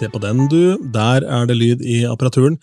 Se 0.00 0.08
på 0.08 0.20
den, 0.22 0.46
du. 0.48 0.78
Der 0.94 1.26
er 1.28 1.48
det 1.48 1.58
lyd 1.58 1.82
i 1.84 1.98
apparaturen. 2.08 2.54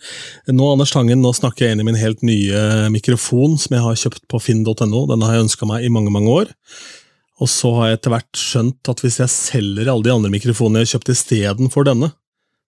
Nå 0.50 0.72
Anders 0.72 0.90
Tangen, 0.90 1.20
nå 1.22 1.30
snakker 1.36 1.68
jeg 1.68 1.76
inn 1.76 1.84
i 1.84 1.86
min 1.86 1.98
helt 1.98 2.24
nye 2.26 2.88
mikrofon 2.90 3.54
som 3.62 3.76
jeg 3.76 3.84
har 3.84 4.00
kjøpt 4.00 4.24
på 4.26 4.40
finn.no. 4.42 5.04
Den 5.06 5.22
har 5.22 5.36
jeg 5.36 5.44
ønska 5.44 5.68
meg 5.70 5.86
i 5.86 5.92
mange 5.94 6.10
mange 6.10 6.32
år. 6.34 6.50
Og 7.38 7.46
så 7.52 7.70
har 7.76 7.92
jeg 7.92 8.00
etter 8.00 8.14
hvert 8.16 8.40
skjønt 8.42 8.90
at 8.90 9.04
hvis 9.04 9.20
jeg 9.22 9.30
selger 9.30 9.92
alle 9.92 10.08
de 10.08 10.14
andre 10.16 10.32
mikrofonene 10.34 10.82
jeg 10.82 10.88
har 10.88 10.94
kjøpt 10.96 11.12
istedenfor 11.14 11.86
denne, 11.86 12.10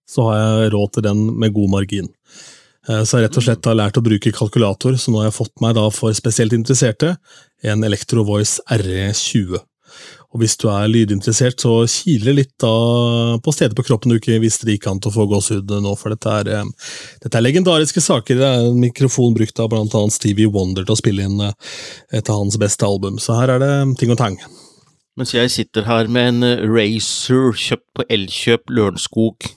så 0.07 0.29
har 0.29 0.39
jeg 0.39 0.71
råd 0.77 0.95
til 0.95 1.07
den 1.09 1.25
med 1.43 1.51
god 1.57 1.73
margin. 1.75 2.07
Eh, 2.87 3.03
så 3.03 3.19
jeg 3.19 3.27
rett 3.27 3.41
og 3.41 3.45
slett 3.49 3.67
har 3.67 3.75
lært 3.75 3.99
å 3.99 4.05
bruke 4.05 4.31
kalkulator, 4.37 4.95
så 4.95 5.11
nå 5.11 5.19
har 5.19 5.27
jeg 5.33 5.39
fått 5.41 5.65
meg 5.65 5.75
da 5.75 5.89
for 5.91 6.15
spesielt 6.15 6.55
interesserte 6.55 7.17
en 7.67 7.83
Electro 7.83 8.23
Voice 8.23 8.63
RE20. 8.71 9.59
Og 10.31 10.39
hvis 10.39 10.55
du 10.61 10.69
er 10.71 10.87
lydinteressert, 10.87 11.59
så 11.59 11.81
kiler 11.91 12.37
litt 12.37 12.53
da 12.63 12.71
på 13.43 13.51
steder 13.51 13.75
på 13.75 13.83
kroppen 13.89 14.13
du 14.13 14.17
ikke 14.17 14.39
visste 14.39 14.67
det 14.67 14.77
gikk 14.77 14.87
an 14.87 15.01
til 15.03 15.11
å 15.11 15.15
få 15.17 15.27
gåsehud 15.27 15.73
nå, 15.83 15.91
for 15.99 16.15
dette 16.15 16.35
er, 16.41 16.51
eh, 16.55 16.89
dette 17.23 17.37
er 17.37 17.43
legendariske 17.43 18.03
saker. 18.03 18.39
Det 18.39 18.47
er 18.47 18.69
en 18.69 18.79
mikrofon 18.79 19.35
brukt 19.35 19.59
av 19.59 19.69
blant 19.73 19.95
annet 19.97 20.15
Stevie 20.15 20.47
Wonder 20.47 20.87
til 20.87 20.95
å 20.95 21.01
spille 21.01 21.27
inn 21.27 21.39
eh, 21.43 21.53
et 22.15 22.31
av 22.31 22.39
hans 22.39 22.59
beste 22.61 22.87
album, 22.87 23.19
så 23.19 23.41
her 23.41 23.57
er 23.57 23.63
det 23.63 23.73
ting 23.99 24.13
og 24.15 24.21
tang. 24.23 24.39
Mens 25.19 25.35
jeg 25.35 25.51
sitter 25.51 25.83
her 25.89 26.07
med 26.07 26.29
en 26.31 26.69
Racer 26.71 27.51
kjøpt 27.51 27.89
på 27.99 28.07
Elkjøp 28.15 28.71
Lørenskog 28.71 29.51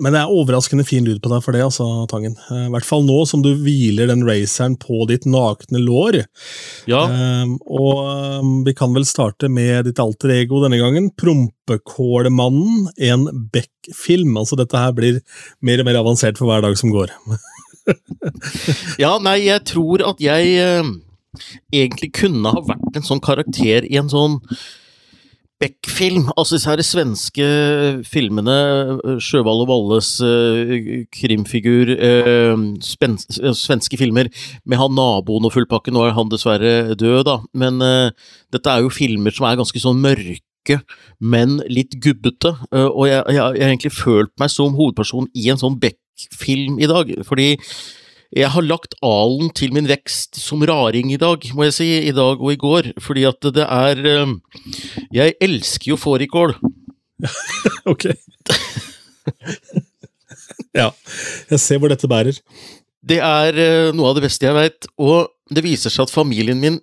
men 0.00 0.14
det 0.14 0.22
er 0.22 0.32
overraskende 0.32 0.84
fin 0.88 1.04
lyd 1.04 1.20
på 1.22 1.30
deg 1.32 1.42
for 1.44 1.56
det, 1.56 1.62
altså, 1.66 1.86
Tangen. 2.10 2.36
Eh, 2.48 2.66
I 2.68 2.72
hvert 2.72 2.88
fall 2.88 3.04
nå 3.06 3.18
som 3.28 3.42
du 3.44 3.50
hviler 3.60 4.08
den 4.10 4.24
raceren 4.26 4.76
på 4.80 5.04
ditt 5.10 5.26
nakne 5.28 5.82
lår. 5.82 6.22
Ja. 6.90 7.04
Um, 7.06 7.56
og 7.68 8.00
um, 8.40 8.54
vi 8.66 8.74
kan 8.76 8.94
vel 8.96 9.06
starte 9.08 9.50
med 9.52 9.88
ditt 9.88 10.00
alter 10.02 10.32
ego 10.38 10.62
denne 10.64 10.80
gangen. 10.80 11.10
Prompekålmannen, 11.20 12.88
en 13.10 13.28
Beck-film. 13.52 14.34
Altså, 14.40 14.58
dette 14.60 14.80
her 14.80 14.96
blir 14.96 15.20
mer 15.64 15.82
og 15.82 15.90
mer 15.90 16.00
avansert 16.00 16.40
for 16.40 16.50
hver 16.50 16.64
dag 16.64 16.78
som 16.80 16.94
går. 16.94 17.12
ja, 19.04 19.14
nei, 19.22 19.38
jeg 19.50 19.66
tror 19.68 20.04
at 20.08 20.24
jeg 20.24 20.56
uh, 20.64 20.92
egentlig 21.76 22.12
kunne 22.16 22.56
ha 22.56 22.64
vært 22.72 22.96
en 22.96 23.06
sånn 23.06 23.22
karakter 23.24 23.84
i 23.84 24.00
en 24.00 24.12
sånn 24.12 24.40
Beck-film. 25.60 26.30
Altså 26.40 26.56
disse 26.56 26.70
her 26.70 26.80
svenske 26.84 27.46
filmene, 28.08 28.56
Sjøvall 29.20 29.64
og 29.66 29.68
Valles 29.68 30.14
uh, 30.24 30.72
krimfigur, 31.12 31.92
uh, 32.00 32.62
svenske 32.80 34.00
filmer 34.00 34.30
med 34.64 34.80
han 34.80 34.96
naboen 34.96 35.48
og 35.48 35.52
fullpakken. 35.52 35.96
Nå 35.96 36.06
er 36.06 36.16
han 36.16 36.32
dessverre 36.32 36.96
død, 36.96 37.24
da, 37.28 37.36
men 37.52 37.84
uh, 37.84 38.08
dette 38.54 38.72
er 38.72 38.86
jo 38.86 38.94
filmer 38.94 39.36
som 39.36 39.50
er 39.50 39.60
ganske 39.60 39.84
sånn 39.84 40.00
mørke, 40.00 40.80
men 41.20 41.58
litt 41.68 41.98
gubbete. 42.00 42.54
og 42.72 43.04
jeg, 43.08 43.20
jeg 43.32 43.40
har 43.40 43.56
egentlig 43.60 43.92
følt 43.96 44.32
meg 44.40 44.52
som 44.52 44.76
hovedperson 44.76 45.28
i 45.36 45.48
en 45.52 45.60
sånn 45.60 45.78
Beck-film 45.80 46.80
i 46.80 46.88
dag, 46.88 47.10
fordi 47.28 47.54
jeg 48.30 48.50
har 48.54 48.62
lagt 48.62 48.94
alen 49.02 49.50
til 49.58 49.72
min 49.74 49.88
vekst 49.90 50.38
som 50.38 50.62
raring 50.66 51.10
i 51.10 51.18
dag, 51.18 51.42
må 51.56 51.66
jeg 51.66 51.74
si, 51.74 51.88
i 52.06 52.14
dag 52.14 52.38
og 52.38 52.52
i 52.52 52.60
går, 52.60 52.92
fordi 53.02 53.24
at 53.26 53.48
det 53.56 53.66
er 53.66 54.04
eh, 54.06 54.34
Jeg 55.14 55.34
elsker 55.42 55.92
jo 55.92 55.98
fårikål. 55.98 56.54
ok. 57.92 58.06
ja, 60.78 60.90
jeg 61.50 61.60
ser 61.60 61.82
hvor 61.82 61.90
dette 61.90 62.10
bærer. 62.10 62.38
Det 63.02 63.18
er 63.18 63.58
eh, 63.58 63.90
noe 63.96 64.12
av 64.12 64.18
det 64.18 64.28
beste 64.28 64.46
jeg 64.46 64.56
veit, 64.56 64.88
og 65.00 65.32
det 65.50 65.66
viser 65.66 65.90
seg 65.90 66.06
at 66.06 66.14
familien 66.14 66.62
min 66.62 66.78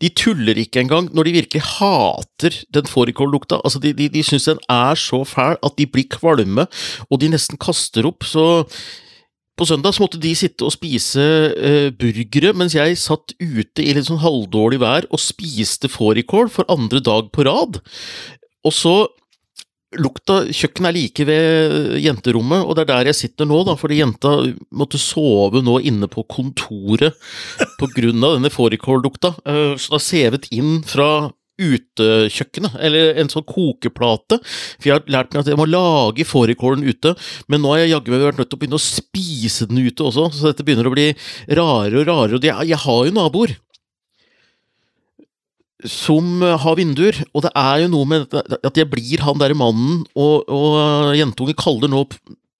de 0.00 0.08
tuller 0.16 0.56
ikke 0.60 0.80
engang 0.80 1.10
når 1.12 1.28
de 1.28 1.34
virkelig 1.38 1.62
hater 1.78 2.56
den 2.72 2.88
fårikållukta. 2.88 3.60
Altså, 3.64 3.80
de, 3.82 3.92
de, 3.96 4.08
de 4.12 4.22
syns 4.24 4.48
den 4.48 4.60
er 4.72 4.98
så 4.98 5.22
fæl 5.28 5.58
at 5.60 5.76
de 5.78 5.86
blir 5.88 6.08
kvalme, 6.12 6.66
og 7.08 7.20
de 7.20 7.32
nesten 7.32 7.60
kaster 7.60 8.08
opp. 8.08 8.24
Så 8.24 8.64
på 9.54 9.66
søndag 9.68 9.94
så 9.94 10.04
måtte 10.04 10.20
de 10.22 10.32
sitte 10.36 10.66
og 10.66 10.74
spise 10.74 11.24
uh, 11.54 11.90
burgere, 11.94 12.54
mens 12.58 12.74
jeg 12.76 12.98
satt 13.00 13.36
ute 13.38 13.84
i 13.84 13.92
litt 13.94 14.08
sånn 14.08 14.22
halvdårlig 14.22 14.80
vær 14.82 15.10
og 15.10 15.22
spiste 15.22 15.90
fårikål 15.92 16.50
for 16.52 16.66
andre 16.72 17.02
dag 17.04 17.30
på 17.34 17.46
rad. 17.46 17.78
Og 18.64 18.74
så 18.74 18.96
lukta 19.94 20.40
Kjøkkenet 20.50 20.90
er 20.90 20.96
like 20.96 21.26
ved 21.28 21.94
jenterommet, 22.02 22.64
og 22.64 22.74
det 22.74 22.84
er 22.84 22.90
der 22.90 23.10
jeg 23.12 23.20
sitter 23.20 23.46
nå, 23.46 23.60
da, 23.68 23.76
fordi 23.78 24.00
jenta 24.00 24.34
måtte 24.74 24.98
sove 24.98 25.62
nå 25.62 25.78
inne 25.86 26.10
på 26.10 26.26
kontoret 26.26 27.14
av 27.14 27.94
denne 27.94 28.50
fårikållukta. 28.50 29.36
Uh, 29.46 29.74
så 29.78 29.94
det 29.94 29.98
har 29.98 30.06
sevet 30.08 30.50
inn 30.54 30.80
fra 30.88 31.08
utekjøkkenet, 31.60 32.78
eller 32.82 33.20
en 33.20 33.30
sånn 33.30 33.46
kokeplate. 33.46 34.40
For 34.78 34.88
jeg 34.88 34.96
har 34.96 35.12
lært 35.12 35.34
meg 35.34 35.44
at 35.44 35.50
jeg 35.52 35.60
må 35.60 35.68
lage 35.68 36.26
fårikålen 36.26 36.86
ute, 36.86 37.14
men 37.48 37.62
nå 37.62 37.74
har 37.74 37.84
jeg 37.84 37.94
jaggu 37.94 38.14
vært 38.16 38.40
nødt 38.40 38.50
til 38.50 38.58
å 38.58 38.62
begynne 38.62 38.80
å 38.80 38.86
spise 38.86 39.68
den 39.70 39.84
ute 39.84 40.08
også, 40.08 40.30
så 40.34 40.50
dette 40.50 40.66
begynner 40.66 40.90
å 40.90 40.94
bli 40.94 41.10
rarere 41.50 42.02
og 42.02 42.08
rarere. 42.10 42.40
Og 42.40 42.48
jeg, 42.70 42.80
har 42.84 43.04
jo 43.06 43.14
naboer 43.14 43.56
som 45.84 46.40
har 46.40 46.78
vinduer, 46.78 47.18
og 47.34 47.44
det 47.44 47.52
er 47.60 47.82
jo 47.84 47.90
noe 47.92 48.08
med 48.08 48.38
at 48.40 48.78
jeg 48.78 48.88
blir 48.88 49.22
han 49.26 49.40
derre 49.40 49.58
mannen, 49.58 50.02
og, 50.16 50.48
og 50.48 51.12
jentungen 51.18 51.58
kaller 51.60 51.92
nå 51.92 52.06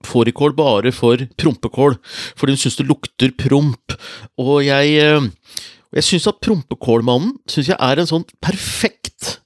fårikål 0.05 0.53
bare 0.57 0.93
for 0.93 1.23
prompekål, 1.41 1.97
fordi 2.37 2.55
hun 2.55 2.61
syns 2.61 2.77
det 2.81 2.89
lukter 2.89 3.33
promp. 3.41 3.97
Og 4.41 4.59
jeg 4.67 4.99
eh, 5.01 5.29
og 5.95 6.01
jeg 6.01 6.09
syns 6.09 6.25
at 6.27 6.41
Prompekålmannen 6.43 7.37
synes 7.47 7.69
jeg 7.71 7.79
er 7.79 8.01
en 8.03 8.09
sånn 8.11 8.25
perfekt 8.43 9.37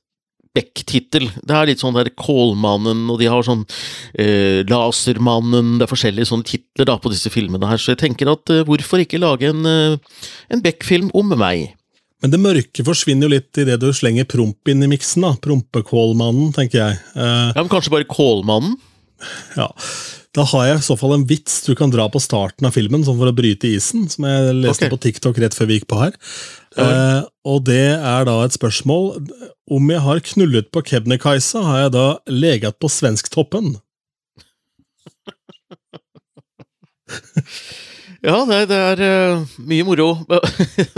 Beck-tittel. 0.57 1.29
Det 1.45 1.55
er 1.55 1.69
litt 1.69 1.83
sånn 1.83 1.95
der 1.95 2.09
Kålmannen, 2.17 3.05
og 3.13 3.21
de 3.21 3.29
har 3.31 3.45
sånn 3.47 3.67
eh, 4.19 4.65
Lasermannen 4.67 5.77
Det 5.77 5.85
er 5.85 5.91
forskjellige 5.93 6.31
sånne 6.31 6.49
titler 6.49 6.89
da 6.89 6.97
på 6.99 7.13
disse 7.13 7.31
filmene 7.31 7.69
her, 7.69 7.79
så 7.79 7.93
jeg 7.93 8.01
tenker 8.01 8.33
at 8.33 8.55
eh, 8.55 8.65
hvorfor 8.67 9.05
ikke 9.05 9.21
lage 9.21 9.53
en, 9.53 9.69
eh, 9.69 10.25
en 10.49 10.65
Beck-film 10.65 11.13
om 11.13 11.37
meg? 11.37 11.69
Men 12.25 12.33
det 12.33 12.41
mørke 12.43 12.83
forsvinner 12.83 13.29
jo 13.29 13.35
litt 13.37 13.61
i 13.61 13.69
det 13.69 13.77
du 13.79 13.93
slenger 13.95 14.27
promp 14.27 14.73
inn 14.73 14.83
i 14.83 14.91
miksen. 14.91 15.23
da, 15.29 15.37
Prompekålmannen, 15.45 16.51
tenker 16.57 16.81
jeg. 16.81 16.99
Eh, 17.15 17.51
ja, 17.53 17.61
men 17.61 17.71
Kanskje 17.71 17.95
bare 17.95 18.09
Kålmannen? 18.09 18.79
Ja, 19.57 19.67
da 20.37 20.45
har 20.53 20.67
jeg 20.69 20.79
i 20.79 20.85
så 20.87 20.95
fall 20.99 21.17
en 21.17 21.25
vits 21.29 21.63
du 21.67 21.73
kan 21.79 21.91
dra 21.91 22.05
på 22.13 22.21
starten 22.23 22.69
av 22.69 22.77
filmen, 22.77 23.03
sånn 23.07 23.19
for 23.19 23.31
å 23.31 23.35
bryte 23.35 23.71
isen, 23.71 24.07
som 24.13 24.27
jeg 24.29 24.55
leste 24.61 24.87
okay. 24.87 24.93
på 24.93 25.01
TikTok 25.07 25.41
rett 25.43 25.57
før 25.57 25.71
vi 25.71 25.79
gikk 25.79 25.89
på 25.91 25.99
her. 26.03 26.15
Eh, 26.79 27.23
og 27.49 27.65
det 27.67 27.97
er 27.97 28.29
da 28.29 28.37
et 28.45 28.55
spørsmål 28.55 29.17
Om 29.73 29.89
jeg 29.91 30.03
har 30.05 30.21
knullet 30.29 30.69
på 30.71 30.83
Kebnekaise, 30.87 31.59
har 31.65 31.87
jeg 31.87 31.95
da 31.97 32.07
leget 32.31 32.79
på 32.79 32.91
svensktoppen? 32.93 33.77
Ja, 38.19 38.41
det, 38.49 38.65
det 38.67 38.77
er 38.77 39.01
uh, 39.39 39.43
mye 39.63 39.85
moro. 39.87 40.09
det, 40.27 40.39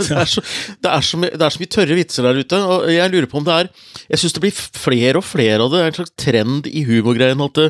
er 0.09 0.25
så, 0.25 0.41
det, 0.41 0.89
er 0.89 1.03
så, 1.05 1.19
det, 1.21 1.37
er 1.37 1.53
så, 1.53 1.59
mye 1.61 1.69
tørre 1.69 1.97
vitser 1.97 2.25
der 2.25 2.39
ute. 2.41 2.57
og 2.57 2.87
Jeg 2.89 3.13
lurer 3.13 3.27
på 3.29 3.37
om 3.37 3.45
det 3.45 3.57
er 3.59 3.69
Jeg 4.07 4.21
syns 4.23 4.33
det 4.33 4.41
blir 4.41 4.55
flere 4.57 5.21
og 5.21 5.27
flere 5.27 5.59
av 5.61 5.69
det. 5.69 5.77
Det 5.77 5.83
er 5.83 5.91
en 5.91 5.99
slags 5.99 6.15
trend 6.17 6.71
i 6.71 6.81
humorgreien 6.87 7.43
at 7.45 7.59
det, 7.59 7.67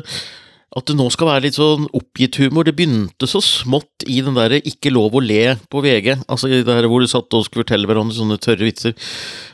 at 0.72 0.88
det 0.88 0.96
nå 0.96 1.04
skal 1.12 1.28
være 1.28 1.44
litt 1.46 1.56
sånn 1.58 1.84
oppgitt 1.92 2.38
humor. 2.40 2.64
Det 2.64 2.74
begynte 2.76 3.28
så 3.28 3.42
smått 3.44 4.06
i 4.08 4.22
den 4.24 4.38
derre 4.38 4.60
'ikke 4.62 4.92
lov 4.94 5.12
å 5.12 5.20
le' 5.20 5.58
på 5.68 5.82
VG, 5.84 6.24
altså 6.28 6.48
i 6.48 6.62
det 6.62 6.66
der 6.66 6.88
hvor 6.88 7.04
du 7.04 7.08
satt 7.10 7.32
og 7.36 7.44
skulle 7.44 7.66
fortelle 7.66 7.86
hverandre 7.86 8.16
sånne 8.16 8.40
tørre 8.40 8.64
vitser. 8.64 8.96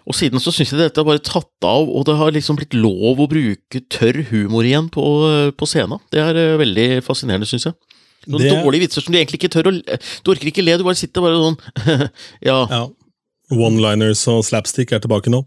Og 0.06 0.14
siden 0.14 0.38
så 0.38 0.54
syns 0.54 0.70
jeg 0.72 0.78
dette 0.78 1.00
har 1.00 1.08
bare 1.08 1.22
tatt 1.22 1.66
av, 1.66 1.90
og 1.90 2.06
det 2.06 2.16
har 2.16 2.30
liksom 2.30 2.56
blitt 2.56 2.74
lov 2.74 3.18
å 3.18 3.30
bruke 3.30 3.82
tørr 3.90 4.30
humor 4.30 4.62
igjen 4.62 4.88
på, 4.88 5.02
på 5.58 5.66
scenen. 5.66 5.98
Det 6.10 6.22
er 6.22 6.38
uh, 6.38 6.60
veldig 6.62 7.02
fascinerende, 7.02 7.50
syns 7.50 7.66
jeg. 7.66 7.74
Noen 8.28 8.44
det... 8.44 8.54
dårlige 8.54 8.86
vitser 8.86 9.02
som 9.02 9.12
du 9.12 9.18
egentlig 9.18 9.38
ikke 9.40 9.52
tør 9.54 9.70
å 9.70 9.72
Du 9.72 10.30
orker 10.32 10.50
ikke 10.50 10.64
le, 10.64 10.76
du 10.76 10.84
bare 10.84 10.98
sitter 10.98 11.22
bare 11.22 11.38
sånn 11.38 11.58
ja. 12.48 12.58
ja. 12.66 12.82
One-liners 13.54 14.24
og 14.28 14.42
slapstick 14.44 14.92
er 14.92 15.00
tilbake 15.00 15.32
nå. 15.32 15.42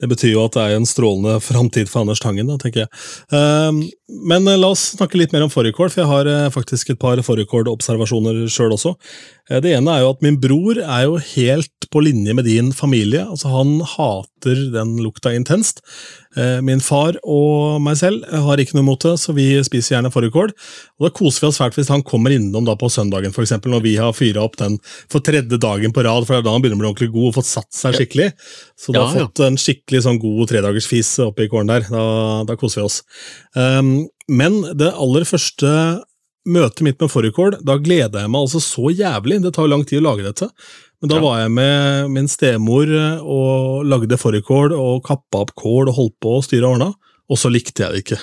Det 0.00 0.08
betyr 0.08 0.34
jo 0.34 0.46
at 0.46 0.56
det 0.56 0.62
er 0.64 0.78
en 0.78 0.88
strålende 0.88 1.36
framtid 1.44 1.90
for 1.90 2.02
Anders 2.02 2.22
Tangen, 2.22 2.48
da, 2.48 2.56
tenker 2.60 2.84
jeg. 2.84 2.90
Uh, 3.32 3.82
men 4.28 4.48
uh, 4.48 4.56
la 4.56 4.72
oss 4.72 4.92
snakke 4.96 5.20
litt 5.20 5.34
mer 5.34 5.44
om 5.44 5.52
fårikål, 5.52 5.92
for 5.92 6.02
jeg 6.02 6.10
har 6.10 6.30
uh, 6.30 6.52
faktisk 6.54 6.94
et 6.94 7.02
par 7.02 7.20
fårikålobservasjoner 7.26 8.44
sjøl 8.52 8.76
også. 8.78 8.96
Eh, 9.50 9.60
det 9.62 9.74
ene 9.76 9.92
er 9.92 10.04
jo 10.04 10.12
at 10.14 10.24
min 10.24 10.38
bror 10.40 10.80
er 10.80 11.06
jo 11.06 11.18
helt 11.34 11.88
på 11.92 12.02
linje 12.04 12.34
med 12.34 12.46
din 12.48 12.72
familie. 12.72 13.24
altså 13.26 13.52
Han 13.52 13.80
hater 13.96 14.66
den 14.72 14.96
lukta 15.02 15.34
intenst. 15.34 15.82
Eh, 16.36 16.60
min 16.64 16.80
far 16.80 17.18
og 17.28 17.80
meg 17.84 17.98
selv 18.00 18.24
har 18.30 18.60
ikke 18.60 18.76
noe 18.76 18.86
imot 18.86 19.04
det, 19.04 19.14
så 19.20 19.34
vi 19.36 19.46
spiser 19.66 19.96
gjerne 19.96 20.12
fårikål. 20.12 20.52
Og 20.98 21.06
da 21.06 21.12
koser 21.14 21.44
vi 21.44 21.50
oss 21.50 21.60
fælt 21.60 21.76
hvis 21.76 21.90
han 21.92 22.04
kommer 22.06 22.34
innom 22.34 22.66
da 22.68 22.76
på 22.78 22.90
søndagen, 22.92 23.34
for 23.34 23.44
eksempel, 23.44 23.74
når 23.74 23.84
vi 23.84 23.96
har 24.00 24.16
fyra 24.16 24.44
opp 24.46 24.56
den 24.60 24.78
for 25.12 25.24
tredje 25.24 25.60
dagen 25.60 25.92
på 25.94 26.04
rad, 26.06 26.26
for 26.26 26.36
det 26.36 26.42
er 26.42 26.46
da 26.48 26.54
han 26.56 26.64
begynner 26.64 26.80
å 26.80 26.84
bli 26.84 26.90
ordentlig 26.92 27.12
god 27.16 27.28
og 27.32 27.36
fått 27.40 27.50
satt 27.50 27.70
seg 27.76 27.98
skikkelig. 27.98 28.30
Så 28.80 28.94
da 28.94 29.04
ja, 29.04 29.10
har 29.10 29.26
fått 29.26 29.44
en 29.44 29.60
skikkelig 29.60 30.04
sånn 30.06 30.22
god 30.22 30.48
tredagersfis 30.52 31.12
oppi 31.26 31.50
kålen 31.52 31.74
der. 31.74 31.90
Da, 31.92 32.06
da, 32.48 32.56
koser 32.60 32.82
vi 32.82 32.88
oss. 32.88 33.02
Um, 33.58 33.94
men 34.30 34.62
det 34.78 34.94
aller 34.94 35.28
første 35.28 35.68
møtet 36.48 36.82
mitt 36.82 36.98
med 37.02 37.10
fårikål, 37.12 37.58
da 37.62 37.76
gleda 37.78 38.24
jeg 38.24 38.30
meg 38.32 38.46
altså 38.46 38.62
så 38.62 38.90
jævlig. 38.90 39.42
Det 39.44 39.52
tar 39.54 39.70
lang 39.70 39.84
tid 39.86 40.00
å 40.00 40.06
lage 40.08 40.26
dette. 40.26 40.48
Men 41.02 41.10
da 41.10 41.18
ja. 41.18 41.22
var 41.24 41.38
jeg 41.42 41.50
med 41.56 42.10
min 42.14 42.28
stemor 42.30 42.90
og 43.20 43.86
lagde 43.90 44.18
fårikål 44.20 44.74
og 44.76 45.00
kappa 45.06 45.40
opp 45.42 45.50
kål 45.58 45.90
og 45.90 45.96
holdt 45.98 46.14
på 46.22 46.36
å 46.38 46.44
styre 46.46 46.68
og 46.68 46.76
ordna. 46.76 46.92
og 47.32 47.38
så 47.40 47.50
likte 47.50 47.82
jeg 47.82 47.90
det 47.94 48.02
ikke. 48.04 48.20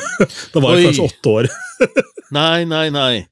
da 0.54 0.62
var 0.62 0.76
jeg 0.78 0.80
Oi. 0.80 0.86
kanskje 0.88 1.08
åtte 1.10 1.36
år. 1.36 1.50
Nei, 2.32 2.64
nei, 2.64 2.86
nei. 2.94 3.26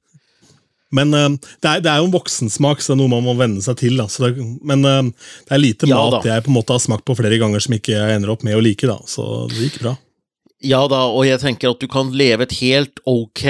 Men 0.92 1.14
eh, 1.14 1.28
det, 1.62 1.68
er, 1.70 1.80
det 1.80 1.88
er 1.88 2.00
jo 2.02 2.08
en 2.08 2.12
voksensmak, 2.12 2.82
så 2.82 2.92
det 2.92 2.96
er 2.96 3.00
noe 3.00 3.12
man 3.14 3.24
må 3.24 3.32
venne 3.38 3.62
seg 3.64 3.78
til. 3.80 3.94
Da. 3.96 4.08
Så 4.10 4.26
det, 4.26 4.44
men 4.66 4.84
eh, 4.84 5.30
det 5.46 5.54
er 5.56 5.62
lite 5.62 5.88
Ja, 5.88 5.96
mat 5.96 6.18
da. 6.18 6.34
jeg 6.34 6.44
på 6.44 6.50
en 6.52 6.58
måte 6.58 6.74
har 6.76 6.82
smakt 6.82 7.06
på 7.08 7.16
flere 7.16 7.38
ganger 7.40 7.62
som 7.64 7.76
ikke 7.78 7.94
jeg 7.94 8.18
ender 8.18 8.34
opp 8.34 8.42
med 8.44 8.58
å 8.58 8.62
like. 8.64 8.84
da. 8.90 8.98
Så 9.08 9.24
det 9.54 9.68
gikk 9.70 9.78
bra. 9.86 9.94
Ja 10.60 10.82
da, 10.92 11.06
og 11.08 11.24
jeg 11.24 11.40
tenker 11.40 11.72
at 11.72 11.80
du 11.80 11.86
kan 11.88 12.10
leve 12.12 12.44
et 12.44 12.52
helt 12.58 12.98
ok, 13.08 13.44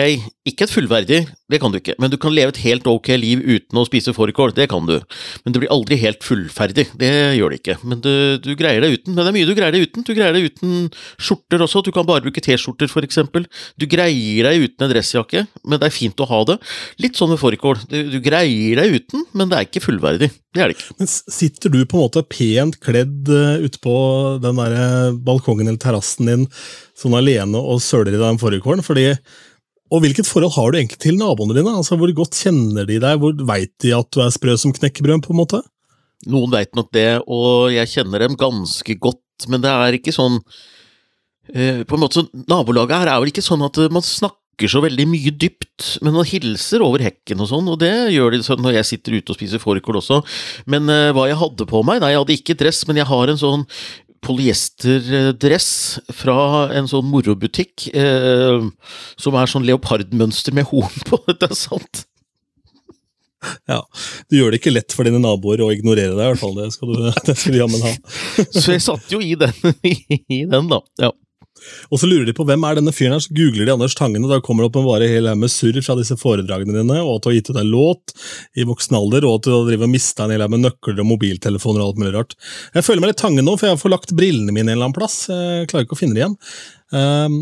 ikke 0.46 0.62
et 0.66 0.70
fullverdig, 0.70 1.18
det 1.50 1.58
kan 1.58 1.72
du 1.72 1.80
ikke, 1.80 1.96
men 1.98 2.12
du 2.12 2.14
kan 2.22 2.30
leve 2.30 2.52
et 2.52 2.60
helt 2.62 2.84
ok 2.86 3.08
liv 3.18 3.40
uten 3.42 3.80
å 3.80 3.82
spise 3.88 4.14
fårikål, 4.14 4.52
det 4.54 4.68
kan 4.70 4.86
du. 4.86 4.94
Men 5.42 5.54
det 5.54 5.62
blir 5.64 5.72
aldri 5.74 5.98
helt 5.98 6.22
fullferdig, 6.22 6.84
det 7.00 7.10
gjør 7.34 7.50
det 7.50 7.58
ikke. 7.58 7.76
Men 7.82 8.02
du, 8.04 8.12
du 8.38 8.52
greier 8.54 8.84
deg 8.84 8.94
uten. 8.94 9.16
Men 9.16 9.24
det 9.24 9.32
er 9.32 9.36
mye 9.40 9.48
du 9.48 9.56
greier 9.58 9.74
deg 9.74 9.88
uten. 9.88 10.06
Du 10.06 10.12
greier 10.14 10.36
deg 10.36 10.46
uten 10.52 10.76
skjorter 11.18 11.64
også, 11.66 11.82
du 11.82 11.90
kan 11.96 12.06
bare 12.06 12.22
bruke 12.22 12.44
T-skjorter 12.46 12.92
for 12.92 13.06
eksempel. 13.06 13.48
Du 13.74 13.88
greier 13.90 14.46
deg 14.46 14.68
uten 14.68 14.86
en 14.86 14.92
dressjakke, 14.92 15.42
men 15.66 15.82
det 15.82 15.88
er 15.90 15.96
fint 15.96 16.22
å 16.22 16.28
ha 16.30 16.44
det. 16.52 16.60
Litt 17.02 17.18
sånn 17.18 17.34
med 17.34 17.42
fårikål. 17.42 17.82
Du, 17.90 17.98
du 18.12 18.20
greier 18.22 18.84
deg 18.84 19.00
uten, 19.00 19.26
men 19.34 19.50
det 19.50 19.58
er 19.58 19.66
ikke 19.66 19.82
fullverdig. 19.82 20.30
Det 20.54 20.62
er 20.62 20.70
det 20.70 20.78
ikke. 20.78 20.94
Men 20.98 21.10
sitter 21.10 21.74
du 21.74 21.80
på 21.82 21.98
en 21.98 22.06
måte 22.06 22.22
pent 22.26 22.78
kledd 22.82 23.28
uh, 23.30 23.58
ute 23.62 23.82
på 23.82 23.96
den 24.42 24.58
der 24.58 24.72
eh, 24.74 25.18
balkongen 25.26 25.68
eller 25.70 25.78
terrassen 25.82 26.30
din 26.30 26.46
sånn 27.00 27.16
alene 27.16 27.60
og 27.60 27.80
søler 27.84 28.12
i 28.12 28.18
deg 28.18 28.26
den 28.26 28.42
fårikålen? 28.42 28.84
Fordi 28.86 29.08
og 29.90 30.04
hvilket 30.04 30.28
forhold 30.28 30.54
har 30.54 30.70
du 30.70 30.78
egentlig 30.78 31.00
til 31.02 31.16
naboene 31.18 31.56
dine? 31.56 31.72
Altså, 31.74 31.98
Hvor 31.98 32.12
godt 32.14 32.38
kjenner 32.38 32.86
de 32.86 33.00
deg? 33.02 33.18
Hvor 33.18 33.34
Veit 33.48 33.72
de 33.82 33.94
at 33.96 34.10
du 34.14 34.20
er 34.22 34.30
sprø 34.30 34.54
som 34.58 34.74
knekkebrød? 34.76 35.24
på 35.26 35.34
en 35.34 35.40
måte? 35.40 35.62
Noen 36.30 36.52
veit 36.52 36.76
nok 36.76 36.90
det, 36.92 37.22
og 37.32 37.72
jeg 37.72 37.88
kjenner 37.88 38.20
dem 38.20 38.36
ganske 38.36 38.96
godt, 39.00 39.48
men 39.48 39.62
det 39.64 39.70
er 39.72 39.96
ikke 39.96 40.12
sånn 40.12 40.36
eh, 41.54 41.80
På 41.88 41.96
en 41.96 42.02
måte, 42.04 42.26
Nabolaget 42.44 42.98
her 42.98 43.08
er 43.08 43.22
vel 43.22 43.32
ikke 43.32 43.44
sånn 43.44 43.64
at 43.64 43.80
man 43.88 44.04
snakker 44.04 44.68
så 44.68 44.82
veldig 44.84 45.06
mye 45.08 45.32
dypt, 45.32 45.94
men 46.04 46.12
man 46.12 46.28
hilser 46.28 46.84
over 46.84 47.00
hekken 47.00 47.40
og 47.40 47.48
sånn, 47.48 47.70
og 47.72 47.80
det 47.80 48.12
gjør 48.12 48.36
de 48.36 48.42
sånn 48.44 48.60
når 48.60 48.76
jeg 48.76 48.90
sitter 48.90 49.16
ute 49.16 49.32
og 49.32 49.38
spiser 49.40 49.62
fårikål 49.62 50.02
også. 50.02 50.20
Men 50.68 50.92
eh, 50.92 51.08
hva 51.16 51.24
jeg 51.30 51.40
hadde 51.40 51.66
på 51.70 51.80
meg 51.88 52.04
Nei, 52.04 52.12
jeg 52.12 52.20
hadde 52.20 52.36
ikke 52.36 52.58
dress, 52.60 52.84
men 52.84 53.00
jeg 53.00 53.08
har 53.08 53.32
en 53.32 53.40
sånn 53.40 53.64
polyesterdress 54.24 55.70
fra 56.12 56.68
en 56.76 56.88
sånn 56.90 57.08
morobutikk 57.08 57.88
eh, 57.96 58.60
som 59.20 59.38
er 59.40 59.50
sånn 59.50 59.66
leopardmønster 59.68 60.56
med 60.56 60.68
horn 60.70 61.04
på. 61.08 61.20
Det 61.40 61.48
er 61.50 61.56
sant. 61.58 62.04
Ja, 63.70 63.80
Du 64.28 64.36
gjør 64.36 64.52
det 64.52 64.60
ikke 64.60 64.74
lett 64.74 64.92
for 64.92 65.08
dine 65.08 65.20
naboer 65.22 65.62
å 65.64 65.70
ignorere 65.72 66.12
deg, 66.12 66.20
i 66.20 66.28
hvert 66.34 66.42
fall. 66.42 66.56
Det 66.58 66.68
skal 66.74 66.92
du, 66.92 67.06
det 67.30 67.36
skal 67.40 67.56
du 67.56 67.60
jammen 67.62 67.86
ha. 67.86 67.92
Så 68.52 68.74
jeg 68.74 68.84
satt 68.84 69.12
jo 69.14 69.22
i 69.24 69.32
den, 69.40 69.56
i 70.36 70.44
den 70.50 70.68
da. 70.70 70.82
Ja. 71.00 71.12
Og 71.90 72.00
så 72.00 72.08
lurer 72.10 72.26
de 72.28 72.34
på 72.36 72.46
hvem 72.48 72.64
er 72.66 72.80
denne 72.80 72.94
fyren 72.94 73.16
her, 73.16 73.24
så 73.24 73.34
googler 73.36 73.68
de 73.68 73.74
Anders 73.74 73.96
Tangen, 73.98 74.24
og 74.26 74.32
da 74.32 74.40
kommer 74.44 74.64
det 74.64 74.70
opp 74.70 74.80
en 74.80 74.88
bare 74.88 75.10
hel 75.10 75.28
haug 75.30 75.42
med 75.42 75.52
surr 75.52 75.80
fra 75.84 75.96
disse 75.98 76.16
foredragene 76.20 76.76
dine, 76.76 76.98
og 77.04 77.16
at 77.16 77.26
du 77.26 77.30
har 77.30 77.38
gitt 77.38 77.52
ut 77.52 77.60
deg 77.60 77.70
låt 77.70 78.16
i 78.56 78.66
voksen 78.68 78.98
alder, 78.98 79.28
og 79.28 79.38
at 79.38 79.48
du 79.48 79.54
har 79.54 79.86
og 79.86 79.92
mista 79.92 80.26
en 80.26 80.34
hel 80.34 80.44
haug 80.44 80.54
med 80.56 80.66
nøkler 80.66 81.00
og 81.00 81.10
mobiltelefoner 81.12 81.84
og 81.84 81.92
alt 81.92 82.02
mulig 82.02 82.16
rart. 82.16 82.36
Jeg 82.74 82.86
føler 82.86 83.04
meg 83.04 83.14
litt 83.14 83.22
Tangen 83.22 83.46
nå, 83.46 83.56
for 83.58 83.68
jeg 83.68 83.76
har 83.76 83.80
forlagt 83.82 84.16
brillene 84.16 84.52
mine 84.52 84.70
en 84.70 84.76
eller 84.78 84.88
annen 84.88 84.96
plass. 84.96 85.22
Jeg 85.30 85.70
klarer 85.70 85.88
ikke 85.88 85.98
å 85.98 86.00
finne 86.00 86.16
dem 86.16 86.22
igjen. 86.22 86.36
Um, 86.90 87.40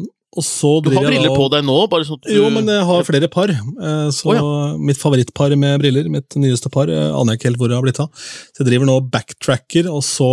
Du 0.85 0.91
har 0.93 1.07
briller 1.09 1.33
på 1.33 1.47
deg 1.51 1.65
nå, 1.65 1.77
bare 1.91 2.05
sånn 2.05 2.19
at 2.21 2.29
du 2.29 2.35
Jo, 2.37 2.51
men 2.53 2.69
jeg 2.69 2.85
har 2.85 3.07
flere 3.07 3.31
par. 3.33 3.49
Så 3.49 4.29
Så 4.29 4.35
ja. 4.37 4.43
mitt 4.77 5.01
favorittpar 5.01 5.55
med 5.57 5.81
briller, 5.81 6.09
mitt 6.13 6.37
nyeste 6.37 6.71
par, 6.71 6.91
eh, 6.93 7.09
aner 7.17 7.33
jeg 7.35 7.41
ikke 7.41 7.49
helt 7.49 7.61
hvor 7.63 7.73
det 7.73 7.79
har 7.79 7.87
blitt 7.87 8.01
av. 8.05 8.11
Så 8.53 8.63
jeg 8.63 8.69
driver 8.69 8.91
nå 8.91 8.99
og 9.01 9.09
backtracker, 9.11 9.89
og 9.91 10.05
så 10.05 10.31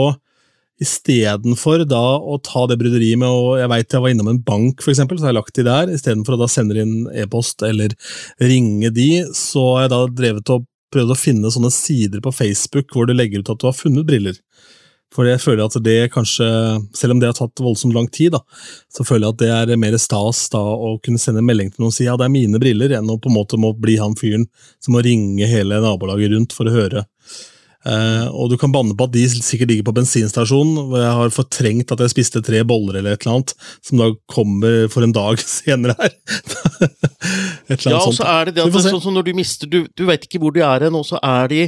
istedenfor 0.81 1.85
da 1.87 2.03
å 2.19 2.37
ta 2.43 2.65
det 2.67 2.77
bryderiet 2.81 3.19
med 3.21 3.31
å 3.31 3.55
Jeg 3.59 3.71
veit 3.71 3.95
jeg 3.95 4.03
var 4.03 4.11
innom 4.11 4.31
en 4.31 4.41
bank, 4.43 4.83
for 4.83 4.91
eksempel, 4.91 5.17
så 5.17 5.27
har 5.27 5.33
jeg 5.33 5.39
lagt 5.39 5.57
de 5.57 5.67
der. 5.67 5.91
Istedenfor 5.95 6.35
å 6.35 6.41
da 6.43 6.49
sende 6.51 6.79
inn 6.81 6.95
e-post 7.15 7.63
eller 7.63 7.95
ringe 8.43 8.91
de, 8.95 9.09
så 9.35 9.63
har 9.75 9.85
jeg 9.85 9.93
da 9.95 10.01
drevet 10.21 10.55
og 10.55 10.67
prøvd 10.95 11.11
å 11.11 11.19
finne 11.19 11.51
sånne 11.51 11.71
sider 11.73 12.23
på 12.23 12.33
Facebook 12.35 12.93
hvor 12.93 13.07
du 13.07 13.15
legger 13.15 13.43
ut 13.43 13.51
at 13.51 13.61
du 13.61 13.69
har 13.69 13.77
funnet 13.77 14.07
briller. 14.07 14.39
For 15.15 15.27
jeg 15.29 15.39
føler 15.39 15.63
at 15.63 15.75
det 15.85 16.11
kanskje, 16.11 16.45
selv 16.97 17.15
om 17.15 17.21
det 17.21 17.29
har 17.29 17.37
tatt 17.37 17.61
voldsomt 17.63 17.95
lang 17.95 18.07
tid, 18.11 18.33
da, 18.35 18.41
så 18.91 19.05
føler 19.07 19.29
jeg 19.29 19.35
at 19.35 19.41
det 19.43 19.75
er 19.75 19.79
mer 19.79 19.95
stas 20.01 20.41
da 20.51 20.59
å 20.59 20.95
kunne 21.03 21.21
sende 21.21 21.39
en 21.43 21.47
melding 21.47 21.71
til 21.71 21.85
noen 21.85 21.93
og 21.93 21.95
si 21.95 22.07
ja, 22.07 22.17
det 22.19 22.27
er 22.27 22.33
mine 22.33 22.59
briller, 22.59 22.97
enn 22.97 23.11
å 23.11 23.19
på 23.21 23.31
en 23.31 23.37
måte 23.37 23.59
må 23.61 23.71
bli 23.79 23.95
han 24.01 24.17
fyren 24.19 24.47
som 24.83 24.97
må 24.97 25.03
ringe 25.05 25.47
hele 25.47 25.79
nabolaget 25.83 26.33
rundt 26.35 26.55
for 26.57 26.67
å 26.67 26.75
høre. 26.75 27.05
Eh, 27.85 28.27
og 28.33 28.49
du 28.49 28.57
kan 28.57 28.73
banne 28.73 28.95
på 28.97 29.05
at 29.05 29.13
de 29.13 29.25
sikkert 29.29 29.69
ligger 29.69 29.85
på 29.89 29.95
bensinstasjonen, 29.99 30.87
hvor 30.89 31.03
jeg 31.03 31.17
har 31.19 31.33
fortrengt 31.35 31.93
at 31.93 32.01
jeg 32.01 32.13
spiste 32.15 32.41
tre 32.45 32.63
boller 32.65 32.97
eller 32.99 33.13
et 33.13 33.25
eller 33.25 33.37
annet, 33.37 33.53
som 33.85 34.01
da 34.01 34.09
kommer 34.31 34.87
for 34.93 35.05
en 35.05 35.13
dag 35.15 35.41
senere 35.57 35.97
her. 35.99 36.15
et 37.69 37.77
eller 37.77 37.85
annet 37.85 37.91
Ja, 37.91 38.01
og 38.01 38.15
så 38.17 38.25
er 38.25 38.49
det 38.49 38.57
det 38.57 38.65
at 38.65 38.73
det 38.73 38.81
er 38.81 38.89
sånn 38.89 39.05
som 39.05 39.15
når 39.15 39.29
du 39.29 39.35
mister 39.37 39.69
Du, 39.69 39.83
du 39.87 40.05
vet 40.09 40.25
ikke 40.25 40.41
hvor 40.41 40.55
de 40.55 40.65
er 40.65 40.87
hen, 40.87 40.97
og 40.97 41.05
så 41.07 41.21
er 41.21 41.51
de 41.51 41.61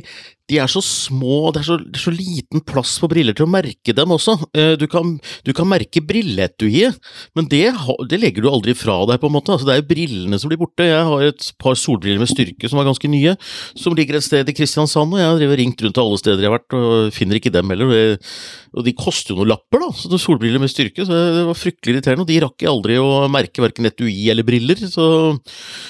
de 0.47 0.57
er 0.63 0.69
så 0.71 0.79
små, 0.83 1.51
det 1.51 1.59
er 1.61 1.67
så, 1.67 1.75
det 1.83 1.97
er 1.99 2.03
så 2.05 2.13
liten 2.15 2.61
plass 2.63 2.93
på 3.03 3.09
briller 3.11 3.35
til 3.35 3.43
å 3.47 3.51
merke 3.51 3.93
dem 3.95 4.13
også. 4.15 4.37
Eh, 4.55 4.75
Du 4.79 4.85
kan, 4.87 5.17
du 5.43 5.51
kan 5.53 5.67
merke 5.67 5.99
brilleetuiet, 6.07 6.95
men 7.35 7.49
det, 7.51 7.65
det 8.07 8.19
legger 8.21 8.45
du 8.45 8.49
aldri 8.51 8.75
fra 8.77 8.99
deg, 9.09 9.19
på 9.19 9.27
en 9.27 9.35
måte. 9.35 9.51
Altså, 9.51 9.67
det 9.67 9.75
er 9.75 9.81
jo 9.81 9.87
brillene 9.89 10.39
som 10.39 10.51
blir 10.51 10.61
borte. 10.61 10.87
Jeg 10.87 11.03
har 11.09 11.25
et 11.27 11.49
par 11.59 11.75
solbriller 11.75 12.21
med 12.23 12.31
styrke 12.31 12.69
som 12.71 12.79
er 12.79 12.87
ganske 12.87 13.11
nye, 13.11 13.35
som 13.75 13.95
ligger 13.97 14.19
et 14.21 14.23
sted 14.27 14.47
i 14.47 14.55
Kristiansand, 14.55 15.11
og 15.13 15.19
jeg 15.19 15.27
har 15.27 15.39
drevet 15.41 15.59
ringt 15.63 15.83
rundt 15.83 15.97
til 15.99 16.05
alle 16.05 16.21
steder 16.23 16.45
jeg 16.45 16.51
har 16.51 16.57
vært, 16.59 16.77
og 16.79 17.13
finner 17.17 17.41
ikke 17.41 17.51
dem 17.55 17.69
heller. 17.75 17.85
Og 17.91 17.95
det- 17.97 18.33
Og 18.77 18.83
de 18.85 18.91
koster 18.93 19.33
jo 19.33 19.39
noen 19.39 19.49
lapper, 19.49 19.79
da, 19.79 19.87
så 19.95 20.11
er 20.13 20.19
solbriller 20.21 20.59
med 20.61 20.69
styrke, 20.69 21.01
så 21.03 21.09
det 21.09 21.45
var 21.47 21.55
fryktelig 21.57 21.95
irriterende. 21.97 22.21
Og 22.21 22.27
de 22.27 22.39
rakk 22.43 22.61
jeg 22.61 22.69
aldri 22.69 22.97
å 23.01 23.27
merke 23.31 23.63
verken 23.63 23.87
etui 23.89 24.29
eller 24.29 24.43
briller, 24.43 24.75
så 24.87 25.39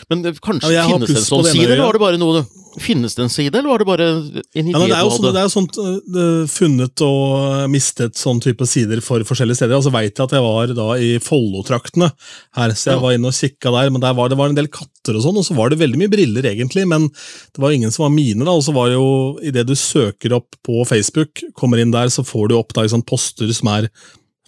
Men 0.09 0.23
kanskje 0.23 0.71
Ja, 0.71 0.87
finnes 0.87 1.09
det 1.09 1.17
en 1.17 1.23
sånn 1.27 1.43
side, 1.45 1.65
eller 1.73 1.83
var 1.83 1.93
det 1.93 1.99
bare 1.99 2.17
noe 2.21 2.45
Finnes 2.77 3.15
det 3.17 3.23
en 3.23 3.29
side, 3.33 3.55
eller 3.57 3.69
var 3.71 3.79
det 3.81 3.87
bare 3.89 4.05
en 4.07 4.67
idé 4.67 4.71
Ja, 4.75 4.79
det 4.85 4.95
er 4.97 5.01
jo 5.07 5.09
sånn, 5.15 5.33
det 5.33 5.41
er 5.41 5.49
sånt 5.49 5.77
øh, 5.81 5.95
det- 6.13 6.49
funnet 6.53 7.01
og 7.01 7.69
mistet 7.73 8.13
sånn 8.19 8.39
type 8.43 8.67
sider 8.69 9.01
for 9.01 9.19
forskjellige 9.25 9.57
steder. 9.57 9.77
Og 9.79 9.83
så 9.87 9.91
veit 9.95 10.13
jeg 10.13 10.23
at 10.27 10.35
jeg 10.37 10.43
var 10.45 10.67
da 10.77 10.87
i 11.01 11.17
Follo-traktene 11.17 12.11
her, 12.55 12.69
så 12.77 12.91
jeg 12.91 12.97
Ja. 12.97 13.01
var 13.01 13.13
inne 13.17 13.31
og 13.31 13.33
kikka 13.33 13.71
der. 13.73 13.89
Men 13.89 14.01
der 14.01 14.13
var, 14.13 14.29
det 14.29 14.37
var 14.37 14.49
en 14.49 14.55
del 14.59 14.67
katter 14.67 15.15
og 15.17 15.23
sånn, 15.25 15.37
og 15.41 15.45
så 15.45 15.55
var 15.57 15.69
det 15.73 15.79
veldig 15.79 15.97
mye 15.97 16.13
briller, 16.13 16.43
egentlig. 16.45 16.85
Men 16.87 17.09
det 17.09 17.57
var 17.59 17.71
ingen 17.71 17.89
som 17.91 18.03
var 18.05 18.13
mine, 18.13 18.45
da. 18.45 18.51
Og 18.51 18.61
så 18.63 18.73
var 18.73 18.87
det 18.89 18.97
jo, 18.99 19.39
idet 19.41 19.65
du 19.65 19.73
søker 19.73 20.33
opp 20.37 20.53
på 20.63 20.85
Facebook, 20.85 21.41
kommer 21.55 21.79
inn 21.81 21.91
der, 21.91 22.07
så 22.13 22.21
får 22.23 22.49
du 22.49 22.57
opp 22.59 22.73
da 22.73 22.83
sånn 22.87 23.05
poster 23.05 23.51
som 23.53 23.69
er 23.69 23.89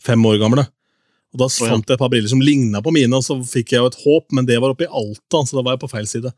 fem 0.01 0.21
år 0.23 0.37
gamle. 0.39 0.67
Og 1.33 1.37
Da 1.37 1.47
fant 1.47 1.85
jeg 1.85 1.93
et 1.93 1.99
par 1.99 2.09
briller 2.09 2.27
som 2.29 2.41
ligna 2.41 2.81
på 2.81 2.91
mine, 2.91 3.13
og 3.13 3.21
så 3.21 3.37
fikk 3.41 3.69
jeg 3.73 3.79
jo 3.81 3.85
et 3.85 3.97
håp, 4.05 4.25
men 4.33 4.45
det 4.45 4.59
var 4.61 4.69
oppe 4.73 4.85
i 4.85 4.93
Alta, 4.93 5.43
så 5.45 5.57
da 5.57 5.61
var 5.61 5.77
jeg 5.77 5.81
på 5.81 5.89
feil 5.91 6.05
side. 6.07 6.31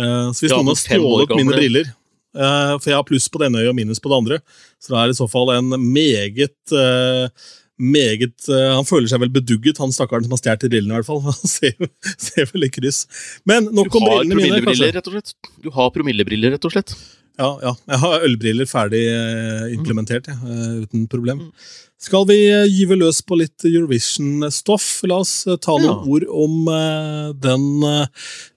Eh, 0.00 0.26
så 0.34 0.44
hvis 0.44 0.54
noen 0.56 0.72
har 0.72 0.80
stjålet 0.80 1.32
mine 1.36 1.54
briller 1.54 1.88
uh, 2.34 2.76
For 2.80 2.90
jeg 2.92 2.98
har 2.98 3.06
pluss 3.08 3.28
på 3.28 3.40
det 3.42 3.50
ene 3.50 3.62
øyet 3.62 3.72
og 3.72 3.78
minus 3.78 4.02
på 4.02 4.12
det 4.12 4.20
andre, 4.22 4.38
så 4.80 4.94
det 4.94 5.00
er 5.00 5.12
i 5.12 5.18
så 5.18 5.26
fall 5.30 5.52
en 5.56 5.74
meget 5.76 6.74
uh, 6.74 7.28
meget 7.80 8.50
Han 8.76 8.84
føler 8.84 9.08
seg 9.08 9.22
vel 9.22 9.32
bedugget, 9.32 9.78
han 9.80 9.92
stakkaren 9.94 10.26
som 10.26 10.34
har 10.36 10.42
stjålet 10.42 10.68
brillene, 10.68 10.92
i 10.92 11.00
hvert 11.00 11.08
fall. 11.08 11.22
Han 11.30 11.48
ser, 11.48 11.72
ser 12.20 12.50
vel 12.50 12.66
i 12.66 12.68
kryss. 12.68 13.06
Men 13.48 13.70
nok 13.72 13.96
om 13.96 14.04
brillene 14.04 14.36
mine, 14.36 14.74
slett. 14.76 15.32
Du 15.64 15.70
har 15.72 15.88
promillebriller, 15.94 16.52
rett 16.52 16.68
og 16.68 16.74
slett. 16.74 16.92
Ja, 17.40 17.52
ja. 17.64 17.76
Jeg 17.88 18.00
har 18.02 18.24
ølbriller 18.26 18.68
ferdig 18.68 19.04
eh, 19.08 19.70
implementert, 19.76 20.28
jeg, 20.28 20.36
eh, 20.44 20.82
uten 20.84 21.06
problem. 21.08 21.46
Mm. 21.46 21.78
Skal 22.00 22.24
vi 22.28 22.36
eh, 22.48 22.66
gyve 22.68 22.96
løs 23.00 23.20
på 23.24 23.36
litt 23.40 23.64
Eurovision-stoff? 23.68 24.88
La 25.08 25.20
oss 25.22 25.32
ta 25.64 25.76
noen 25.76 25.88
Ja. 25.88 25.96
ord 26.04 26.26
om 26.28 26.68
den 27.40 27.64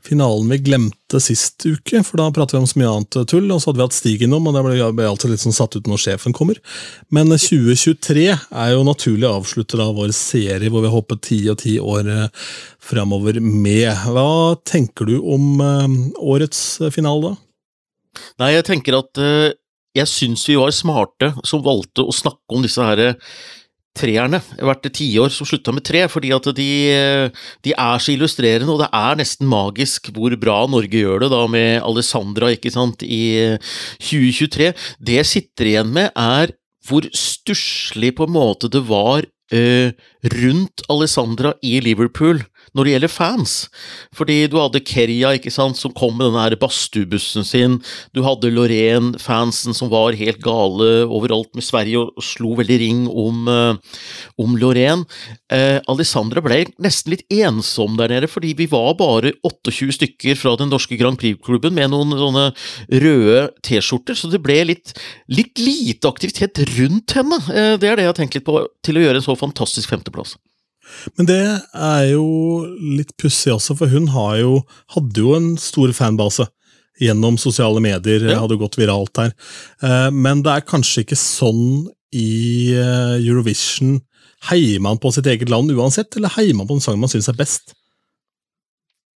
finalen 0.03 0.49
vi 0.51 0.57
glemte 0.65 1.21
sist 1.23 1.63
uke, 1.63 2.01
for 2.03 2.19
da 2.19 2.27
pratet 2.35 2.57
vi 2.57 2.61
om 2.63 2.67
så 2.67 2.79
mye 2.81 2.91
annet 2.91 3.17
tull, 3.31 3.47
og 3.51 3.61
så 3.63 3.69
hadde 3.71 3.79
vi 3.79 3.85
hatt 3.87 3.95
Stig 3.95 4.25
innom, 4.27 4.47
og 4.51 4.57
det 4.57 4.65
ble, 4.67 5.07
alltid 5.07 5.31
litt 5.31 5.43
sånn 5.43 5.55
satt 5.55 5.77
ut 5.79 5.87
når 5.87 6.03
sjefen 6.03 6.35
kommer. 6.35 6.59
Men 7.11 7.31
eh, 7.31 7.39
2023 7.39 8.27
er 8.35 8.73
jo 8.75 8.83
naturlig 8.87 9.29
avslutter 9.31 9.85
av 9.85 9.95
vår 9.99 10.11
serie, 10.17 10.67
hvor 10.67 10.83
vi 10.83 10.91
har 10.91 10.97
hoppet 10.97 11.23
ti 11.29 11.39
og 11.51 11.61
ti 11.63 11.77
år 11.79 12.11
framover 12.83 13.39
med. 13.39 13.87
Hva 14.11 14.59
tenker 14.67 15.07
du 15.07 15.17
om 15.23 15.63
årets 16.19 16.81
finale, 16.91 17.31
da? 17.31 17.52
Nei, 18.41 18.53
jeg 18.55 18.67
tenker 18.69 18.99
at 18.99 19.21
eh, 19.21 19.51
jeg 19.97 20.09
syns 20.09 20.45
vi 20.49 20.57
var 20.57 20.73
smarte 20.73 21.33
som 21.45 21.63
valgte 21.65 22.05
å 22.05 22.15
snakke 22.15 22.55
om 22.55 22.63
disse 22.65 22.81
her 22.81 23.01
eh, 23.01 23.19
treerne 23.93 24.39
hvert 24.57 24.87
tiår 24.89 25.29
som 25.33 25.47
slutta 25.47 25.73
med 25.75 25.85
tre, 25.85 26.03
fordi 26.09 26.31
at 26.33 26.49
de, 26.57 26.69
eh, 26.89 27.43
de 27.65 27.75
er 27.77 28.01
så 28.01 28.13
illustrerende, 28.15 28.73
og 28.73 28.81
det 28.81 28.89
er 28.89 29.19
nesten 29.19 29.49
magisk 29.49 30.09
hvor 30.15 30.33
bra 30.41 30.63
Norge 30.69 31.03
gjør 31.03 31.25
det 31.25 31.31
da 31.33 31.43
med 31.51 31.83
Alessandra 31.85 32.49
ikke 32.53 32.73
sant, 32.73 33.05
i 33.05 33.23
eh, 33.43 33.73
2023. 34.01 34.73
Det 34.99 35.19
jeg 35.21 35.29
sitter 35.29 35.69
igjen 35.69 35.93
med, 35.93 36.09
er 36.17 36.55
hvor 36.87 37.05
stusslig 37.15 38.15
på 38.17 38.27
en 38.27 38.35
måte 38.35 38.67
det 38.67 38.81
var 38.89 39.23
uh, 39.23 39.89
rundt 40.33 40.83
Alessandra 40.91 41.53
i 41.63 41.77
Liverpool 41.79 42.41
når 42.73 42.87
det 42.87 42.93
gjelder 42.95 43.11
fans. 43.11 43.53
Fordi 44.15 44.37
du 44.49 44.57
hadde 44.59 44.83
Kerja 44.85 45.33
ikke 45.37 45.53
sant, 45.53 45.77
som 45.79 45.93
kom 45.95 46.15
med 46.17 46.31
denne 46.31 46.59
badstuebussen 46.59 47.45
sin. 47.47 47.79
Du 48.15 48.23
hadde 48.25 48.51
Lorraine-fansen 48.53 49.77
som 49.77 49.91
var 49.93 50.17
helt 50.17 50.41
gale 50.43 51.05
overalt 51.05 51.53
med 51.57 51.65
Sverige 51.65 52.03
og 52.03 52.25
slo 52.25 52.55
veldig 52.59 52.79
ring 52.81 53.03
om, 53.09 53.47
uh, 53.49 54.01
om 54.41 54.57
Lorraine. 54.59 55.07
Uh, 55.53 55.79
Alessandra 55.91 56.43
ble 56.43 56.63
nesten 56.81 57.13
litt 57.13 57.25
ensom 57.33 57.97
der 57.99 58.13
nede, 58.13 58.29
fordi 58.31 58.53
vi 58.57 58.69
var 58.71 58.93
bare 58.99 59.35
28 59.45 59.93
stykker 59.99 60.39
fra 60.39 60.55
den 60.59 60.71
norske 60.73 60.97
Grand 60.99 61.19
Prix-klubben 61.21 61.75
med 61.77 61.91
noen 61.93 62.15
sånne 62.17 62.47
røde 63.03 63.47
T-skjorter, 63.65 64.17
så 64.17 64.31
det 64.31 64.41
ble 64.43 64.59
litt, 64.71 64.95
litt 65.31 65.61
lite 65.61 66.09
aktivitet 66.09 66.63
rundt 66.77 67.17
henne. 67.17 67.41
Uh, 67.49 67.75
det 67.77 67.89
er 67.89 67.99
det 67.99 68.07
jeg 68.07 68.13
har 68.13 68.19
tenkt 68.21 68.39
litt 68.39 68.47
på, 68.47 68.59
til 68.85 68.99
å 68.99 69.05
gjøre 69.05 69.21
en 69.21 69.27
så 69.29 69.37
fantastisk 69.37 69.93
femteplass. 69.93 70.37
Men 71.17 71.29
det 71.29 71.41
er 71.73 72.03
jo 72.11 72.25
litt 72.97 73.13
pussig 73.21 73.53
også, 73.53 73.77
for 73.79 73.91
hun 73.91 74.09
jo, 74.39 74.59
hadde 74.95 75.23
jo 75.23 75.35
en 75.37 75.53
stor 75.61 75.93
fanbase 75.95 76.47
gjennom 77.01 77.37
sosiale 77.41 77.81
medier, 77.83 78.25
ja. 78.29 78.39
hadde 78.41 78.59
gått 78.61 78.77
viralt 78.79 79.13
der. 79.17 79.33
Eh, 79.83 80.09
men 80.13 80.43
det 80.45 80.53
er 80.53 80.67
kanskje 80.67 81.05
ikke 81.05 81.19
sånn 81.19 81.87
i 82.13 82.73
eh, 82.77 83.15
Eurovision. 83.21 83.99
Heier 84.49 84.81
man 84.83 84.99
på 85.01 85.11
sitt 85.15 85.27
eget 85.29 85.51
land 85.51 85.71
uansett, 85.73 86.13
eller 86.17 86.33
heier 86.35 86.57
man 86.57 86.67
på 86.69 86.77
en 86.77 86.83
sang 86.83 86.99
man 87.01 87.11
syns 87.11 87.31
er 87.31 87.39
best? 87.39 87.73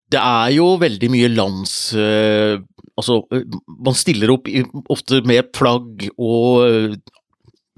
Det 0.08 0.20
er 0.22 0.56
jo 0.56 0.74
veldig 0.82 1.12
mye 1.12 1.30
lands... 1.36 1.76
Eh, 2.00 2.56
altså, 2.98 3.22
man 3.68 3.98
stiller 3.98 4.32
opp 4.34 4.48
ofte 4.94 5.22
med 5.28 5.52
flagg 5.56 6.08
og 6.16 6.96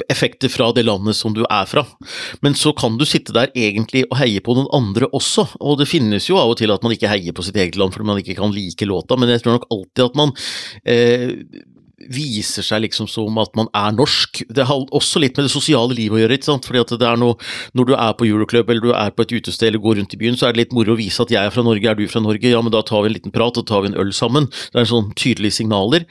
effekter 0.10 0.51
fra 0.51 0.70
det 0.75 0.86
landet 0.88 1.18
som 1.18 1.34
du 1.36 1.44
er 1.46 1.65
fra. 1.70 1.86
Men 2.46 2.56
så 2.58 2.74
kan 2.77 2.98
du 3.00 3.06
sitte 3.10 3.36
der 3.36 3.51
egentlig 3.58 4.06
og 4.10 4.20
heie 4.22 4.44
på 4.44 4.56
noen 4.58 4.70
andre 4.75 5.10
også, 5.15 5.48
og 5.60 5.79
det 5.82 5.89
finnes 5.89 6.29
jo 6.29 6.39
av 6.39 6.53
og 6.53 6.60
til 6.62 6.72
at 6.74 6.86
man 6.86 6.96
ikke 6.96 7.12
heier 7.12 7.36
på 7.36 7.46
sitt 7.46 7.60
eget 7.60 7.79
land 7.79 7.96
fordi 7.96 8.08
man 8.08 8.22
ikke 8.22 8.38
kan 8.39 8.53
like 8.56 8.88
låta, 8.88 9.18
men 9.20 9.32
jeg 9.34 9.44
tror 9.44 9.60
nok 9.60 9.68
alltid 9.74 10.06
at 10.06 10.18
man 10.20 10.34
eh, 10.88 11.36
viser 12.08 12.63
seg 12.63 12.84
liksom 12.86 13.10
som 13.12 13.38
at 13.41 13.51
man 13.60 13.68
er 13.75 13.91
norsk. 13.96 14.44
Det 14.48 14.65
har 14.70 14.86
også 14.96 15.22
litt 15.22 15.38
med 15.38 15.50
det 15.50 15.53
sosiale 15.53 15.96
livet 15.96 16.15
å 16.18 16.22
gjøre. 16.22 16.38
ikke 16.38 16.50
sant? 16.51 16.68
Fordi 16.68 16.84
at 16.84 16.94
det 17.01 17.08
er 17.08 17.20
noe, 17.20 17.36
Når 17.74 17.86
du 17.86 17.94
er 17.96 18.13
på 18.13 18.25
Euroclub 18.25 18.70
eller 18.70 18.82
du 18.82 18.94
er 18.94 19.12
på 19.12 19.24
et 19.24 19.34
utested 19.36 19.68
eller 19.68 19.84
går 19.84 20.00
rundt 20.00 20.13
i 20.13 20.18
byen, 20.18 20.38
så 20.38 20.48
er 20.48 20.53
det 20.53 20.63
litt 20.63 20.74
moro 20.74 20.94
å 20.94 21.00
vise 21.00 21.22
at 21.22 21.32
jeg 21.32 21.44
er 21.44 21.51
fra 21.51 21.63
Norge, 21.63 21.89
er 21.89 21.96
du 21.96 22.08
fra 22.08 22.22
Norge? 22.22 22.50
Ja, 22.50 22.62
men 22.62 22.72
da 22.72 22.82
tar 22.82 23.03
vi 23.03 23.12
en 23.12 23.18
liten 23.18 23.32
prat 23.32 23.58
og 23.58 23.68
tar 23.68 23.82
vi 23.82 23.91
en 23.91 24.00
øl 24.00 24.13
sammen. 24.13 24.48
Det 24.72 24.79
er 24.79 24.89
sånn 24.89 25.12
tydelige 25.15 25.60
signaler. 25.60 26.06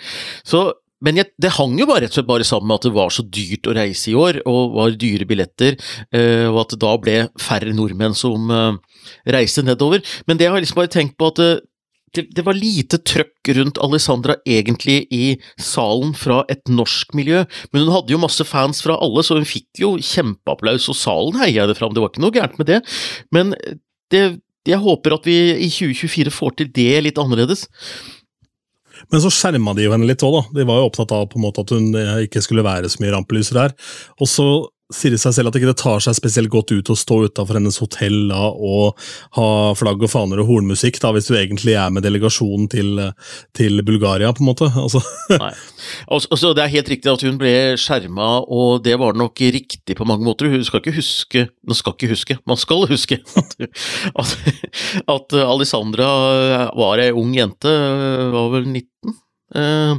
Så 0.45 0.75
men 1.05 1.21
jeg, 1.21 1.31
det 1.38 1.55
hang 1.55 1.76
jo 1.78 1.87
bare 1.87 2.05
rett 2.05 2.12
og 2.12 2.19
slett 2.19 2.31
bare 2.31 2.47
sammen 2.47 2.71
med 2.71 2.81
at 2.81 2.88
det 2.88 2.95
var 2.97 3.14
så 3.14 3.23
dyrt 3.23 3.69
å 3.71 3.75
reise 3.76 4.11
i 4.11 4.19
år, 4.19 4.40
og 4.50 4.75
var 4.75 4.99
dyre 4.99 5.28
billetter, 5.31 5.78
eh, 6.11 6.47
og 6.50 6.64
at 6.64 6.75
det 6.75 6.81
da 6.83 6.93
ble 7.00 7.17
færre 7.38 7.75
nordmenn 7.76 8.17
som 8.19 8.50
eh, 8.50 9.02
reiste 9.37 9.62
nedover. 9.67 10.02
Men 10.26 10.40
det 10.40 10.49
har 10.49 10.59
jeg 10.59 10.67
liksom 10.67 10.81
bare 10.81 10.95
tenkt 10.97 11.19
på 11.21 11.31
at 11.31 11.38
det, 11.38 11.50
det, 12.17 12.25
det, 12.35 12.45
var 12.47 12.57
lite 12.57 12.99
trøkk 13.05 13.52
rundt 13.59 13.78
Alessandra 13.85 14.38
egentlig 14.49 15.02
i 15.14 15.37
salen 15.61 16.14
fra 16.19 16.40
et 16.50 16.64
norsk 16.73 17.14
miljø, 17.19 17.45
men 17.71 17.85
hun 17.85 17.95
hadde 17.95 18.17
jo 18.17 18.23
masse 18.23 18.47
fans 18.49 18.83
fra 18.83 18.99
alle, 18.99 19.23
så 19.23 19.38
hun 19.38 19.49
fikk 19.49 19.85
jo 19.85 19.95
kjempeapplaus, 20.02 20.88
og 20.90 20.99
salen 20.99 21.38
heia 21.43 21.69
det 21.69 21.78
fram, 21.78 21.95
det 21.95 22.02
var 22.02 22.11
ikke 22.11 22.26
noe 22.26 22.35
gærent 22.35 22.59
med 22.59 22.73
det. 22.73 22.83
Men 23.35 23.55
det, 24.11 24.25
jeg 24.69 24.83
håper 24.83 25.14
at 25.17 25.26
vi 25.28 25.38
i 25.55 25.69
2024 25.71 26.33
får 26.35 26.57
til 26.59 26.73
det 26.75 26.93
litt 27.07 27.21
annerledes. 27.21 27.69
Men 29.12 29.23
så 29.25 29.33
skjerma 29.33 29.75
de 29.76 29.87
jo 29.87 29.95
henne 29.95 30.09
litt 30.09 30.25
òg, 30.26 30.35
da. 30.38 30.61
De 30.61 30.67
var 30.69 30.81
jo 30.81 30.88
opptatt 30.90 31.14
av 31.14 31.28
på 31.31 31.38
en 31.40 31.47
måte 31.47 31.64
at 31.64 31.73
hun 31.75 31.93
eh, 31.99 32.25
ikke 32.26 32.43
skulle 32.45 32.67
være 32.67 32.90
så 32.90 33.02
mye 33.02 33.14
rampelyser 33.14 33.61
her. 33.62 33.76
Og 34.19 34.31
så 34.31 34.49
sier 34.95 35.12
det 35.12 35.21
seg 35.21 35.35
selv 35.37 35.50
at 35.50 35.57
det 35.57 35.61
ikke 35.61 35.76
tar 35.76 36.00
seg 36.00 36.16
spesielt 36.16 36.50
godt 36.52 36.73
ut 36.73 36.90
å 36.92 36.97
stå 36.97 37.18
utafor 37.28 37.59
hennes 37.59 37.76
hotell 37.83 38.30
da, 38.30 38.40
og 38.49 38.97
ha 39.37 39.49
flagg 39.76 40.00
og 40.04 40.12
faner 40.12 40.40
og 40.40 40.49
hornmusikk, 40.49 41.00
da, 41.02 41.12
hvis 41.12 41.28
du 41.28 41.35
egentlig 41.37 41.75
er 41.76 41.92
med 41.92 42.07
delegasjonen 42.07 42.71
til, 42.73 43.02
til 43.57 43.83
Bulgaria, 43.85 44.33
på 44.33 44.45
en 44.45 44.50
måte. 44.50 44.71
Altså. 44.73 45.02
Nei. 45.35 45.52
Altså, 46.14 46.54
det 46.57 46.64
er 46.64 46.73
helt 46.73 46.88
riktig 46.92 47.12
at 47.12 47.25
hun 47.26 47.37
ble 47.40 47.52
skjerma, 47.80 48.30
og 48.49 48.83
det 48.87 48.97
var 49.00 49.18
nok 49.18 49.45
riktig 49.59 49.99
på 49.99 50.09
mange 50.09 50.25
måter. 50.25 50.49
Hun 50.52 50.64
skal 50.64 50.80
ikke 50.80 50.97
huske 50.97 51.45
Man 51.68 51.76
skal 51.76 51.95
ikke 51.95 52.11
huske, 52.12 52.37
man 52.49 52.59
skal 52.61 52.87
huske 52.88 53.18
at, 53.37 53.57
at, 54.23 54.35
at 55.12 55.38
Alessandra 55.42 56.09
var 56.78 57.02
ei 57.02 57.11
ung 57.12 57.35
jente, 57.37 57.73
var 58.33 58.52
vel 58.54 58.68
19? 58.71 59.16
Eh, 59.54 59.95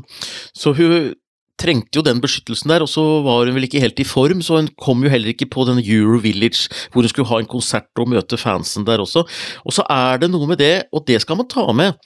så 0.54 0.74
hun 0.74 1.14
trengte 1.60 2.00
jo 2.00 2.06
den 2.06 2.22
beskyttelsen 2.24 2.72
der, 2.72 2.86
og 2.86 2.92
så 2.92 3.04
var 3.26 3.44
hun 3.44 3.58
vel 3.58 3.68
ikke 3.68 3.84
helt 3.84 4.00
i 4.02 4.08
form, 4.08 4.44
så 4.46 4.60
hun 4.60 4.72
kom 4.80 5.04
jo 5.06 5.12
heller 5.12 5.34
ikke 5.34 5.50
på 5.52 5.68
denne 5.70 5.86
Euro 5.86 6.22
Village, 6.24 6.68
hvor 6.92 7.06
hun 7.06 7.12
skulle 7.12 7.32
ha 7.32 7.42
en 7.42 7.50
konsert 7.52 8.02
og 8.02 8.12
møte 8.16 8.40
fansen 8.40 8.88
der 8.88 9.04
også. 9.04 9.26
Og 9.66 9.76
så 9.76 9.86
er 9.90 10.22
det 10.22 10.32
noe 10.32 10.50
med 10.50 10.62
det, 10.62 10.90
og 10.94 11.06
det 11.10 11.22
skal 11.24 11.40
man 11.40 11.50
ta 11.52 11.68
med, 11.76 11.98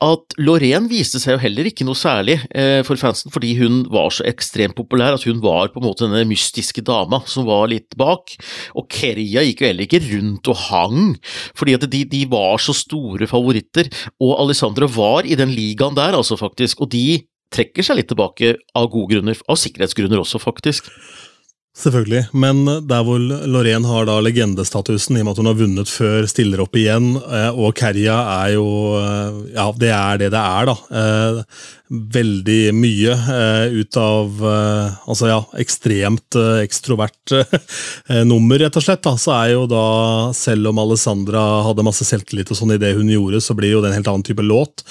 at 0.00 0.34
Lorraine 0.40 0.88
viste 0.88 1.20
seg 1.20 1.34
jo 1.34 1.42
heller 1.42 1.68
ikke 1.68 1.84
noe 1.84 1.98
særlig 1.98 2.38
eh, 2.56 2.80
for 2.86 2.96
fansen, 3.00 3.32
fordi 3.32 3.52
hun 3.58 3.82
var 3.92 4.08
så 4.14 4.24
ekstremt 4.28 4.76
populær 4.78 5.18
at 5.18 5.26
hun 5.28 5.42
var 5.44 5.68
på 5.72 5.80
en 5.80 5.86
måte 5.90 6.06
denne 6.06 6.24
mystiske 6.28 6.80
dama 6.86 7.20
som 7.28 7.44
var 7.48 7.68
litt 7.72 7.96
bak. 8.00 8.32
Og 8.80 8.88
Keria 8.92 9.44
gikk 9.44 9.60
jo 9.60 9.68
heller 9.68 9.84
ikke 9.84 10.02
rundt 10.06 10.50
og 10.52 10.62
hang, 10.70 11.02
fordi 11.58 11.76
at 11.76 11.84
de, 11.92 12.04
de 12.08 12.22
var 12.32 12.62
så 12.64 12.74
store 12.76 13.28
favoritter. 13.28 13.92
Og 14.24 14.38
Alessandra 14.40 14.88
var 14.88 15.28
i 15.28 15.36
den 15.38 15.52
ligaen 15.52 15.98
der, 15.98 16.16
altså, 16.16 16.40
faktisk, 16.40 16.80
og 16.80 16.94
de 16.96 17.20
trekker 17.54 17.86
seg 17.86 17.98
litt 17.98 18.10
tilbake 18.12 18.54
av 18.78 18.90
gode 18.92 19.16
grunner, 19.16 19.38
av 19.50 19.58
sikkerhetsgrunner 19.60 20.22
også, 20.22 20.40
faktisk. 20.42 20.90
Selvfølgelig, 21.70 22.24
men 22.34 22.64
der 22.90 23.04
hvor 23.06 23.20
Lorraine 23.22 23.86
har 23.86 24.08
da 24.08 24.16
legendestatusen, 24.20 25.14
i 25.14 25.20
og 25.22 25.28
med 25.28 25.36
at 25.36 25.38
hun 25.38 25.48
har 25.52 25.58
vunnet 25.60 25.90
før, 25.90 26.24
stiller 26.26 26.64
opp 26.64 26.74
igjen, 26.74 27.12
eh, 27.22 27.50
og 27.54 27.76
Kerja 27.78 28.16
er 28.42 28.56
jo 28.56 28.64
eh, 28.98 29.36
Ja, 29.54 29.68
det 29.78 29.92
er 29.94 30.18
det 30.18 30.32
det 30.34 30.40
er, 30.40 30.66
da. 30.66 30.74
Eh, 30.98 31.60
veldig 31.90 32.58
mye 32.78 33.14
ut 33.74 33.96
av 33.98 34.42
Altså, 35.10 35.26
ja, 35.26 35.38
ekstremt 35.58 36.36
ekstrovert 36.62 37.34
nummer, 38.30 38.60
rett 38.62 38.78
og 38.78 38.84
slett. 38.84 39.02
da, 39.02 39.16
Så 39.18 39.32
er 39.34 39.56
jo 39.56 39.64
da, 39.70 39.84
selv 40.38 40.70
om 40.70 40.78
Alessandra 40.78 41.42
hadde 41.66 41.86
masse 41.86 42.06
selvtillit 42.06 42.50
og 42.54 42.60
sånn 42.60 42.76
i 42.76 42.78
det 42.82 42.92
hun 42.94 43.10
gjorde, 43.10 43.42
så 43.42 43.58
blir 43.58 43.74
jo 43.74 43.82
det 43.82 43.90
en 43.90 43.98
helt 43.98 44.10
annen 44.12 44.26
type 44.26 44.46
låt, 44.46 44.84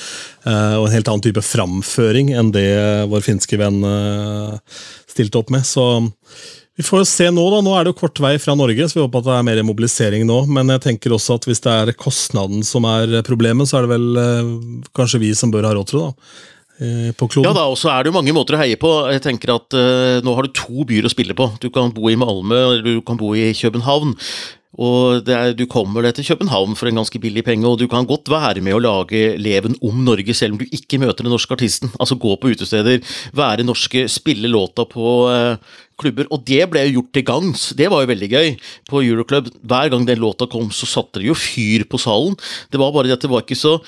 og 0.43 0.89
en 0.89 0.95
helt 0.97 1.07
annen 1.07 1.23
type 1.23 1.43
framføring 1.45 2.33
enn 2.35 2.51
det 2.51 2.67
vår 3.11 3.23
finske 3.23 3.59
venn 3.63 3.79
stilte 5.07 5.39
opp 5.39 5.55
med. 5.55 5.63
så 5.63 5.87
vi 6.79 6.83
får 6.87 7.01
se 7.03 7.25
nå, 7.27 7.43
da. 7.51 7.57
Nå 7.59 7.73
er 7.75 7.83
det 7.83 7.91
jo 7.91 7.97
kort 7.99 8.19
vei 8.23 8.37
fra 8.39 8.53
Norge, 8.55 8.85
så 8.87 8.95
vi 8.95 9.01
håper 9.03 9.19
at 9.19 9.25
det 9.25 9.33
er 9.35 9.47
mer 9.49 9.59
mobilisering 9.67 10.21
nå. 10.23 10.37
Men 10.47 10.71
jeg 10.71 10.85
tenker 10.85 11.11
også 11.11 11.35
at 11.35 11.47
hvis 11.49 11.59
det 11.65 11.73
er 11.73 11.91
kostnaden 11.99 12.63
som 12.63 12.87
er 12.87 13.17
problemet, 13.27 13.67
så 13.67 13.81
er 13.81 13.83
det 13.83 13.91
vel 13.97 14.21
eh, 14.21 14.53
kanskje 14.95 15.19
vi 15.25 15.33
som 15.35 15.51
bør 15.51 15.67
ha 15.67 15.73
råd 15.75 15.89
til 15.91 15.99
det. 15.99 16.05
da. 16.07 16.29
Eh, 16.79 17.11
på 17.19 17.27
kloden. 17.27 17.49
Ja 17.49 17.51
da, 17.57 17.65
og 17.67 17.75
så 17.75 17.91
er 17.91 18.05
det 18.05 18.13
jo 18.13 18.15
mange 18.15 18.31
måter 18.31 18.55
å 18.55 18.61
heie 18.61 18.79
på. 18.79 18.93
Jeg 19.11 19.25
tenker 19.25 19.51
at 19.57 19.75
uh, 19.75 20.23
Nå 20.23 20.31
har 20.37 20.47
du 20.47 20.55
to 20.55 20.85
byer 20.87 21.09
å 21.09 21.11
spille 21.11 21.35
på. 21.35 21.49
Du 21.59 21.67
kan 21.75 21.91
bo 21.91 22.07
i 22.07 22.15
Malmö, 22.15 22.55
eller 22.55 22.85
du 22.85 23.03
kan 23.03 23.19
bo 23.19 23.33
i 23.35 23.49
København. 23.51 24.15
Og 24.77 25.25
er, 25.25 25.55
Du 25.57 25.65
kommer 25.65 26.05
deg 26.05 26.13
til 26.15 26.27
København 26.29 26.75
for 26.77 26.89
en 26.89 26.99
ganske 27.01 27.19
billig 27.19 27.43
penge, 27.43 27.65
og 27.65 27.79
du 27.79 27.87
kan 27.89 28.05
godt 28.05 28.29
være 28.29 28.61
med 28.61 28.77
å 28.77 28.81
lage 28.83 29.37
leven 29.41 29.75
om 29.81 30.03
Norge, 30.05 30.33
selv 30.37 30.53
om 30.53 30.59
du 30.61 30.65
ikke 30.69 30.99
møter 31.01 31.25
den 31.25 31.33
norske 31.33 31.55
artisten. 31.55 31.89
Altså 31.99 32.19
Gå 32.19 32.35
på 32.37 32.51
utesteder, 32.53 33.01
være 33.33 33.65
norske, 33.65 34.05
spille 34.07 34.51
låta 34.51 34.85
på 34.85 35.15
uh, 35.25 35.57
klubber. 35.99 36.29
Og 36.29 36.45
det 36.45 36.67
ble 36.69 36.85
jo 36.85 36.99
gjort 36.99 37.13
til 37.17 37.25
gangs. 37.25 37.69
Det 37.73 37.89
var 37.89 38.03
jo 38.03 38.11
veldig 38.11 38.29
gøy 38.29 38.53
på 38.89 39.01
Euroclub. 39.07 39.49
Hver 39.65 39.89
gang 39.89 40.05
den 40.05 40.21
låta 40.21 40.45
kom, 40.51 40.69
så 40.69 40.85
satte 40.85 41.23
det 41.23 41.31
jo 41.31 41.37
fyr 41.37 41.87
på 41.89 41.97
salen. 41.97 42.37
Det 42.69 42.79
var 42.81 42.93
bare 42.93 43.09
det 43.09 43.17
at 43.17 43.25
det 43.25 43.33
var 43.33 43.47
ikke 43.47 43.57
så 43.57 43.79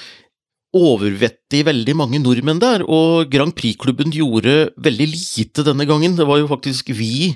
overvettig 0.71 1.65
veldig 1.67 1.95
mange 1.99 2.19
nordmenn 2.23 2.61
der, 2.61 2.83
og 2.87 3.27
Grand 3.31 3.53
Prix-klubben 3.57 4.13
gjorde 4.15 4.71
veldig 4.79 5.07
lite 5.11 5.65
denne 5.67 5.85
gangen. 5.87 6.15
Det 6.15 6.27
var 6.27 6.39
jo 6.39 6.47
faktisk 6.51 6.93
vi 6.95 7.33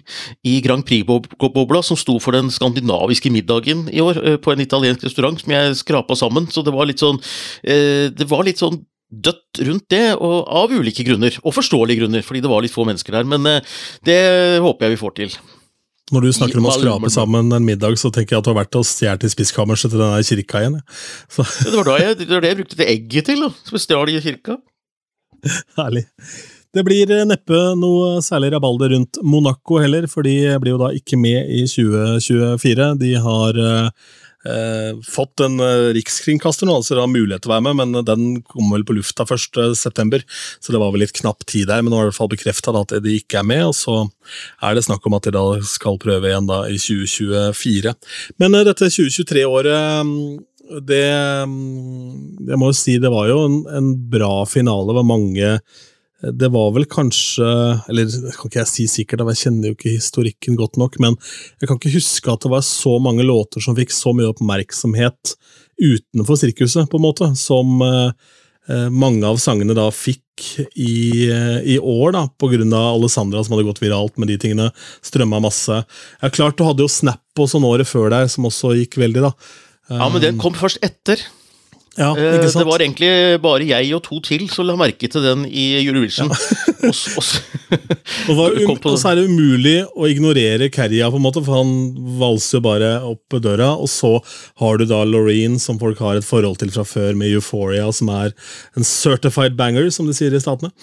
i 0.48 0.56
Grand 0.64 0.86
Prix-bobla 0.88 1.84
som 1.84 2.00
sto 2.00 2.16
for 2.24 2.36
den 2.36 2.52
skandinaviske 2.54 3.32
middagen 3.34 3.90
i 3.92 4.04
år, 4.04 4.22
eh, 4.24 4.38
på 4.40 4.54
en 4.54 4.64
italiensk 4.64 5.04
restaurant 5.04 5.40
som 5.42 5.52
jeg 5.52 5.80
skrapa 5.84 6.16
sammen, 6.16 6.48
så 6.48 6.64
det 6.64 6.74
var 6.76 6.88
litt 6.88 7.04
sånn 7.04 7.20
eh, 7.64 8.08
Det 8.16 8.28
var 8.30 8.46
litt 8.48 8.62
sånn 8.62 8.80
dødt 9.12 9.62
rundt 9.68 9.90
det, 9.92 10.16
og 10.16 10.48
av 10.48 10.72
ulike 10.72 11.04
grunner, 11.06 11.36
og 11.44 11.56
forståelige 11.56 12.04
grunner, 12.04 12.24
fordi 12.26 12.42
det 12.42 12.52
var 12.52 12.64
litt 12.64 12.74
få 12.74 12.88
mennesker 12.88 13.20
der, 13.20 13.28
men 13.28 13.46
eh, 13.46 13.78
det 14.08 14.20
håper 14.64 14.88
jeg 14.88 14.96
vi 14.96 15.04
får 15.04 15.16
til. 15.20 15.38
Når 16.14 16.22
du 16.22 16.32
snakker 16.38 16.60
om 16.62 16.68
å 16.70 16.74
skrape 16.76 17.10
sammen 17.10 17.50
en 17.56 17.66
middag, 17.66 17.96
så 17.98 18.12
tenker 18.14 18.36
jeg 18.36 18.44
at 18.44 18.46
du 18.46 18.52
har 18.52 18.60
vært 18.60 18.78
og 18.78 18.86
stjålet 18.86 19.26
i 19.26 19.32
spiskammerset 19.32 19.90
til 19.90 20.04
denne 20.04 20.26
kirka 20.28 20.62
igjen. 20.62 20.76
Ja, 20.78 21.46
det, 21.66 21.72
var 21.80 22.04
jeg, 22.04 22.18
det, 22.20 22.28
var 22.30 22.44
det 22.46 22.52
jeg 22.52 22.60
brukte 22.60 22.78
til 22.78 22.92
egget 22.92 23.30
til, 23.32 23.42
da, 23.42 23.50
som 23.66 23.80
jeg 23.80 23.86
stjal 23.88 24.12
i 24.12 24.20
kirka. 24.22 24.60
Herlig. 25.80 26.06
Det 26.76 26.84
blir 26.84 27.10
neppe 27.26 27.62
noe 27.80 28.20
særlig 28.22 28.52
rabalder 28.54 28.92
rundt 28.94 29.18
Monaco 29.24 29.80
heller, 29.80 30.06
for 30.12 30.28
de 30.28 30.36
blir 30.62 30.76
jo 30.76 30.82
da 30.84 30.92
ikke 30.94 31.18
med 31.18 31.50
i 31.56 31.64
2024. 31.72 32.90
De 33.02 33.12
har 33.26 33.60
uh, 33.64 34.12
eh, 34.50 34.98
fått 35.06 35.42
en 35.46 35.60
eh, 35.64 35.92
rikskringkaster 35.98 36.70
nå, 36.70 36.78
altså 36.80 36.96
de 36.96 37.04
har 37.04 37.12
mulighet 37.12 37.46
til 37.46 37.52
å 37.52 37.56
være 37.56 37.66
med, 37.68 37.80
men 37.82 38.08
den 38.08 38.26
kom 38.48 38.72
vel 38.74 38.86
på 38.88 38.98
lufta 38.98 39.26
1.9., 39.28 40.22
så 40.60 40.74
det 40.74 40.82
var 40.82 40.94
vel 40.94 41.06
litt 41.06 41.16
knapp 41.18 41.46
tid 41.50 41.70
der. 41.72 41.84
Men 41.84 41.94
nå 41.94 42.00
er 42.00 42.06
det 42.06 42.10
i 42.10 42.14
hvert 42.14 42.22
fall 42.22 42.34
bekrefta 42.34 42.76
at 42.80 42.96
de 43.06 43.16
ikke 43.20 43.42
er 43.42 43.48
med, 43.50 43.64
og 43.70 43.76
så 43.78 43.98
er 44.66 44.76
det 44.76 44.86
snakk 44.88 45.06
om 45.08 45.18
at 45.18 45.28
de 45.28 45.36
da 45.36 45.46
skal 45.68 46.02
prøve 46.02 46.32
igjen 46.32 46.50
da 46.50 46.64
i 46.70 46.80
2024. 46.82 47.96
Men 48.42 48.60
eh, 48.60 48.68
dette 48.68 48.92
2023-året 48.92 50.52
det 50.82 51.06
mm, 51.46 52.48
Jeg 52.50 52.58
må 52.58 52.72
jo 52.72 52.78
si 52.78 52.96
det 52.98 53.12
var 53.14 53.28
jo 53.30 53.44
en, 53.46 53.60
en 53.70 53.92
bra 54.10 54.48
finale. 54.50 54.88
Det 54.90 54.98
var 54.98 55.06
mange 55.06 55.52
det 56.34 56.50
var 56.54 56.72
vel 56.76 56.88
kanskje 56.90 57.46
Eller 57.92 58.10
kan 58.36 58.50
ikke 58.50 58.62
jeg 58.62 58.72
si 58.72 58.86
sikkert, 58.90 59.26
jeg 59.34 59.44
kjenner 59.46 59.70
jo 59.70 59.78
ikke 59.78 59.96
historikken 59.98 60.58
godt 60.60 60.80
nok, 60.82 60.98
men 61.04 61.18
jeg 61.62 61.70
kan 61.70 61.80
ikke 61.80 61.96
huske 61.98 62.32
at 62.32 62.46
det 62.46 62.54
var 62.54 62.66
så 62.66 62.98
mange 63.04 63.26
låter 63.26 63.64
som 63.64 63.78
fikk 63.78 63.94
så 63.94 64.16
mye 64.16 64.32
oppmerksomhet 64.34 65.36
utenfor 65.76 66.40
sirkuset, 66.40 66.88
på 66.88 67.00
en 67.00 67.04
måte, 67.04 67.28
som 67.36 67.82
eh, 67.84 68.88
mange 68.90 69.28
av 69.28 69.40
sangene 69.44 69.76
da 69.76 69.90
fikk 69.92 70.24
i, 70.76 71.28
i 71.64 71.76
år, 71.80 72.14
da, 72.16 72.26
på 72.40 72.50
grunn 72.52 72.74
av 72.76 72.96
Alessandra 72.96 73.44
som 73.44 73.56
hadde 73.56 73.68
gått 73.68 73.84
viralt 73.84 74.16
med 74.20 74.32
de 74.32 74.38
tingene. 74.40 74.70
Strømma 75.06 75.42
masse. 75.44 75.82
Ja, 76.22 76.32
klart, 76.32 76.58
du 76.58 76.66
hadde 76.68 76.84
jo 76.84 76.92
Snap 76.92 77.44
og 77.44 77.52
sånn 77.52 77.68
året 77.68 77.92
før 77.92 78.08
der, 78.14 78.28
som 78.32 78.48
også 78.48 78.74
gikk 78.80 78.98
veldig, 79.04 79.28
da. 79.28 79.34
Ja, 79.92 80.08
men 80.10 80.24
den 80.24 80.40
kom 80.42 80.56
først 80.58 80.82
etter. 80.86 81.22
Ja, 81.96 82.10
eh? 82.20 82.42
Det 82.44 82.66
var 82.68 82.84
egentlig 82.84 83.10
bare 83.44 83.64
jeg 83.64 83.92
og 83.96 84.02
to 84.04 84.20
til 84.24 84.50
som 84.52 84.68
la 84.68 84.76
merke 84.80 85.08
til 85.12 85.24
den 85.24 85.46
i 85.48 85.78
Eurovision. 85.80 86.28
Ja. 86.28 86.40
og, 86.90 86.92
og, 86.92 87.30
og, 88.30 88.34
var, 88.36 88.58
um, 88.60 88.74
og, 88.76 88.98
så 89.00 89.12
er 89.12 89.22
det 89.22 89.30
umulig 89.30 89.78
å 89.96 90.10
ignorere 90.12 90.70
Kerja, 90.74 91.08
på 91.12 91.22
en 91.22 91.26
måte, 91.26 91.44
for 91.46 91.62
han 91.62 91.74
valser 92.20 92.64
bare 92.66 92.92
opp 93.08 93.40
døra. 93.40 93.72
Og 93.80 93.90
så 93.92 94.18
har 94.62 94.80
du 94.82 94.88
da 94.90 95.04
Loreen, 95.08 95.60
som 95.62 95.80
folk 95.82 96.02
har 96.04 96.20
et 96.20 96.28
forhold 96.28 96.60
til 96.62 96.74
fra 96.76 96.84
før, 96.88 97.14
med 97.16 97.32
Euphoria, 97.32 97.88
som 97.96 98.12
er 98.14 98.36
en 98.76 98.88
certified 98.88 99.56
banger, 99.60 99.88
som 99.94 100.10
de 100.10 100.18
sier 100.18 100.36
i 100.36 100.44
Statene. 100.44 100.76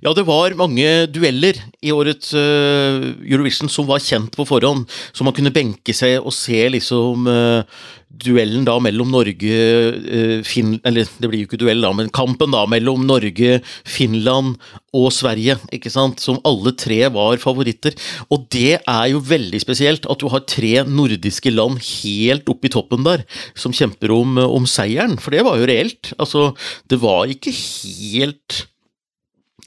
Ja, 0.00 0.12
det 0.16 0.24
var 0.28 0.56
mange 0.58 1.06
dueller 1.12 1.58
i 1.84 1.92
årets 1.92 2.32
uh, 2.36 3.10
Eurovision 3.24 3.70
som 3.72 3.88
var 3.88 4.02
kjent 4.02 4.34
på 4.36 4.46
forhånd. 4.48 4.86
Så 5.12 5.26
man 5.26 5.36
kunne 5.36 5.52
benke 5.54 5.94
seg 5.96 6.18
og 6.20 6.32
se 6.36 6.62
liksom 6.72 7.28
uh, 7.28 7.62
duellen 8.10 8.64
da 8.66 8.76
mellom 8.82 9.12
Norge 9.12 9.60
uh, 10.00 10.40
Finn... 10.46 10.78
Eller 10.88 11.08
det 11.20 11.30
blir 11.30 11.44
jo 11.44 11.50
ikke 11.50 11.60
duell, 11.60 11.84
da, 11.84 11.92
men 11.96 12.12
kampen 12.14 12.54
da 12.54 12.64
mellom 12.70 13.04
Norge, 13.08 13.60
Finland 13.84 14.56
og 14.96 15.10
Sverige. 15.14 15.58
ikke 15.74 15.92
sant? 15.92 16.22
Som 16.24 16.40
alle 16.48 16.74
tre 16.78 17.02
var 17.12 17.40
favoritter. 17.42 17.96
Og 18.32 18.48
det 18.52 18.80
er 18.80 19.06
jo 19.12 19.22
veldig 19.24 19.60
spesielt 19.62 20.08
at 20.10 20.20
du 20.20 20.28
har 20.32 20.46
tre 20.48 20.80
nordiske 20.88 21.52
land 21.54 21.80
helt 21.90 22.48
oppe 22.50 22.68
i 22.68 22.74
toppen 22.74 23.06
der, 23.06 23.24
som 23.52 23.76
kjemper 23.76 24.12
om, 24.16 24.40
om 24.42 24.68
seieren. 24.68 25.20
For 25.20 25.36
det 25.36 25.44
var 25.46 25.60
jo 25.60 25.70
reelt. 25.70 26.12
Altså, 26.18 26.50
det 26.90 27.00
var 27.04 27.30
ikke 27.30 27.54
helt 27.54 28.64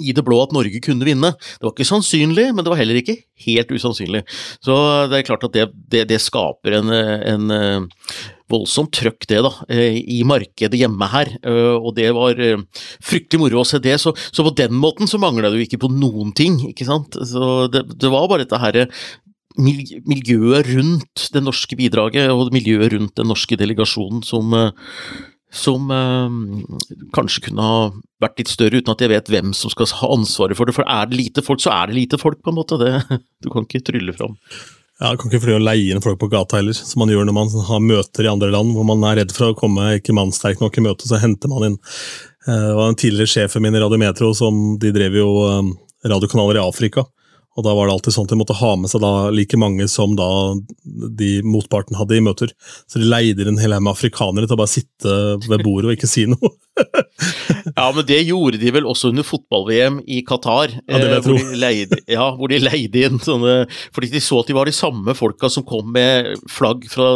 i 0.01 0.13
det 0.15 0.23
blå 0.25 0.39
at 0.43 0.53
Norge 0.55 0.81
kunne 0.83 1.07
vinne. 1.07 1.33
Det 1.37 1.65
var 1.65 1.73
ikke 1.75 1.89
sannsynlig, 1.89 2.49
men 2.53 2.63
det 2.63 2.71
var 2.71 2.79
heller 2.79 2.99
ikke 2.99 3.17
helt 3.45 3.73
usannsynlig. 3.73 4.23
Så 4.63 4.75
det 5.11 5.19
er 5.19 5.27
klart 5.27 5.45
at 5.47 5.55
det, 5.55 5.67
det, 5.91 6.05
det 6.11 6.21
skaper 6.23 6.77
en, 6.79 6.93
en 6.93 7.53
eh, 7.53 8.05
voldsomt 8.53 8.93
trøkk, 8.95 9.27
det, 9.29 9.41
da, 9.45 9.51
eh, 9.73 9.97
i 9.99 10.21
markedet 10.27 10.79
hjemme 10.79 11.09
her. 11.11 11.33
Eh, 11.41 11.75
og 11.75 11.93
det 11.99 12.09
var 12.15 12.39
fryktelig 13.03 13.41
moro 13.41 13.63
å 13.63 13.67
se 13.67 13.81
det. 13.83 13.97
Så, 14.01 14.15
så 14.31 14.45
på 14.45 14.55
den 14.57 14.77
måten 14.79 15.09
så 15.09 15.21
mangla 15.21 15.51
det 15.51 15.61
jo 15.61 15.67
ikke 15.67 15.83
på 15.85 15.91
noen 15.93 16.33
ting, 16.37 16.59
ikke 16.69 16.87
sant. 16.89 17.19
Så 17.29 17.67
det, 17.73 17.85
det 17.97 18.13
var 18.13 18.29
bare 18.31 18.45
dette 18.45 18.61
herre 18.61 18.87
miljøet 19.53 20.65
rundt 20.71 21.27
det 21.29 21.43
norske 21.45 21.77
bidraget 21.77 22.31
og 22.33 22.49
miljøet 22.55 22.95
rundt 22.95 23.19
den 23.19 23.27
norske 23.29 23.53
delegasjonen 23.59 24.23
som 24.25 24.49
som 25.53 25.91
eh, 25.93 26.37
kanskje 27.15 27.47
kunne 27.47 27.65
ha 27.65 27.79
vært 28.23 28.39
litt 28.41 28.51
større, 28.51 28.79
uten 28.81 28.93
at 28.93 29.03
jeg 29.03 29.11
vet 29.11 29.33
hvem 29.33 29.51
som 29.57 29.71
skal 29.73 29.89
ha 29.99 30.13
ansvaret 30.15 30.57
for 30.57 30.69
det. 30.69 30.75
For 30.77 30.87
er 30.89 31.09
det 31.09 31.19
lite 31.19 31.43
folk, 31.45 31.61
så 31.63 31.73
er 31.75 31.91
det 31.91 31.99
lite 31.99 32.19
folk, 32.21 32.41
på 32.43 32.53
en 32.53 32.57
måte. 32.57 32.79
Det, 32.81 33.19
du 33.43 33.51
kan 33.53 33.67
ikke 33.67 33.83
trylle 33.91 34.15
fram. 34.17 34.37
Ja, 35.01 35.11
Du 35.11 35.19
kan 35.19 35.31
ikke 35.31 35.41
fly 35.43 35.55
og 35.57 35.65
leie 35.65 35.91
inn 35.91 36.03
folk 36.03 36.19
på 36.21 36.29
gata 36.31 36.59
heller, 36.59 36.75
som 36.77 37.01
man 37.01 37.11
gjør 37.11 37.25
når 37.27 37.35
man 37.35 37.49
har 37.67 37.81
møter 37.83 38.27
i 38.27 38.31
andre 38.31 38.51
land, 38.53 38.75
hvor 38.75 38.85
man 38.87 39.01
er 39.09 39.23
redd 39.23 39.33
for 39.35 39.51
å 39.51 39.57
komme 39.57 39.95
ikke 39.97 40.15
mannsterk 40.15 40.61
nok 40.63 40.77
i 40.79 40.85
møte, 40.85 41.09
så 41.09 41.19
henter 41.21 41.51
man 41.51 41.65
inn. 41.67 41.79
Eh, 42.47 42.67
det 42.69 42.77
var 42.77 42.91
en 42.91 42.99
tidligere 42.99 43.33
sjefen 43.33 43.65
min 43.65 43.75
i 43.75 43.81
Radio 43.83 43.99
Metro, 43.99 44.31
som 44.37 44.77
de 44.79 44.93
drev 44.95 45.17
jo 45.19 45.27
eh, 45.49 45.73
radiokanaler 46.13 46.61
i 46.61 46.63
Afrika. 46.63 47.05
Og 47.53 47.65
da 47.65 47.73
var 47.77 47.87
det 47.87 47.95
alltid 47.95 48.15
sånn 48.15 48.27
at 48.27 48.33
de 48.33 48.39
måtte 48.39 48.57
ha 48.57 48.71
med 48.79 48.89
seg 48.89 49.03
da 49.03 49.29
like 49.33 49.59
mange 49.61 49.85
som 49.91 50.15
da 50.17 50.29
de 51.19 51.35
motparten 51.45 51.97
hadde 51.99 52.17
i 52.17 52.23
møter. 52.25 52.53
Så 52.89 53.01
de 53.01 53.09
leide 53.09 53.45
inn 53.45 53.53
en 53.53 53.61
hel 53.61 53.75
haug 53.75 53.85
med 53.85 53.93
afrikanere 53.93 54.49
til 54.49 54.57
å 54.57 54.61
bare 54.63 54.73
sitte 54.73 55.17
ved 55.45 55.65
bordet 55.65 55.91
og 55.91 55.97
ikke 55.97 56.09
si 56.09 56.25
noe. 56.31 56.53
ja, 57.77 57.85
men 57.93 58.01
det 58.09 58.23
gjorde 58.25 58.57
de 58.57 58.71
vel 58.73 58.87
også 58.89 59.11
under 59.13 59.25
fotball-VM 59.27 59.99
i 60.09 60.23
Qatar. 60.25 60.73
Ja, 60.87 60.97
det 60.97 61.03
vil 61.03 61.13
jeg 61.13 61.19
eh, 61.19 61.25
tro. 61.27 61.35
Hvor 61.37 61.51
de, 61.51 61.59
leide, 61.61 61.99
ja, 62.09 62.27
hvor 62.39 62.49
de 62.49 62.61
leide 62.63 63.03
inn 63.05 63.19
sånne 63.21 63.53
Fordi 63.93 64.09
de 64.09 64.21
så 64.23 64.39
at 64.41 64.49
de 64.49 64.55
var 64.57 64.69
de 64.69 64.73
samme 64.73 65.13
folka 65.17 65.51
som 65.53 65.65
kom 65.67 65.91
med 65.93 66.33
flagg 66.49 66.87
fra 66.89 67.11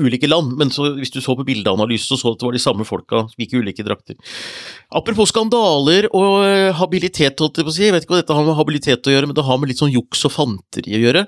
ulike 0.00 0.30
land. 0.30 0.56
Men 0.60 0.72
så, 0.72 0.94
hvis 0.96 1.12
du 1.12 1.20
så 1.20 1.36
på 1.36 1.44
bildeanalyse, 1.44 2.08
så 2.08 2.16
så 2.16 2.32
du 2.32 2.38
at 2.38 2.40
det 2.40 2.48
var 2.48 2.56
de 2.56 2.64
samme 2.64 2.88
folka 2.88 3.26
som 3.28 3.44
gikk 3.44 3.52
i 3.52 3.60
ulike 3.60 3.84
drakter. 3.84 4.16
Apropos 4.94 5.26
skandaler 5.32 6.06
og 6.14 6.44
eh, 6.46 6.70
habilitet, 6.78 7.40
holdt 7.42 7.58
jeg 7.58 7.66
på 7.66 7.72
å 7.72 7.74
si. 7.74 7.82
Jeg 7.88 7.94
vet 7.96 8.04
ikke 8.04 8.14
hva 8.14 8.20
dette 8.20 8.36
har 8.36 8.44
med 8.46 8.54
habilitet 8.54 9.08
å 9.08 9.14
gjøre, 9.14 9.26
men 9.26 9.34
det 9.34 9.44
har 9.46 9.58
med 9.58 9.70
litt 9.72 9.80
sånn 9.82 9.90
juks 9.90 10.22
og 10.28 10.34
fanteri 10.36 10.94
å 10.94 11.00
gjøre. 11.02 11.24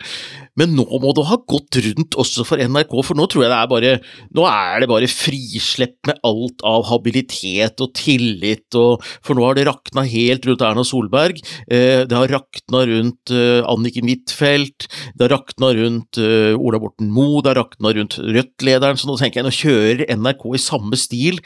Men 0.60 0.76
nå 0.78 0.86
må 1.02 1.10
det 1.16 1.24
ha 1.26 1.38
gått 1.50 1.78
rundt 1.82 2.14
også 2.22 2.46
for 2.46 2.62
NRK, 2.62 2.94
for 3.02 3.18
nå 3.18 3.26
tror 3.26 3.44
jeg 3.44 3.50
det 3.52 3.58
er 3.58 3.70
bare 3.72 3.92
Nå 4.36 4.44
er 4.48 4.82
det 4.82 4.88
bare 4.90 5.08
frislepp 5.10 6.08
med 6.08 6.20
alt 6.26 6.62
av 6.66 6.86
habilitet 6.92 7.82
og 7.82 7.90
tillit, 7.98 8.68
og, 8.78 9.02
for 9.26 9.34
nå 9.34 9.44
har 9.48 9.58
det 9.58 9.66
rakna 9.66 10.06
helt 10.06 10.46
rundt 10.46 10.62
Erna 10.62 10.86
Solberg. 10.86 11.42
Eh, 11.66 12.04
det 12.06 12.16
har 12.16 12.30
rakna 12.36 12.84
rundt 12.86 13.34
eh, 13.34 13.66
Anniken 13.66 14.06
Huitfeldt, 14.12 14.86
det 15.16 15.26
har 15.26 15.34
rakna 15.40 15.72
rundt 15.74 16.20
Ola 16.20 16.78
Borten 16.80 17.10
Moe, 17.10 17.42
det 17.42 17.50
har 17.50 17.60
rakna 17.64 17.90
rundt 17.96 18.18
Rødt-lederen, 18.20 18.98
så 19.00 19.10
nå 19.10 19.18
tenker 19.18 19.42
jeg 19.42 19.48
nå 19.48 19.54
kjører 19.56 20.16
NRK 20.22 20.46
i 20.54 20.62
samme 20.62 20.98
stil 21.00 21.42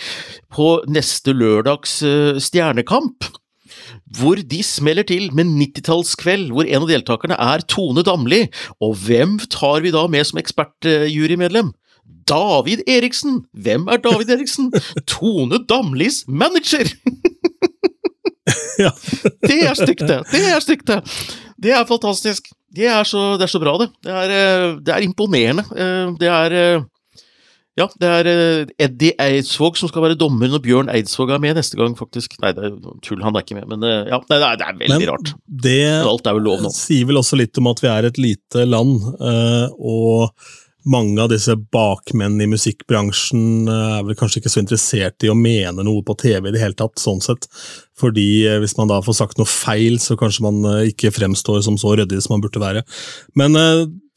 på 0.53 0.69
neste 0.91 1.33
lørdags 1.37 2.01
Stjernekamp 2.43 3.31
hvor 4.19 4.41
de 4.51 4.63
smeller 4.67 5.07
til 5.07 5.29
med 5.37 5.47
90-tallskveld, 5.61 6.49
hvor 6.55 6.67
en 6.67 6.83
av 6.83 6.89
deltakerne 6.91 7.37
er 7.39 7.63
Tone 7.71 8.03
Damli. 8.07 8.43
Og 8.83 8.97
hvem 9.05 9.39
tar 9.53 9.85
vi 9.85 9.93
da 9.95 10.07
med 10.11 10.27
som 10.27 10.41
ekspertjurymedlem? 10.43 11.71
David 12.31 12.85
Eriksen! 12.91 13.45
Hvem 13.55 13.87
er 13.91 14.03
David 14.03 14.31
Eriksen? 14.35 14.71
Tone 15.11 15.63
Damlis 15.71 16.25
manager! 16.29 16.91
det 19.49 19.59
er 19.67 19.75
stygt, 19.79 20.07
det! 20.09 20.21
Det 20.31 20.45
er 20.51 20.63
stygt, 20.63 20.87
det! 20.91 21.01
Det 21.61 21.75
er 21.77 21.89
fantastisk. 21.89 22.49
Det 22.71 22.87
er 22.87 23.05
så, 23.05 23.35
det 23.39 23.45
er 23.49 23.53
så 23.53 23.61
bra, 23.63 23.75
det. 23.83 23.91
Det 24.05 24.15
er, 24.15 24.33
eh, 24.35 24.79
det 24.87 24.95
er 24.95 25.05
imponerende. 25.05 25.65
Eh, 25.75 26.15
det 26.21 26.31
er 26.31 26.55
eh, 26.57 26.87
ja, 27.79 27.87
det 28.03 28.09
er 28.11 28.29
eh, 28.29 28.71
Eddie 28.83 29.15
Eidsvåg 29.23 29.79
som 29.79 29.91
skal 29.91 30.03
være 30.05 30.19
dommer 30.19 30.51
når 30.51 30.63
Bjørn 30.65 30.91
Eidsvåg 30.93 31.31
er 31.37 31.43
med 31.43 31.55
neste 31.61 31.79
gang, 31.79 31.95
faktisk. 31.99 32.35
Nei, 32.43 32.51
det 32.57 32.67
er 32.67 32.79
tull, 33.07 33.23
han 33.23 33.37
er 33.39 33.45
ikke 33.45 33.59
med, 33.61 33.69
men 33.71 33.87
eh, 33.87 34.11
ja, 34.11 34.19
det 34.27 34.41
er, 34.41 34.59
det 34.59 34.67
er 34.67 34.81
veldig 34.81 34.99
men 34.99 35.13
rart. 35.13 35.31
Det 35.69 35.79
Alt 36.01 36.27
er 36.27 36.37
vel 36.41 36.49
lov 36.51 36.65
nå. 36.65 36.73
sier 36.75 37.07
vel 37.09 37.21
også 37.23 37.39
litt 37.39 37.61
om 37.63 37.71
at 37.71 37.85
vi 37.85 37.93
er 37.93 38.11
et 38.11 38.19
lite 38.21 38.67
land, 38.69 38.99
eh, 39.23 39.79
og 39.79 40.35
mange 40.89 41.21
av 41.21 41.29
disse 41.33 41.55
bakmenn 41.73 42.41
i 42.41 42.49
musikkbransjen 42.49 43.69
eh, 43.69 43.95
er 43.99 44.05
vel 44.07 44.17
kanskje 44.19 44.41
ikke 44.41 44.53
så 44.53 44.63
interessert 44.63 45.27
i 45.27 45.31
å 45.31 45.37
mene 45.37 45.85
noe 45.85 46.03
på 46.07 46.17
TV 46.21 46.49
i 46.49 46.55
det 46.55 46.63
hele 46.63 46.77
tatt, 46.79 47.01
sånn 47.01 47.21
sett. 47.25 47.49
Fordi 48.01 48.47
eh, 48.49 48.59
hvis 48.63 48.77
man 48.79 48.91
da 48.91 49.01
får 49.05 49.19
sagt 49.19 49.41
noe 49.41 49.49
feil, 49.51 49.99
så 50.01 50.17
kanskje 50.21 50.47
man 50.47 50.61
eh, 50.73 50.91
ikke 50.93 51.13
fremstår 51.15 51.61
som 51.67 51.77
så 51.81 51.95
ryddig 51.99 52.23
som 52.25 52.37
man 52.37 52.45
burde 52.45 52.63
være. 52.63 52.85
Men 53.39 53.57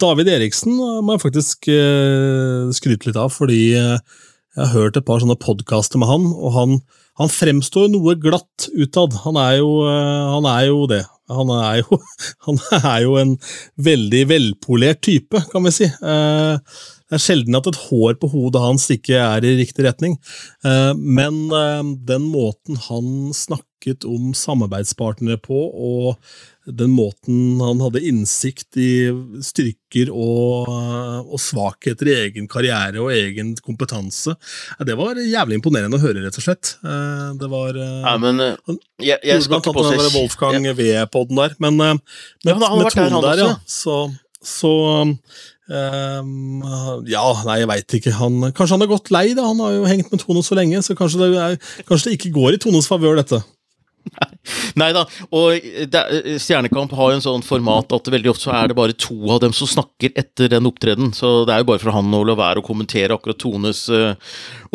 David 0.02 0.32
Eriksen 0.32 0.76
må 0.76 1.16
jeg 1.16 1.24
faktisk 1.24 1.68
skryte 2.76 3.08
litt 3.08 3.20
av, 3.20 3.32
fordi 3.32 3.62
jeg 3.74 4.00
har 4.60 4.74
hørt 4.74 4.98
et 5.00 5.08
par 5.08 5.22
sånne 5.22 5.40
podkaster 5.40 6.02
med 6.02 6.10
han, 6.10 6.28
og 6.34 6.56
han, 6.58 6.76
han 7.22 7.32
fremstår 7.32 7.90
noe 7.92 8.16
glatt 8.20 8.68
utad. 8.74 9.16
Han 9.24 9.40
er 9.40 9.60
jo, 9.62 9.72
han 9.88 10.48
er 10.50 10.68
jo 10.70 10.84
det. 10.92 11.04
Han 11.32 11.52
er, 11.56 11.84
jo, 11.84 12.00
han 12.48 12.60
er 12.82 13.04
jo 13.06 13.16
en 13.22 13.38
veldig 13.80 14.24
velpolert 14.32 15.04
type, 15.06 15.44
kan 15.52 15.64
vi 15.68 15.72
si. 15.76 15.88
Eh, 15.88 16.74
det 17.14 17.20
er 17.20 17.22
sjelden 17.22 17.60
at 17.60 17.70
et 17.70 17.82
hår 17.88 18.18
på 18.20 18.32
hodet 18.34 18.64
hans 18.64 18.88
ikke 18.92 19.20
er 19.22 19.46
i 19.46 19.56
riktig 19.60 19.86
retning. 19.86 20.18
Eh, 20.66 20.92
men 20.98 21.46
eh, 21.54 21.84
den 22.10 22.28
måten 22.34 22.80
han 22.90 23.32
snakket 23.38 24.08
om 24.10 24.34
samarbeidspartnere 24.38 25.40
på, 25.44 25.60
og 25.72 26.18
den 26.66 26.94
måten 26.96 27.60
han 27.60 27.82
hadde 27.84 28.02
innsikt 28.08 28.78
i 28.80 29.12
styrker 29.44 30.12
og, 30.14 30.70
og, 30.70 31.36
svakheter 31.42 32.08
i 32.08 32.16
egen 32.22 32.48
karriere 32.52 33.02
og 33.04 33.12
egen 33.12 33.54
kompetanse. 33.60 34.36
Det 34.88 34.96
var 35.00 35.20
jævlig 35.20 35.60
imponerende 35.60 36.00
å 36.00 36.04
høre, 36.04 36.24
rett 36.24 36.40
og 36.40 36.46
slett. 36.46 36.76
Eh, 36.88 37.32
det 37.42 37.50
var 37.52 37.76
eh, 37.76 37.98
ja, 38.06 38.16
men, 38.22 38.44
eh, 38.44 38.78
jeg, 39.04 39.20
jeg 39.28 39.48
skal 39.48 39.60
ikke 39.60 39.76
på 39.76 39.88
seg 39.90 40.06
Wolfgang 40.16 40.70
ja. 40.70 40.76
V-poden 40.78 41.42
der, 41.42 41.58
men 41.64 41.80
med, 41.80 42.04
ja, 42.48 42.56
men 42.56 42.80
med 42.80 42.94
tonen 42.96 43.20
der, 43.20 43.34
der, 43.34 43.44
ja, 43.44 43.58
så, 43.68 44.06
så 44.44 44.76
Um, 45.64 46.60
ja, 47.08 47.22
nei, 47.48 47.62
jeg 47.62 47.68
veit 47.70 47.94
ikke. 47.96 48.12
Han, 48.18 48.50
kanskje 48.52 48.76
han 48.76 48.84
har 48.84 48.90
gått 48.92 49.14
lei, 49.16 49.30
da. 49.32 49.46
Han 49.48 49.62
har 49.64 49.72
jo 49.78 49.86
hengt 49.88 50.10
med 50.12 50.20
Tone 50.20 50.44
så 50.44 50.58
lenge, 50.60 50.82
så 50.84 50.92
kanskje 51.00 51.22
det, 51.22 51.30
er, 51.40 51.56
kanskje 51.88 52.10
det 52.10 52.18
ikke 52.18 52.34
går 52.36 52.58
i 52.58 52.60
Tones 52.66 52.90
favør, 52.92 53.16
dette. 53.22 53.40
Nei, 54.80 54.90
da, 54.96 55.06
og 55.34 55.66
det, 55.90 56.02
Stjernekamp 56.42 56.92
har 56.98 57.12
jo 57.12 57.18
en 57.20 57.24
sånn 57.24 57.46
format 57.46 57.94
at 57.96 58.10
veldig 58.12 58.32
ofte 58.34 58.44
så 58.44 58.54
er 58.58 58.70
det 58.70 58.76
bare 58.78 58.96
to 59.00 59.16
av 59.32 59.40
dem 59.44 59.54
som 59.56 59.70
snakker 59.70 60.12
etter 60.20 60.52
den 60.52 60.68
opptreden, 60.68 61.14
så 61.16 61.44
det 61.48 61.56
er 61.56 61.64
jo 61.64 61.70
bare 61.70 61.82
for 61.82 61.96
han 61.96 62.12
å 62.14 62.24
la 62.28 62.36
være 62.38 62.60
å 62.60 62.66
kommentere 62.66 63.16
akkurat 63.16 63.40
Tones 63.40 63.86
uh, 63.94 64.18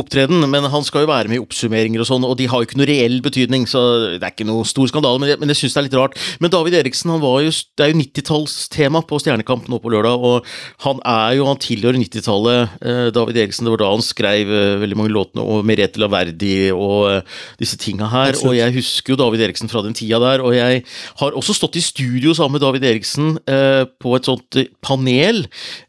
opptreden. 0.01 0.41
Men 0.51 0.69
han 0.73 0.87
skal 0.87 1.05
jo 1.05 1.11
være 1.11 1.31
med 1.31 1.39
i 1.39 1.43
oppsummeringer 1.43 2.03
og 2.03 2.09
sånn, 2.09 2.25
og 2.27 2.37
de 2.41 2.49
har 2.51 2.63
jo 2.63 2.69
ikke 2.69 2.81
noe 2.81 2.89
reell 2.89 3.19
betydning, 3.25 3.67
så 3.69 3.83
det 4.17 4.23
er 4.23 4.33
ikke 4.33 4.49
noe 4.49 4.67
stor 4.69 4.89
skandale, 4.91 5.21
men 5.21 5.33
jeg, 5.33 5.41
men 5.43 5.53
jeg 5.53 5.61
syns 5.63 5.77
det 5.77 5.83
er 5.83 5.89
litt 5.89 5.99
rart. 5.99 6.17
Men 6.43 6.55
David 6.55 6.79
Eriksen, 6.81 7.13
han 7.13 7.23
var 7.23 7.43
jo, 7.45 7.53
det 7.53 7.85
er 7.85 7.93
jo 7.93 8.01
90-tallstema 8.01 9.05
på 9.09 9.21
Stjernekamp 9.23 9.69
nå 9.69 9.81
på 9.85 9.93
lørdag, 9.93 10.25
og 10.31 10.49
han 10.87 11.03
er 11.05 11.37
jo, 11.39 11.49
han 11.51 11.63
tilhører 11.63 12.01
90-tallet. 12.01 12.79
Uh, 12.81 13.05
David 13.15 13.43
Eriksen, 13.45 13.69
det 13.69 13.77
var 13.77 13.85
da 13.85 13.93
han 13.93 14.07
skrev 14.07 14.55
uh, 14.55 14.79
veldig 14.85 15.01
mange 15.03 15.15
låtene, 15.15 15.45
og 15.45 15.67
Merete 15.69 16.01
Laverdi 16.01 16.57
og 16.73 17.29
disse 17.61 17.79
tinga 17.81 18.09
her. 18.13 18.39
Og 18.47 18.57
jeg 18.57 18.77
husker 18.79 19.15
jo 19.15 19.18
David 19.19 19.45
Eriksen 19.47 19.71
fra 19.71 19.83
den 19.85 19.97
tida 19.97 20.21
der, 20.23 20.45
og 20.45 20.57
jeg 20.57 20.85
har 21.21 21.39
også 21.39 21.57
stått 21.57 21.79
i 21.79 21.85
studio 21.85 22.35
sammen 22.37 22.59
med 22.59 22.65
David 22.67 22.87
Eriksen 22.89 23.37
eh, 23.51 23.85
på 24.01 24.17
et 24.19 24.29
sånt 24.29 24.61
eh, 24.61 24.71
panel 24.85 25.47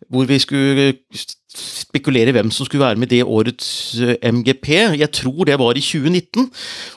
hvor 0.09 0.25
vi 0.29 0.39
skulle 0.41 0.93
spekulere 1.49 2.33
hvem 2.35 2.51
som 2.53 2.67
skulle 2.67 2.83
være 2.83 2.99
med 3.01 3.09
det 3.09 3.23
årets 3.25 3.69
eh, 4.05 4.15
MGP. 4.29 4.69
Jeg 5.01 5.09
tror 5.15 5.47
det 5.49 5.57
var 5.59 5.77
i 5.77 5.83
2019, 5.83 6.49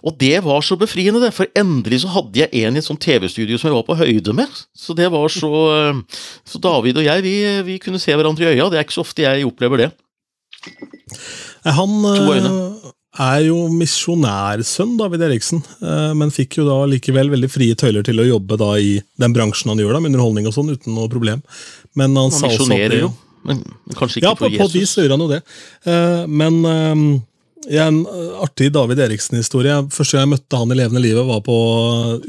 og 0.04 0.16
det 0.20 0.36
var 0.44 0.60
så 0.64 0.76
befriende, 0.76 1.22
det. 1.22 1.32
For 1.36 1.48
endelig 1.56 2.02
så 2.04 2.12
hadde 2.12 2.42
jeg 2.44 2.52
en 2.62 2.76
i 2.76 2.82
et 2.82 2.86
sånt 2.86 3.02
TV-studio 3.02 3.58
som 3.58 3.70
jeg 3.70 3.78
var 3.78 3.86
på 3.88 3.98
høyde 4.02 4.36
med. 4.36 4.62
Så 4.76 4.96
det 4.98 5.08
var 5.12 5.28
så 5.32 5.52
eh, 5.72 6.22
Så 6.48 6.60
David 6.62 7.00
og 7.00 7.04
jeg, 7.04 7.24
vi, 7.24 7.36
vi 7.66 7.78
kunne 7.82 8.00
se 8.02 8.14
hverandre 8.14 8.44
i 8.44 8.56
øya. 8.56 8.68
Det 8.70 8.80
er 8.80 8.86
ikke 8.86 8.98
så 9.00 9.06
ofte 9.06 9.24
jeg 9.24 9.46
opplever 9.48 9.86
det. 9.86 9.90
Han 11.64 11.96
er 13.20 13.42
jo 13.44 13.66
misjonærsønn, 13.72 14.94
David 14.96 15.24
Eriksen, 15.26 15.60
eh, 15.84 16.12
men 16.16 16.32
fikk 16.32 16.60
jo 16.60 16.68
da 16.68 16.78
likevel 16.88 17.32
veldig 17.32 17.50
frie 17.52 17.76
tøyler 17.76 18.04
til 18.06 18.22
å 18.22 18.28
jobbe 18.28 18.56
da 18.60 18.70
i 18.80 18.94
den 19.20 19.34
bransjen 19.36 19.72
han 19.72 19.82
gjør, 19.82 19.96
da, 19.96 20.00
med 20.00 20.12
underholdning 20.14 20.48
og 20.48 20.56
sånn, 20.56 20.72
uten 20.72 20.96
noe 20.96 21.10
problem. 21.12 21.42
Men 21.98 22.16
han, 22.16 22.30
han 22.30 22.38
sa 22.38 22.48
også 22.48 22.70
at 22.70 22.94
det, 22.94 23.02
jo, 23.04 23.12
men 23.48 23.60
kanskje 23.98 24.22
ikke 24.22 24.30
ja, 24.30 24.38
for 24.38 24.48
Jesus. 24.48 24.56
Ja, 24.56 24.62
på 24.62 24.70
et 24.70 24.78
vis 24.78 24.96
gjør 24.96 25.14
han 25.16 25.26
jo 25.26 25.28
det. 25.34 25.42
Eh, 25.92 26.24
men 26.40 26.58
eh, 26.72 27.04
ja, 27.76 27.90
en 27.90 28.00
artig 28.42 28.72
David 28.74 29.04
Eriksen-historie. 29.04 29.76
Første 29.92 30.16
gang 30.16 30.26
jeg 30.26 30.32
møtte 30.32 30.64
han 30.64 30.72
i 30.72 30.80
levende 30.80 31.04
livet, 31.04 31.28
var 31.28 31.44
på 31.44 31.60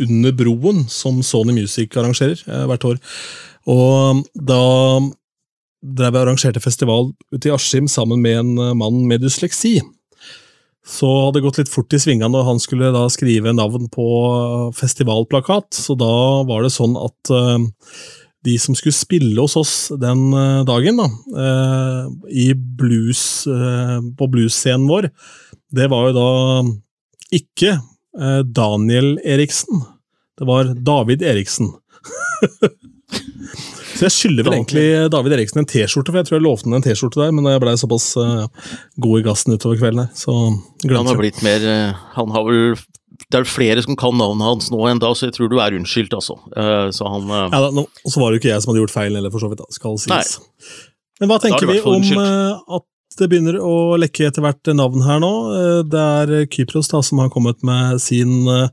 Under 0.03 0.35
broen, 0.35 0.83
som 0.91 1.23
Sony 1.25 1.55
Music 1.55 1.95
arrangerer 1.95 2.43
hvert 2.69 2.91
år. 2.91 2.99
Og 3.71 4.21
da 4.35 4.61
drev 5.83 6.15
jeg 6.15 6.21
arrangerte 6.21 6.61
festival 6.63 7.09
ute 7.33 7.47
i 7.47 7.55
Askim 7.55 7.87
sammen 7.91 8.21
med 8.23 8.43
en 8.43 8.77
mann 8.77 9.01
med 9.07 9.23
dysleksi 9.23 9.77
så 10.83 11.07
hadde 11.07 11.39
det 11.39 11.45
gått 11.45 11.61
litt 11.61 11.71
fort 11.71 11.95
i 11.95 11.99
svingene 12.01 12.31
når 12.33 12.47
han 12.49 12.59
skulle 12.59 12.91
da 12.91 13.05
skrive 13.11 13.53
navn 13.55 13.87
på 13.91 14.07
festivalplakat. 14.75 15.71
Så 15.77 15.95
da 15.99 16.43
var 16.47 16.65
det 16.65 16.73
sånn 16.75 16.97
at 16.99 17.31
uh, 17.31 17.55
de 18.43 18.57
som 18.59 18.75
skulle 18.75 18.95
spille 18.95 19.39
hos 19.39 19.55
oss 19.59 19.75
den 20.01 20.25
uh, 20.35 20.65
dagen, 20.67 20.99
da, 20.99 21.07
uh, 21.39 22.11
i 22.27 22.51
blues, 22.53 23.23
på 24.19 24.29
bluesscenen 24.33 24.89
vår, 24.91 25.07
det 25.73 25.87
var 25.91 26.09
jo 26.09 26.17
da 26.19 26.29
ikke 27.33 27.77
Daniel 28.53 29.15
Eriksen. 29.25 29.79
Det 30.37 30.45
var 30.45 30.67
David 30.85 31.23
Eriksen. 31.25 31.71
Så 33.93 34.07
jeg 34.07 34.13
skylder 34.15 34.47
vel 34.47 34.55
egentlig 34.57 34.85
David 35.13 35.35
Eriksen 35.37 35.61
en 35.61 35.69
T-skjorte, 35.69 36.11
for 36.11 36.21
jeg 36.21 36.29
tror 36.29 36.37
jeg 36.39 36.45
lovte 36.45 36.67
ham 36.67 36.77
en 36.77 36.85
T-skjorte 36.85 37.21
der, 37.21 37.33
men 37.35 37.47
jeg 37.49 37.61
blei 37.63 37.73
såpass 37.79 38.07
uh, 38.17 38.45
god 39.05 39.21
i 39.21 39.25
gassen 39.27 39.55
utover 39.55 39.79
kvelden 39.81 40.05
her, 40.05 40.11
så 40.17 40.37
Han 40.89 41.09
har 41.11 41.19
blitt 41.19 41.41
mer 41.45 41.65
uh, 41.67 42.03
Han 42.17 42.33
har 42.35 42.47
vel 42.49 42.75
det 43.31 43.39
er 43.39 43.45
flere 43.47 43.81
som 43.85 43.95
kan 43.97 44.15
navnet 44.17 44.45
hans 44.45 44.71
nå 44.73 44.79
enn 44.89 44.99
da, 45.01 45.11
så 45.15 45.27
jeg 45.27 45.35
tror 45.35 45.49
du 45.49 45.59
er 45.61 45.75
unnskyldt, 45.77 46.15
altså. 46.17 46.35
Uh, 46.57 46.89
så 46.93 47.07
han 47.09 47.29
Ja 47.29 47.61
da, 47.61 47.69
no, 47.73 47.85
Og 48.03 48.09
så 48.09 48.21
var 48.21 48.29
det 48.29 48.39
jo 48.39 48.43
ikke 48.43 48.51
jeg 48.51 48.63
som 48.63 48.73
hadde 48.73 48.81
gjort 48.83 48.93
feil, 48.93 49.19
eller 49.19 49.33
for 49.33 49.41
så 49.41 49.51
vidt, 49.51 49.61
da, 49.61 49.77
skal 49.77 50.01
sies. 50.01 50.33
Nei. 50.41 50.73
Men 51.21 51.31
hva 51.31 51.37
tenker 51.41 51.69
vi 51.69 51.77
om 51.87 52.03
at 52.19 52.89
det 53.21 53.29
begynner 53.29 53.59
å 53.61 53.93
lekke 54.01 54.25
etter 54.25 54.41
hvert 54.41 54.71
navn 54.73 55.05
her 55.05 55.21
nå? 55.21 55.33
Det 55.85 56.05
er 56.19 56.47
Kypros 56.51 56.89
da, 56.89 57.03
som 57.05 57.21
har 57.21 57.29
kommet 57.33 57.61
med 57.65 58.01
sin 58.01 58.49
Eh, 58.49 58.69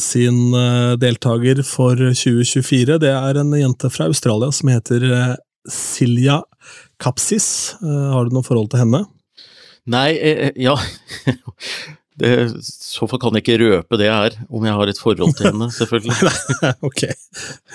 sin 0.00 0.54
eh, 0.56 0.94
deltaker 1.00 1.62
for 1.66 1.98
2024. 1.98 2.98
Det 3.02 3.12
er 3.12 3.40
en 3.40 3.52
jente 3.58 3.90
fra 3.92 4.08
Australia 4.10 4.50
som 4.54 4.72
heter 4.72 5.04
eh, 5.10 5.34
Silja 5.72 6.40
Kapsis. 7.02 7.76
Har 7.82 8.26
du 8.26 8.36
noe 8.36 8.46
forhold 8.46 8.70
til 8.72 8.84
henne? 8.84 9.04
Nei, 9.86 10.08
ja 10.58 10.74
det, 12.18 12.30
så 12.64 13.06
fall 13.06 13.20
kan 13.22 13.36
jeg 13.36 13.44
ikke 13.44 13.58
røpe 13.60 13.98
det 14.00 14.08
her, 14.10 14.38
om 14.48 14.64
jeg 14.66 14.78
har 14.78 14.90
et 14.90 14.98
forhold 14.98 15.36
til 15.38 15.50
henne, 15.50 15.68
selvfølgelig. 15.78 16.32
ok, 16.86 17.04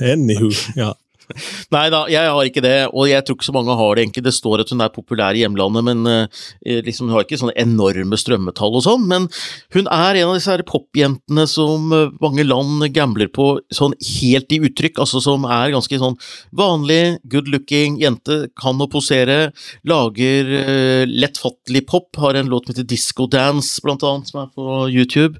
anywho, 0.09 0.51
ja. 0.79 0.91
Nei 1.75 1.85
da, 1.93 2.03
jeg 2.11 2.31
har 2.31 2.47
ikke 2.47 2.63
det, 2.65 2.75
og 2.91 3.09
jeg 3.09 3.25
tror 3.25 3.37
ikke 3.37 3.47
så 3.47 3.55
mange 3.55 3.75
har 3.79 3.95
det 3.95 4.05
egentlig. 4.05 4.25
Det 4.27 4.35
står 4.35 4.63
at 4.63 4.73
hun 4.73 4.83
er 4.85 4.93
populær 4.93 5.37
i 5.37 5.43
hjemlandet, 5.43 5.85
men 5.87 6.01
uh, 6.07 6.45
liksom, 6.87 7.09
hun 7.09 7.17
har 7.17 7.25
ikke 7.25 7.39
sånne 7.41 7.57
enorme 7.61 8.19
strømmetall 8.19 8.79
og 8.79 8.85
sånn. 8.85 9.05
Men 9.11 9.27
hun 9.75 9.89
er 9.91 10.21
en 10.21 10.31
av 10.31 10.37
disse 10.37 10.57
popjentene 10.69 11.45
som 11.49 11.91
uh, 11.95 12.13
mange 12.23 12.45
land 12.47 12.87
gambler 12.95 13.31
på 13.33 13.53
sånn 13.73 13.95
helt 14.21 14.55
i 14.55 14.61
uttrykk, 14.67 15.01
altså 15.03 15.21
som 15.23 15.45
er 15.49 15.73
ganske 15.75 16.01
sånn 16.01 16.17
vanlig, 16.57 17.19
good 17.31 17.51
looking 17.51 17.99
jente, 18.01 18.43
kan 18.59 18.81
å 18.81 18.89
posere, 18.91 19.51
lager 19.87 20.51
uh, 20.55 21.03
lettfattelig 21.09 21.85
pop, 21.89 22.09
har 22.21 22.39
en 22.39 22.51
låt 22.51 22.67
som 22.67 22.75
heter 22.75 22.89
Disco 22.89 23.29
Dance, 23.31 23.79
blant 23.83 24.03
annet, 24.07 24.31
som 24.31 24.43
er 24.43 24.51
på 24.55 24.83
YouTube. 24.91 25.39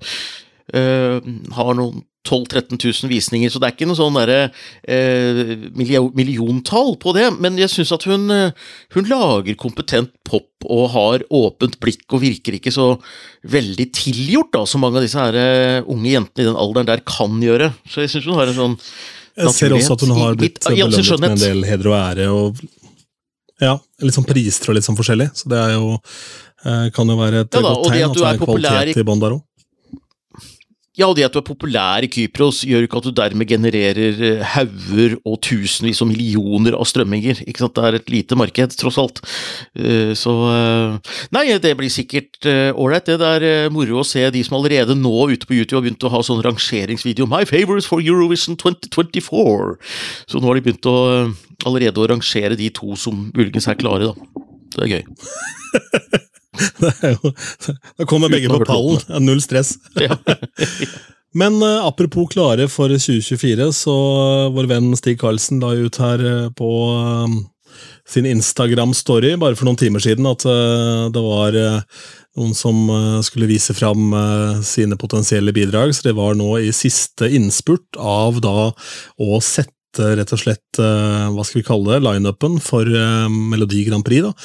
Uh, 0.71 1.19
har 1.58 1.75
noen 1.75 2.06
12 2.27 2.45
000-13 2.53 2.77
000 2.77 3.10
visninger, 3.10 3.49
så 3.49 3.60
det 3.60 3.67
er 3.67 3.73
ikke 3.75 3.88
noe 3.89 3.97
sånn 3.97 4.17
derre 4.19 4.41
eh, 4.86 5.55
milliontall 5.73 6.93
på 7.01 7.15
det. 7.17 7.27
Men 7.41 7.57
jeg 7.57 7.71
syns 7.73 7.93
at 7.95 8.05
hun, 8.10 8.27
eh, 8.34 8.51
hun, 8.93 9.07
lager 9.10 9.57
kompetent 9.60 10.13
pop 10.27 10.67
og 10.69 10.91
har 10.93 11.25
åpent 11.34 11.79
blikk 11.81 12.05
og 12.13 12.21
virker 12.21 12.60
ikke 12.60 12.73
så 12.73 12.91
veldig 13.49 13.88
tilgjort, 13.97 14.51
da, 14.53 14.65
som 14.69 14.86
mange 14.86 15.01
av 15.01 15.07
disse 15.07 15.17
her, 15.17 15.34
uh, 15.34 15.89
unge 15.89 16.12
jentene 16.13 16.45
i 16.45 16.49
den 16.51 16.60
alderen 16.62 16.91
der 16.91 17.01
kan 17.10 17.41
gjøre. 17.41 17.71
Så 17.89 18.05
jeg 18.05 18.13
syns 18.13 18.29
hun 18.29 18.38
har 18.38 18.51
en 18.51 18.60
sånn 18.60 18.77
Jeg 19.41 19.55
ser 19.57 19.73
også 19.73 19.97
at 19.97 20.05
hun 20.05 20.13
har 20.19 20.38
blitt 20.38 20.62
belønnet 20.62 21.12
med 21.23 21.34
en 21.34 21.41
del 21.41 21.65
heder 21.65 21.89
og 21.89 21.97
ære, 21.97 22.29
og 22.29 22.62
ja, 23.62 23.75
litt 24.01 24.17
sånn 24.17 24.27
priser 24.29 24.71
og 24.71 24.77
litt 24.77 24.86
sånn 24.86 24.97
forskjellig. 24.97 25.31
Så 25.38 25.49
det 25.51 25.60
er 25.62 25.75
jo 25.75 25.95
eh, 25.97 26.88
kan 26.93 27.10
jo 27.10 27.17
være 27.19 27.45
et 27.45 27.57
ja, 27.57 27.62
da, 27.62 27.73
godt 27.73 27.89
tegn 27.91 28.05
at, 28.05 28.12
at 28.12 28.17
det 28.17 28.29
er 28.29 28.41
kvalitet 28.41 29.01
i 29.01 29.07
bånn 29.07 29.21
der 29.21 29.38
òg. 29.38 29.43
Ja, 31.02 31.08
og 31.10 31.16
det 31.18 31.24
at 31.26 31.34
du 31.34 31.40
er 31.40 31.46
populær 31.48 32.06
i 32.06 32.10
Kypros 32.12 32.60
gjør 32.68 32.86
ikke 32.86 33.00
at 33.00 33.06
du 33.08 33.14
dermed 33.18 33.50
genererer 33.50 34.20
eh, 34.22 34.44
hauger 34.54 35.16
og 35.26 35.40
tusenvis 35.42 36.02
og 36.04 36.12
millioner 36.12 36.78
av 36.78 36.86
strømminger. 36.86 37.42
Ikke 37.50 37.64
sant? 37.64 37.74
Det 37.74 37.88
er 37.88 37.98
et 37.98 38.12
lite 38.14 38.38
marked, 38.38 38.76
tross 38.78 39.00
alt. 39.02 39.24
Eh, 39.74 40.14
så 40.18 40.36
eh, 40.52 41.16
Nei, 41.34 41.48
det 41.64 41.74
blir 41.80 41.90
sikkert 41.90 42.46
ålreit. 42.46 43.10
Det 43.10 43.32
er 43.32 43.74
moro 43.74 44.04
å 44.04 44.06
se 44.06 44.28
de 44.34 44.44
som 44.46 44.60
allerede 44.60 44.94
nå 45.00 45.32
ute 45.32 45.50
på 45.50 45.58
YouTube 45.58 45.80
har 45.80 45.88
begynt 45.88 46.06
å 46.06 46.14
ha 46.14 46.22
sånn 46.26 46.44
rangeringsvideo. 46.46 47.26
My 47.30 47.48
favorites 47.50 47.90
for 47.90 48.04
Eurovision 48.04 48.60
2024! 48.62 49.78
Så 50.30 50.38
nå 50.38 50.52
har 50.52 50.60
de 50.60 50.66
begynt 50.68 50.92
å 50.92 50.98
allerede 51.66 52.02
å 52.02 52.10
rangere 52.14 52.58
de 52.60 52.70
to 52.78 52.94
som 53.00 53.30
muligens 53.34 53.70
er 53.72 53.80
klare, 53.82 54.12
da. 54.12 54.46
Det 54.78 54.86
er 54.86 54.94
gøy. 55.00 56.28
jo, 57.14 57.32
da 57.98 58.06
kommer 58.10 58.32
begge 58.32 58.52
på 58.52 58.62
pallen. 58.68 59.24
Null 59.24 59.42
stress. 59.44 59.78
Men 61.34 61.64
uh, 61.64 61.86
apropos 61.88 62.28
klare 62.28 62.68
for 62.68 62.92
2024, 62.92 63.72
så 63.76 63.96
vår 64.52 64.68
venn 64.68 64.92
Stig 65.00 65.20
Karlsen 65.22 65.62
la 65.64 65.72
ut 65.80 66.00
her 66.04 66.24
uh, 66.26 66.50
på 66.52 66.72
uh, 66.92 67.38
sin 68.08 68.28
Instagram-story 68.28 69.38
bare 69.40 69.56
for 69.56 69.70
noen 69.70 69.80
timer 69.80 70.04
siden 70.04 70.28
at 70.28 70.44
det 70.44 71.22
var 71.24 71.56
noen 71.56 72.52
som 72.58 72.82
skulle 73.24 73.48
vise 73.48 73.72
fram 73.74 74.12
sine 74.68 74.98
potensielle 75.00 75.54
bidrag. 75.56 75.94
Så 75.96 76.10
det 76.10 76.14
var 76.18 76.36
nå 76.36 76.50
i 76.60 76.74
siste 76.76 77.30
innspurt 77.32 77.96
av 77.96 78.42
da 78.44 78.68
å 79.24 79.40
sette 79.40 80.12
rett 80.20 80.36
og 80.36 80.44
slett, 80.44 80.82
hva 80.82 81.46
skal 81.48 81.62
vi 81.62 81.66
kalle 81.70 81.96
det, 81.96 82.02
lineupen 82.04 82.60
for 82.64 82.92
Melodi 83.32 83.86
Grand 83.88 84.04
Prix. 84.04 84.28
da. 84.28 84.36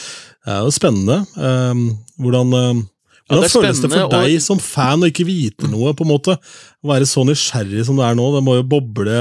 Det 0.46 0.54
er 0.54 0.62
jo 0.62 0.74
spennende. 0.74 1.24
Um, 1.34 1.88
hvordan 2.22 2.54
um, 2.54 2.84
hvordan 3.26 3.42
ja, 3.42 3.46
det 3.48 3.50
føles 3.50 3.80
det 3.82 3.88
for 3.90 4.10
deg 4.12 4.32
og... 4.36 4.42
som 4.44 4.58
fan 4.62 5.02
å 5.02 5.08
ikke 5.10 5.26
vite 5.26 5.66
noe? 5.66 5.90
på 5.98 6.04
en 6.06 6.12
måte? 6.12 6.36
Å 6.38 6.90
være 6.92 7.08
så 7.10 7.24
nysgjerrig 7.26 7.82
som 7.88 7.98
det 7.98 8.04
er 8.06 8.14
nå? 8.14 8.26
Det 8.36 8.42
må 8.46 8.54
jo 8.60 8.66
boble 8.76 9.16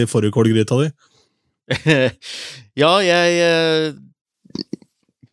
i 0.00 0.06
fårikålgryta 0.08 0.78
di? 0.80 0.86
ja, 2.80 2.92
jeg 3.04 3.34
eh, 3.44 3.90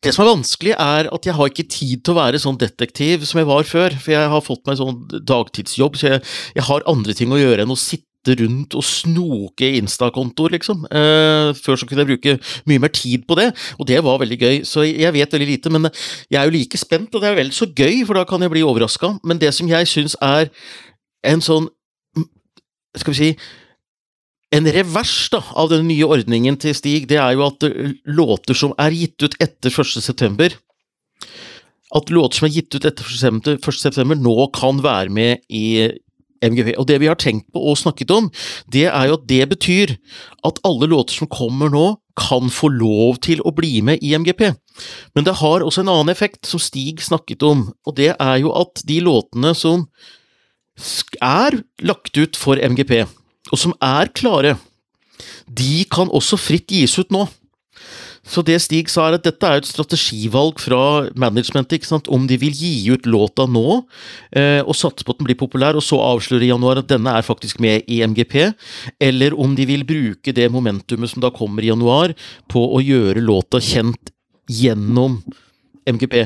Det 0.04 0.12
som 0.12 0.26
er 0.26 0.30
vanskelig, 0.34 0.76
er 0.76 1.08
at 1.16 1.30
jeg 1.30 1.38
har 1.40 1.54
ikke 1.54 1.70
tid 1.72 2.04
til 2.04 2.14
å 2.14 2.20
være 2.20 2.44
sånn 2.44 2.60
detektiv 2.60 3.24
som 3.30 3.40
jeg 3.40 3.48
var 3.48 3.64
før. 3.70 3.96
For 3.96 4.18
jeg 4.18 4.34
har 4.36 4.44
fått 4.44 4.68
meg 4.68 4.82
sånn 4.82 5.00
dagtidsjobb, 5.32 5.96
så 5.96 6.12
jeg, 6.12 6.26
jeg 6.60 6.68
har 6.68 6.90
andre 6.92 7.16
ting 7.16 7.32
å 7.32 7.40
gjøre 7.40 7.64
enn 7.64 7.74
å 7.74 7.80
sitte 7.80 8.07
rundt 8.40 8.76
og 8.78 8.84
snoke 8.86 9.68
i 9.68 9.80
Insta-kontoer, 9.82 10.58
liksom. 10.58 10.84
Eh, 10.92 11.54
før 11.58 11.80
så 11.80 11.88
kunne 11.88 12.04
jeg 12.04 12.12
bruke 12.12 12.38
mye 12.70 12.84
mer 12.84 12.94
tid 12.94 13.24
på 13.28 13.38
det, 13.40 13.52
og 13.80 13.88
det 13.88 14.02
var 14.04 14.20
veldig 14.22 14.40
gøy. 14.42 14.60
Så 14.68 14.84
jeg 14.88 15.14
vet 15.16 15.34
veldig 15.34 15.50
lite, 15.50 15.74
men 15.74 15.90
jeg 16.30 16.42
er 16.42 16.50
jo 16.50 16.58
like 16.58 16.82
spent, 16.82 17.14
og 17.16 17.24
det 17.24 17.32
er 17.32 17.40
vel 17.40 17.54
så 17.56 17.70
gøy, 17.70 18.04
for 18.06 18.20
da 18.20 18.26
kan 18.28 18.44
jeg 18.44 18.54
bli 18.54 18.66
overraska. 18.68 19.16
Men 19.24 19.40
det 19.42 19.54
som 19.56 19.70
jeg 19.72 19.88
syns 19.90 20.18
er 20.22 20.52
en 21.28 21.44
sånn 21.44 21.72
skal 22.98 23.14
vi 23.14 23.18
si 23.18 23.32
en 24.56 24.68
revers 24.72 25.16
da, 25.34 25.42
av 25.60 25.72
den 25.74 25.90
nye 25.90 26.08
ordningen 26.08 26.56
til 26.62 26.76
Stig, 26.78 27.10
det 27.10 27.20
er 27.20 27.36
jo 27.36 27.44
at 27.50 27.66
eh, 27.68 27.98
låter 28.08 28.58
som 28.58 28.74
er 28.80 28.96
gitt 28.96 29.20
ut 29.24 29.36
etter 29.44 29.74
1. 29.74 30.00
september 30.04 30.56
At 31.96 32.12
låter 32.12 32.40
som 32.40 32.48
er 32.48 32.56
gitt 32.56 32.76
ut 32.76 32.88
etter 32.88 33.04
1. 33.04 33.60
september 33.76 34.20
nå 34.20 34.48
kan 34.56 34.80
være 34.84 35.12
med 35.14 35.44
i 35.52 35.92
MGP. 36.42 36.74
Og 36.78 36.88
det 36.90 37.00
vi 37.04 37.10
har 37.10 37.20
tenkt 37.20 37.48
på 37.54 37.62
og 37.72 37.80
snakket 37.80 38.12
om, 38.14 38.30
det 38.72 38.88
er 38.90 39.10
jo 39.10 39.18
at 39.20 39.28
det 39.30 39.44
betyr 39.54 39.96
at 40.48 40.62
alle 40.68 40.90
låter 40.90 41.18
som 41.18 41.32
kommer 41.32 41.72
nå, 41.74 41.88
kan 42.18 42.50
få 42.50 42.72
lov 42.74 43.20
til 43.22 43.44
å 43.46 43.54
bli 43.54 43.78
med 43.86 44.02
i 44.02 44.16
MGP. 44.18 44.48
Men 45.14 45.26
det 45.28 45.38
har 45.38 45.62
også 45.62 45.84
en 45.84 45.92
annen 45.94 46.10
effekt, 46.10 46.48
som 46.50 46.62
Stig 46.62 47.04
snakket 47.06 47.46
om, 47.46 47.68
og 47.86 47.98
det 48.00 48.16
er 48.16 48.38
jo 48.42 48.54
at 48.58 48.82
de 48.90 48.98
låtene 49.06 49.54
som 49.58 49.86
er 51.22 51.60
lagt 51.86 52.18
ut 52.18 52.38
for 52.38 52.58
MGP, 52.58 53.04
og 53.52 53.62
som 53.62 53.76
er 53.86 54.10
klare, 54.18 54.56
de 55.46 55.86
kan 55.94 56.10
også 56.10 56.40
fritt 56.42 56.74
gis 56.74 56.98
ut 56.98 57.14
nå. 57.14 57.28
Så 58.28 58.44
det 58.44 58.58
Stig 58.60 58.90
sa, 58.92 59.08
er 59.08 59.18
at 59.18 59.26
dette 59.26 59.48
er 59.48 59.62
et 59.62 59.70
strategivalg 59.70 60.60
fra 60.60 60.82
managementet, 61.20 61.78
ikke 61.80 61.90
sant? 61.90 62.10
om 62.12 62.26
de 62.28 62.38
vil 62.42 62.52
gi 62.56 62.74
ut 62.92 63.08
låta 63.08 63.48
nå, 63.48 63.80
eh, 64.36 64.60
og 64.66 64.76
satse 64.76 65.08
på 65.08 65.16
at 65.16 65.22
den 65.22 65.30
blir 65.30 65.40
populær, 65.40 65.80
og 65.80 65.86
så 65.86 66.00
avsløre 66.04 66.44
i 66.44 66.52
januar 66.52 66.82
at 66.82 66.92
denne 66.92 67.14
er 67.16 67.26
faktisk 67.26 67.62
med 67.64 67.88
i 67.88 68.02
MGP, 68.04 68.36
eller 69.00 69.38
om 69.40 69.56
de 69.56 69.68
vil 69.70 69.88
bruke 69.88 70.36
det 70.36 70.50
momentumet 70.52 71.14
som 71.14 71.24
da 71.24 71.32
kommer 71.32 71.64
i 71.64 71.72
januar, 71.72 72.16
på 72.52 72.68
å 72.76 72.84
gjøre 72.84 73.24
låta 73.24 73.64
kjent 73.64 74.12
gjennom 74.52 75.22
MGP. 75.88 76.26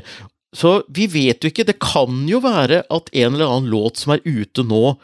Så 0.58 0.82
vi 0.92 1.06
vet 1.08 1.44
jo 1.44 1.52
ikke, 1.52 1.68
det 1.68 1.80
kan 1.80 2.26
jo 2.28 2.42
være 2.44 2.82
at 2.92 3.12
en 3.14 3.36
eller 3.36 3.48
annen 3.48 3.72
låt 3.72 4.02
som 4.02 4.18
er 4.18 4.26
ute 4.26 4.66
nå, 4.68 4.98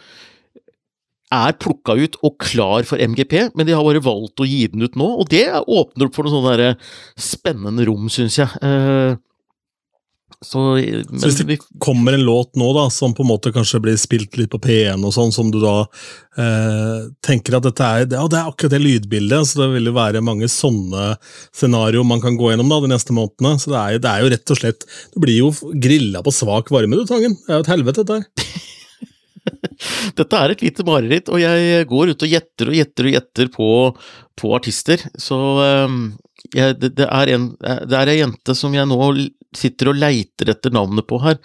er 1.34 1.56
plukka 1.60 1.98
ut 2.00 2.18
og 2.24 2.38
klar 2.40 2.88
for 2.88 3.02
MGP, 3.02 3.52
men 3.56 3.68
de 3.68 3.76
har 3.76 3.86
bare 3.86 4.04
valgt 4.04 4.40
å 4.40 4.48
gi 4.48 4.66
den 4.72 4.86
ut 4.86 4.98
nå. 5.00 5.08
Og 5.22 5.30
det 5.32 5.48
åpner 5.60 6.08
opp 6.08 6.16
for 6.16 6.28
noen 6.28 6.38
sånne 6.40 6.74
spennende 7.20 7.88
rom, 7.90 8.08
syns 8.12 8.40
jeg. 8.40 8.62
Eh, 8.64 9.18
så, 10.38 10.62
så, 10.78 11.26
hvis 11.26 11.40
det 11.40 11.56
kommer 11.82 12.14
en 12.14 12.22
låt 12.28 12.52
nå 12.60 12.68
da, 12.76 12.84
som 12.94 13.16
på 13.18 13.24
en 13.24 13.30
måte 13.32 13.50
kanskje 13.56 13.80
blir 13.82 13.96
spilt 13.98 14.36
litt 14.38 14.52
på 14.54 14.60
P1, 14.62 15.02
og 15.02 15.16
sånn, 15.16 15.34
som 15.34 15.50
du 15.50 15.58
da 15.64 15.80
eh, 16.38 17.08
tenker 17.26 17.58
at 17.58 17.66
dette 17.66 17.88
er 17.88 18.04
ja, 18.06 18.22
det 18.30 18.38
er 18.38 18.52
akkurat 18.52 18.76
det 18.76 18.84
lydbildet, 18.84 19.50
så 19.50 19.64
det 19.64 19.72
vil 19.74 19.90
jo 19.90 19.96
være 19.98 20.22
mange 20.22 20.50
sånne 20.52 21.16
scenarioer 21.50 22.06
man 22.06 22.22
kan 22.22 22.38
gå 22.38 22.52
gjennom 22.54 22.70
da, 22.70 22.80
de 22.86 22.94
neste 22.94 23.18
månedene. 23.18 23.58
Så 23.58 23.74
det 23.74 23.82
er, 23.82 24.00
det 24.04 24.14
er 24.14 24.24
jo 24.24 24.32
rett 24.36 24.54
og 24.54 24.62
slett 24.62 24.88
Du 25.16 25.20
blir 25.26 25.42
jo 25.42 25.52
grilla 25.74 26.22
på 26.22 26.36
svak 26.36 26.70
varme, 26.76 27.02
du, 27.02 27.08
Tangen. 27.10 27.40
Det 27.42 27.56
er 27.56 27.62
jo 27.64 27.66
et 27.66 27.74
helvete, 27.74 28.06
dette 28.06 28.22
her. 28.22 28.64
Dette 30.18 30.40
er 30.40 30.50
et 30.54 30.64
lite 30.66 30.84
mareritt, 30.88 31.28
og 31.32 31.38
jeg 31.42 31.86
går 31.90 32.06
ut 32.14 32.24
og 32.26 32.32
gjetter 32.34 32.66
og 32.72 32.76
gjetter 32.78 33.04
og 33.08 33.14
gjetter 33.16 33.48
på, 33.54 33.70
på 34.40 34.46
artister. 34.58 34.98
Så 35.20 35.38
um, 35.88 35.98
jeg, 36.56 36.78
det, 36.82 36.90
det, 37.00 37.08
er 37.08 37.28
en, 37.36 37.46
ei 37.62 38.18
jente 38.20 38.54
som 38.58 38.72
jeg 38.76 38.86
nå 38.90 38.98
sitter 39.58 39.88
og 39.92 39.98
leiter 39.98 40.46
etter 40.52 40.72
navnet 40.76 41.06
på 41.10 41.18
her, 41.24 41.38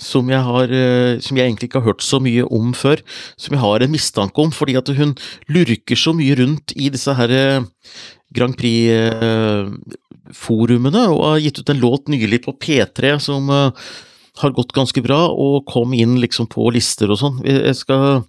som 0.00 0.30
jeg, 0.32 0.42
har, 0.46 0.66
uh, 0.70 1.20
som 1.24 1.36
jeg 1.38 1.44
egentlig 1.46 1.66
ikke 1.70 1.80
har 1.82 1.90
hørt 1.92 2.04
så 2.06 2.18
mye 2.22 2.44
om 2.44 2.66
før. 2.76 2.98
Som 3.40 3.50
jeg 3.56 3.64
har 3.64 3.78
en 3.82 3.94
mistanke 3.94 4.38
om, 4.42 4.50
fordi 4.54 4.74
at 4.80 4.88
hun 4.98 5.12
lurker 5.52 5.96
så 5.98 6.10
mye 6.16 6.34
rundt 6.38 6.66
i 6.76 6.86
disse 6.94 7.12
her 7.18 7.30
uh, 7.34 7.64
Grand 8.34 8.56
Prix-forumene, 8.60 11.02
uh, 11.08 11.12
og 11.14 11.20
har 11.32 11.44
gitt 11.46 11.60
ut 11.62 11.70
en 11.72 11.82
låt 11.82 12.04
nylig 12.12 12.40
på 12.44 12.52
P3 12.60 13.02
som 13.24 13.42
har 14.42 14.54
gått 14.56 14.74
ganske 14.76 15.02
bra, 15.04 15.26
og 15.32 15.66
kom 15.70 15.94
inn 15.96 16.18
liksom 16.22 16.48
på 16.50 16.68
lister 16.74 17.10
og 17.12 17.20
sånn. 17.20 17.40
Jeg 17.46 17.74
skal, 17.78 18.22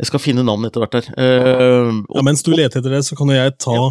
jeg 0.00 0.10
skal 0.10 0.22
finne 0.22 0.44
navn 0.46 0.66
etter 0.68 0.82
hvert 0.82 0.98
her. 0.98 1.10
Uh, 1.14 2.02
ja, 2.08 2.24
mens 2.26 2.44
du 2.46 2.52
leter 2.54 2.80
etter 2.80 2.96
det, 2.96 3.04
så 3.06 3.18
kan 3.18 3.30
jo 3.30 3.38
jeg 3.38 3.54
ta 3.62 3.76
ja. 3.76 3.90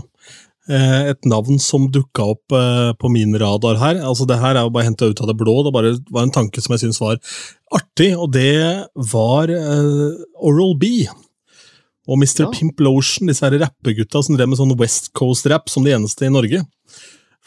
uh, 0.73 0.99
et 1.13 1.30
navn 1.30 1.62
som 1.63 1.88
dukka 1.93 2.28
opp 2.36 2.56
uh, 2.56 2.91
på 2.99 3.12
min 3.13 3.38
radar 3.39 3.80
her. 3.82 4.02
Altså, 4.04 4.28
det 4.30 4.41
her 4.41 4.58
er 4.58 4.67
jo 4.67 4.75
bare 4.75 4.89
henta 4.89 5.10
ut 5.10 5.23
av 5.23 5.32
det 5.32 5.38
blå, 5.39 5.62
det 5.67 5.75
bare 5.75 5.95
var 6.12 6.28
en 6.28 6.36
tanke 6.41 6.63
som 6.63 6.75
jeg 6.75 6.86
syns 6.86 7.02
var 7.04 7.19
artig, 7.75 8.12
og 8.17 8.34
det 8.36 8.60
var 9.13 9.54
Oral 9.54 10.75
B. 10.82 11.08
Og 12.10 12.17
Mr. 12.17 12.47
Ja. 12.47 12.52
Pimp 12.56 12.82
Lotion, 12.82 13.30
disse 13.30 13.45
her 13.45 13.60
rappegutta 13.62 14.23
som 14.25 14.36
drev 14.36 14.49
med 14.49 14.58
sånn 14.58 14.73
West 14.80 15.12
Coast-rap 15.17 15.69
som 15.69 15.86
de 15.86 15.93
eneste 15.93 16.25
i 16.25 16.34
Norge. 16.34 16.63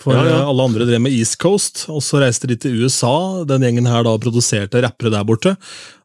For 0.03 0.17
ja, 0.17 0.25
ja. 0.27 0.41
alle 0.49 0.65
andre 0.67 0.87
drev 0.88 1.03
med 1.05 1.15
East 1.15 1.38
Coast, 1.43 1.85
og 1.93 2.03
så 2.05 2.23
reiste 2.23 2.49
de 2.51 2.57
til 2.59 2.83
USA. 2.83 3.45
Den 3.49 3.62
gjengen 3.67 3.87
her 3.91 4.03
da 4.07 4.17
produserte 4.21 4.83
rappere 4.83 5.12
der 5.15 5.27
borte. 5.29 5.55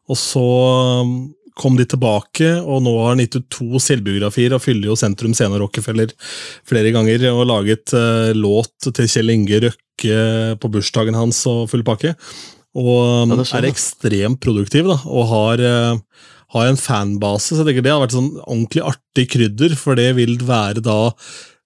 Og 0.08 0.18
så 0.18 0.44
um, 1.02 1.16
kom 1.58 1.76
de 1.78 1.86
tilbake, 1.88 2.52
og 2.62 2.84
nå 2.86 2.94
har 3.00 3.12
han 3.12 3.22
gitt 3.24 3.40
ut 3.40 3.48
to 3.52 3.82
selvbiografier 3.82 4.54
og 4.54 4.62
fyller 4.62 4.92
jo 4.92 4.98
Sentrum 4.98 5.34
Scene 5.36 5.58
Rockefeller 5.58 6.14
flere 6.68 6.94
ganger. 6.94 7.26
Og 7.32 7.44
laget 7.50 7.94
uh, 7.96 8.30
låt 8.38 8.90
til 8.92 9.10
Kjell 9.10 9.34
Inge 9.34 9.62
Røkke 9.66 10.22
på 10.62 10.72
bursdagen 10.72 11.18
hans 11.18 11.42
og 11.50 11.66
full 11.72 11.84
pakke. 11.86 12.14
Og 12.78 12.94
um, 13.26 13.34
ja, 13.34 13.42
er, 13.42 13.54
er, 13.64 13.70
ekstremt 13.72 14.42
produktiv 14.44 14.92
da, 14.92 15.00
og 15.10 15.30
har, 15.32 15.66
uh, 15.66 16.24
har 16.54 16.70
en 16.70 16.78
fanbase. 16.78 17.50
så 17.50 17.64
jeg 17.64 17.72
tenker 17.72 17.88
Det 17.88 17.96
har 17.96 18.02
vært 18.06 18.14
sånn 18.14 18.34
ordentlig 18.44 18.86
artig 18.94 19.30
krydder, 19.34 19.78
for 19.80 19.98
det 19.98 20.12
vil 20.20 20.38
være 20.46 20.84
da 20.86 21.00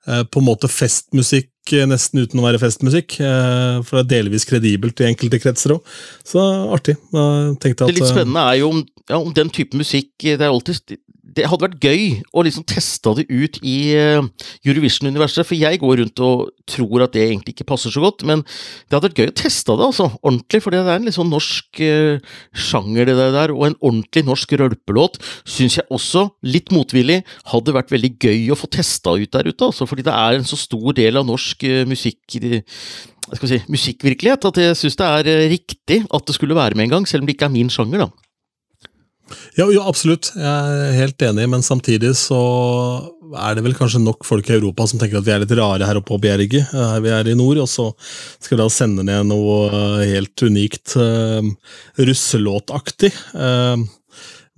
på 0.03 0.41
en 0.41 0.47
måte 0.49 0.67
festmusikk 0.67 1.52
Eh, 1.52 1.52
nesten 1.89 2.23
uten 2.23 2.41
å 2.41 2.45
være 2.45 2.61
festmusikk. 2.63 3.19
Eh, 3.23 3.79
for 3.87 4.01
det 4.01 4.03
er 4.03 4.11
delvis 4.17 4.47
kredibelt 4.49 5.01
i 5.03 5.09
enkelte 5.09 5.41
kretser 5.43 5.77
òg. 5.77 5.95
Så 6.27 6.43
artig. 6.75 6.97
det 7.13 7.97
litt 7.97 8.09
eh, 8.09 8.11
spennende 8.11 8.43
er 8.43 8.61
jo 8.63 8.73
om, 8.73 8.83
ja, 9.09 9.19
om 9.21 9.33
den 9.37 9.51
type 9.53 9.77
musikk 9.79 10.11
Det 10.23 10.41
er 10.41 10.51
alltid 10.51 10.99
det 11.37 11.47
hadde 11.49 11.65
vært 11.65 11.85
gøy 11.85 12.05
å 12.35 12.45
liksom 12.45 12.65
teste 12.69 13.13
det 13.19 13.25
ut 13.31 13.59
i 13.65 13.77
uh, 13.97 14.25
Eurovision-universet, 14.67 15.47
for 15.49 15.59
jeg 15.59 15.81
går 15.81 16.03
rundt 16.03 16.23
og 16.25 16.53
tror 16.69 17.05
at 17.07 17.15
det 17.17 17.25
egentlig 17.27 17.57
ikke 17.57 17.69
passer 17.73 17.95
så 17.95 18.03
godt, 18.05 18.25
men 18.29 18.45
det 18.45 18.97
hadde 18.97 19.09
vært 19.11 19.23
gøy 19.23 19.31
å 19.31 19.37
teste 19.43 19.77
det, 19.79 19.89
altså, 19.89 20.09
ordentlig, 20.21 20.63
for 20.65 20.75
det 20.75 20.83
er 20.83 20.93
en 20.95 21.09
litt 21.09 21.17
sånn 21.17 21.33
norsk 21.33 21.83
uh, 21.85 22.35
sjanger, 22.53 23.09
det 23.09 23.31
der, 23.37 23.55
og 23.55 23.69
en 23.69 23.79
ordentlig 23.81 24.25
norsk 24.29 24.57
rølpelåt 24.61 25.21
syns 25.49 25.79
jeg 25.81 25.89
også, 25.93 26.27
litt 26.45 26.73
motvillig, 26.75 27.23
hadde 27.53 27.77
vært 27.77 27.95
veldig 27.95 28.13
gøy 28.21 28.53
å 28.53 28.59
få 28.59 28.71
testa 28.73 29.17
ut 29.17 29.33
der 29.33 29.49
ute, 29.49 29.71
altså, 29.71 29.89
fordi 29.89 30.07
det 30.09 30.17
er 30.17 30.39
en 30.39 30.49
så 30.49 30.59
stor 30.61 30.93
del 30.99 31.21
av 31.21 31.29
norsk 31.29 31.65
uh, 31.69 31.83
musikk 31.89 32.41
skal 33.33 33.49
si, 33.49 33.61
musikkvirkelighet, 33.71 34.45
at 34.51 34.59
jeg 34.61 34.77
syns 34.79 34.99
det 34.99 35.09
er 35.09 35.49
riktig 35.53 36.03
at 36.13 36.27
det 36.27 36.35
skulle 36.37 36.59
være 36.59 36.77
med 36.77 36.89
en 36.89 36.97
gang, 36.97 37.09
selv 37.09 37.23
om 37.23 37.29
det 37.29 37.37
ikke 37.37 37.49
er 37.49 37.55
min 37.55 37.71
sjanger, 37.73 38.05
da. 38.05 38.32
Ja, 39.59 39.67
jo, 39.69 39.83
absolutt. 39.85 40.33
Jeg 40.37 40.47
er 40.47 40.97
helt 40.97 41.25
enig, 41.27 41.49
men 41.53 41.65
samtidig 41.67 42.15
så 42.19 42.41
er 43.39 43.57
det 43.57 43.65
vel 43.65 43.77
kanskje 43.77 44.03
nok 44.03 44.27
folk 44.27 44.49
i 44.51 44.57
Europa 44.57 44.87
som 44.89 45.01
tenker 45.01 45.21
at 45.21 45.27
vi 45.27 45.33
er 45.35 45.43
litt 45.43 45.55
rare 45.57 45.89
her 45.89 46.01
oppe 46.01 46.13
på 46.13 46.21
bjerget. 46.27 46.73
Eh, 46.75 46.99
vi 47.05 47.13
er 47.15 47.31
i 47.31 47.39
nord, 47.39 47.63
og 47.63 47.71
så 47.71 47.91
skal 48.43 48.57
vi 48.57 48.63
da 48.63 48.69
sende 48.73 49.07
ned 49.07 49.31
noe 49.31 49.57
eh, 49.71 50.05
helt 50.13 50.45
unikt 50.45 50.97
uh, 51.01 51.41
russelåtaktig. 52.01 53.13
Uh, 53.33 53.85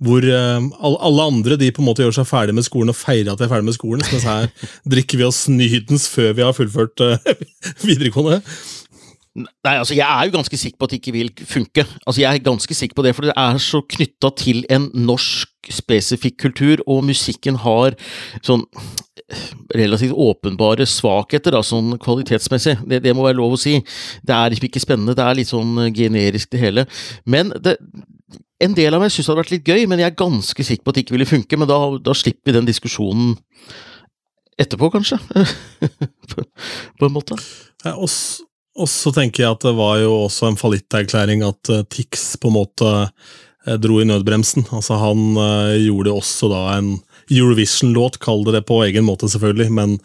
hvor 0.05 0.25
uh, 0.27 0.65
alle 0.83 1.27
andre 1.31 1.57
de 1.59 1.71
på 1.71 1.83
en 1.83 1.87
måte 1.87 2.03
gjør 2.03 2.17
seg 2.17 2.27
ferdig 2.27 2.55
med 2.57 2.67
skolen 2.67 2.91
og 2.91 2.99
feirer 2.99 3.31
at 3.31 3.39
de 3.39 3.47
er 3.47 3.53
ferdig 3.53 3.69
med 3.69 3.77
skolen, 3.77 4.03
mens 4.11 4.27
her 4.27 4.49
drikker 4.91 5.21
vi 5.21 5.27
oss 5.27 5.45
nydens 5.51 6.09
før 6.11 6.35
vi 6.35 6.43
har 6.43 6.57
fullført 6.57 7.05
videregående. 7.87 8.41
Nei, 9.35 9.73
altså 9.75 9.97
Jeg 9.97 10.07
er 10.07 10.29
jo 10.29 10.37
ganske 10.37 10.57
sikker 10.57 10.79
på 10.79 10.87
at 10.87 10.93
det 10.93 10.99
ikke 11.01 11.11
vil 11.11 11.31
funke. 11.43 11.83
Altså 12.07 12.21
Jeg 12.21 12.29
er 12.31 12.45
ganske 12.45 12.73
sikker 12.73 12.95
på 12.95 13.03
det, 13.03 13.11
for 13.15 13.27
det 13.27 13.33
er 13.35 13.57
så 13.59 13.81
knytta 13.83 14.31
til 14.39 14.63
en 14.71 14.87
norsk 14.95 15.51
spesifikk 15.75 16.37
kultur, 16.39 16.79
og 16.87 17.03
musikken 17.03 17.57
har 17.59 17.97
sånn 18.45 18.63
relativt 19.75 20.13
åpenbare 20.13 20.85
svakheter, 20.87 21.51
da, 21.51 21.63
sånn 21.65 21.97
kvalitetsmessig. 21.99 22.77
Det, 22.87 23.01
det, 23.03 23.15
må 23.17 23.25
være 23.25 23.39
lov 23.41 23.57
å 23.57 23.59
si. 23.59 23.79
Det 24.23 24.35
er 24.35 24.53
liksom 24.53 24.69
ikke 24.69 24.83
spennende, 24.83 25.17
det 25.17 25.25
er 25.25 25.39
litt 25.41 25.51
sånn 25.51 25.89
generisk 25.95 26.53
det 26.53 26.61
hele. 26.61 26.87
Men 27.25 27.51
det, 27.59 27.75
en 28.63 28.77
del 28.77 28.95
av 28.95 29.03
meg 29.03 29.11
syns 29.11 29.25
det 29.25 29.33
hadde 29.33 29.43
vært 29.43 29.53
litt 29.57 29.67
gøy, 29.67 29.85
men 29.89 29.99
jeg 29.99 30.13
er 30.13 30.19
ganske 30.21 30.67
sikker 30.69 30.85
på 30.85 30.93
at 30.93 30.99
det 30.99 31.05
ikke 31.05 31.17
ville 31.17 31.27
funke. 31.27 31.59
Men 31.59 31.71
da, 31.71 31.79
da 31.99 32.15
slipper 32.15 32.53
vi 32.53 32.57
den 32.59 32.69
diskusjonen 32.69 33.35
etterpå, 34.61 34.93
kanskje. 34.93 35.19
på, 36.31 37.07
en 37.09 37.15
måte. 37.15 37.35
Ja, 37.83 37.97
også 37.97 38.45
og 38.75 38.89
så 38.91 39.11
tenker 39.15 39.43
jeg 39.45 39.55
at 39.55 39.63
det 39.63 39.75
var 39.77 39.99
jo 40.01 40.13
også 40.25 40.49
en 40.49 40.59
fallitterklæring 40.59 41.45
at 41.47 41.71
uh, 41.71 41.83
Tix 41.91 42.33
på 42.41 42.51
en 42.51 42.57
måte 42.57 42.91
uh, 43.07 43.75
dro 43.79 44.01
i 44.01 44.07
nødbremsen. 44.07 44.67
Altså 44.75 44.99
Han 44.99 45.37
uh, 45.39 45.75
gjorde 45.79 46.15
også 46.15 46.51
da 46.51 46.63
en 46.75 46.97
Eurovision-låt, 47.31 48.19
kall 48.21 48.43
det 48.45 48.59
det 48.59 48.65
på 48.67 48.81
egen 48.85 49.07
måte, 49.07 49.29
selvfølgelig, 49.31 49.71
men 49.73 49.97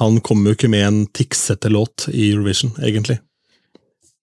han 0.00 0.18
kom 0.26 0.42
jo 0.46 0.56
ikke 0.56 0.72
med 0.72 0.86
en 0.86 1.04
Tixete 1.14 1.70
låt 1.70 2.08
i 2.10 2.32
Eurovision, 2.32 2.72
egentlig. 2.82 3.20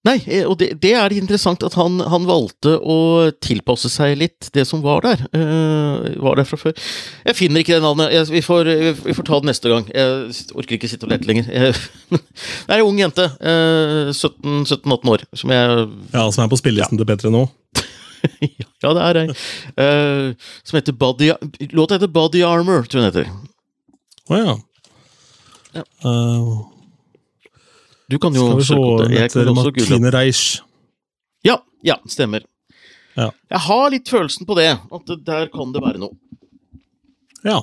Nei, 0.01 0.15
eh, 0.25 0.47
og 0.49 0.55
det, 0.57 0.71
det 0.81 0.95
er 0.97 1.13
interessant 1.13 1.61
at 1.65 1.75
han, 1.77 1.99
han, 2.09 2.23
valgte 2.25 2.73
å 2.79 3.29
tilpasse 3.43 3.89
seg 3.93 4.15
litt 4.17 4.49
det 4.55 4.63
som 4.65 4.81
var 4.81 5.03
der. 5.05 5.21
Uh, 5.35 6.17
var 6.23 6.39
der 6.39 6.47
fra 6.49 6.57
før. 6.57 6.73
Jeg 7.27 7.37
finner 7.37 7.61
ikke 7.61 7.75
det 7.75 7.83
navnet. 7.85 8.09
Jeg, 8.15 8.25
vi, 8.33 8.41
får, 8.45 8.71
vi, 9.03 9.13
får, 9.13 9.27
ta 9.27 9.41
det 9.43 9.51
neste 9.51 9.69
gang. 9.69 9.85
Jeg 9.93 10.33
orker 10.57 10.79
ikke 10.79 10.89
sitte 10.89 11.05
og 11.05 11.13
lete 11.13 11.29
lenger. 11.29 11.51
det 12.09 12.21
er 12.65 12.79
ei 12.79 12.87
ung 12.87 12.97
jente, 12.97 13.27
uh, 13.37 14.09
17-18 14.09 15.13
år, 15.13 15.27
som 15.37 15.53
jeg 15.53 15.85
Ja, 16.15 16.25
som 16.25 16.47
er 16.47 16.51
på 16.51 16.61
spillelisten 16.63 16.97
ja. 16.97 17.05
til 17.05 17.11
P3 17.11 17.35
nå? 17.37 17.45
ja, 18.81 18.89
det 18.97 19.05
er 19.05 19.21
ei. 19.21 19.27
Uh, 19.77 20.51
som 20.65 20.77
heter 20.77 20.97
Body 20.97 21.29
Låta 21.77 21.97
heter 21.97 22.09
Body 22.09 22.41
Armor, 22.47 22.89
tror 22.89 23.05
jeg 23.05 23.13
den 23.13 23.25
heter. 23.25 23.33
Å 24.31 24.41
ja. 24.41 24.59
Ja. 25.77 25.85
Uh, 26.01 26.65
Du 28.11 28.17
kan 28.21 28.35
jo 28.35 28.47
søke 28.59 29.07
det. 29.07 29.19
Jeg 29.19 29.33
kan 29.33 29.51
også. 29.53 29.71
Martine 29.71 30.13
Reisch. 30.13 30.61
Ja, 31.47 31.57
ja, 31.85 31.97
stemmer. 32.09 32.45
Ja. 33.17 33.31
Jeg 33.51 33.63
har 33.67 33.91
litt 33.91 34.09
følelsen 34.11 34.47
på 34.47 34.55
det, 34.59 34.71
at 34.77 35.13
der 35.27 35.49
kan 35.51 35.73
det 35.75 35.83
være 35.83 36.01
noe. 36.03 36.15
Ja. 37.43 37.61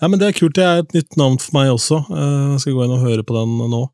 Nei, 0.00 0.08
men 0.08 0.18
Det 0.18 0.28
er 0.28 0.38
kult. 0.38 0.56
Det 0.56 0.64
er 0.64 0.82
et 0.82 0.94
nytt 0.96 1.18
navn 1.20 1.38
for 1.38 1.56
meg 1.56 1.72
også. 1.74 2.00
Jeg 2.10 2.62
skal 2.62 2.76
gå 2.76 2.86
inn 2.86 2.96
og 2.96 3.04
høre 3.04 3.26
på 3.26 3.36
den 3.36 3.58
nå. 3.70 3.84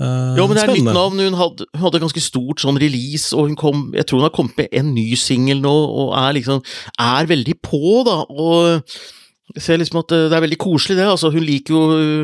Uh, 0.00 0.32
ja, 0.38 0.46
men 0.48 0.56
det 0.56 0.62
er 0.62 0.70
spennende. 0.70 0.88
nytt 0.88 0.96
navn. 0.96 1.20
Hun 1.20 1.36
hadde, 1.36 1.66
hun 1.74 1.82
hadde 1.84 2.00
ganske 2.00 2.22
stort 2.24 2.62
sånn 2.62 2.78
release, 2.80 3.34
og 3.36 3.50
hun 3.50 3.56
kom 3.58 3.90
Jeg 3.92 4.06
tror 4.08 4.22
hun 4.22 4.28
har 4.30 4.32
kommet 4.32 4.56
med 4.56 4.70
en 4.80 4.94
ny 4.96 5.10
singel 5.20 5.60
nå, 5.60 5.72
og 6.00 6.14
er 6.16 6.38
liksom 6.38 6.62
Er 6.96 7.28
veldig 7.28 7.56
på, 7.60 8.00
da. 8.08 8.22
Og 8.24 8.80
jeg 9.56 9.64
ser 9.64 9.80
liksom 9.80 10.00
at 10.02 10.12
eh, 10.14 10.26
det 10.30 10.36
er 10.36 10.44
veldig 10.44 10.58
koselig, 10.60 10.96
det. 10.98 11.06
altså 11.10 11.30
Hun 11.34 11.44
liker 11.46 11.74
jo 11.74 11.80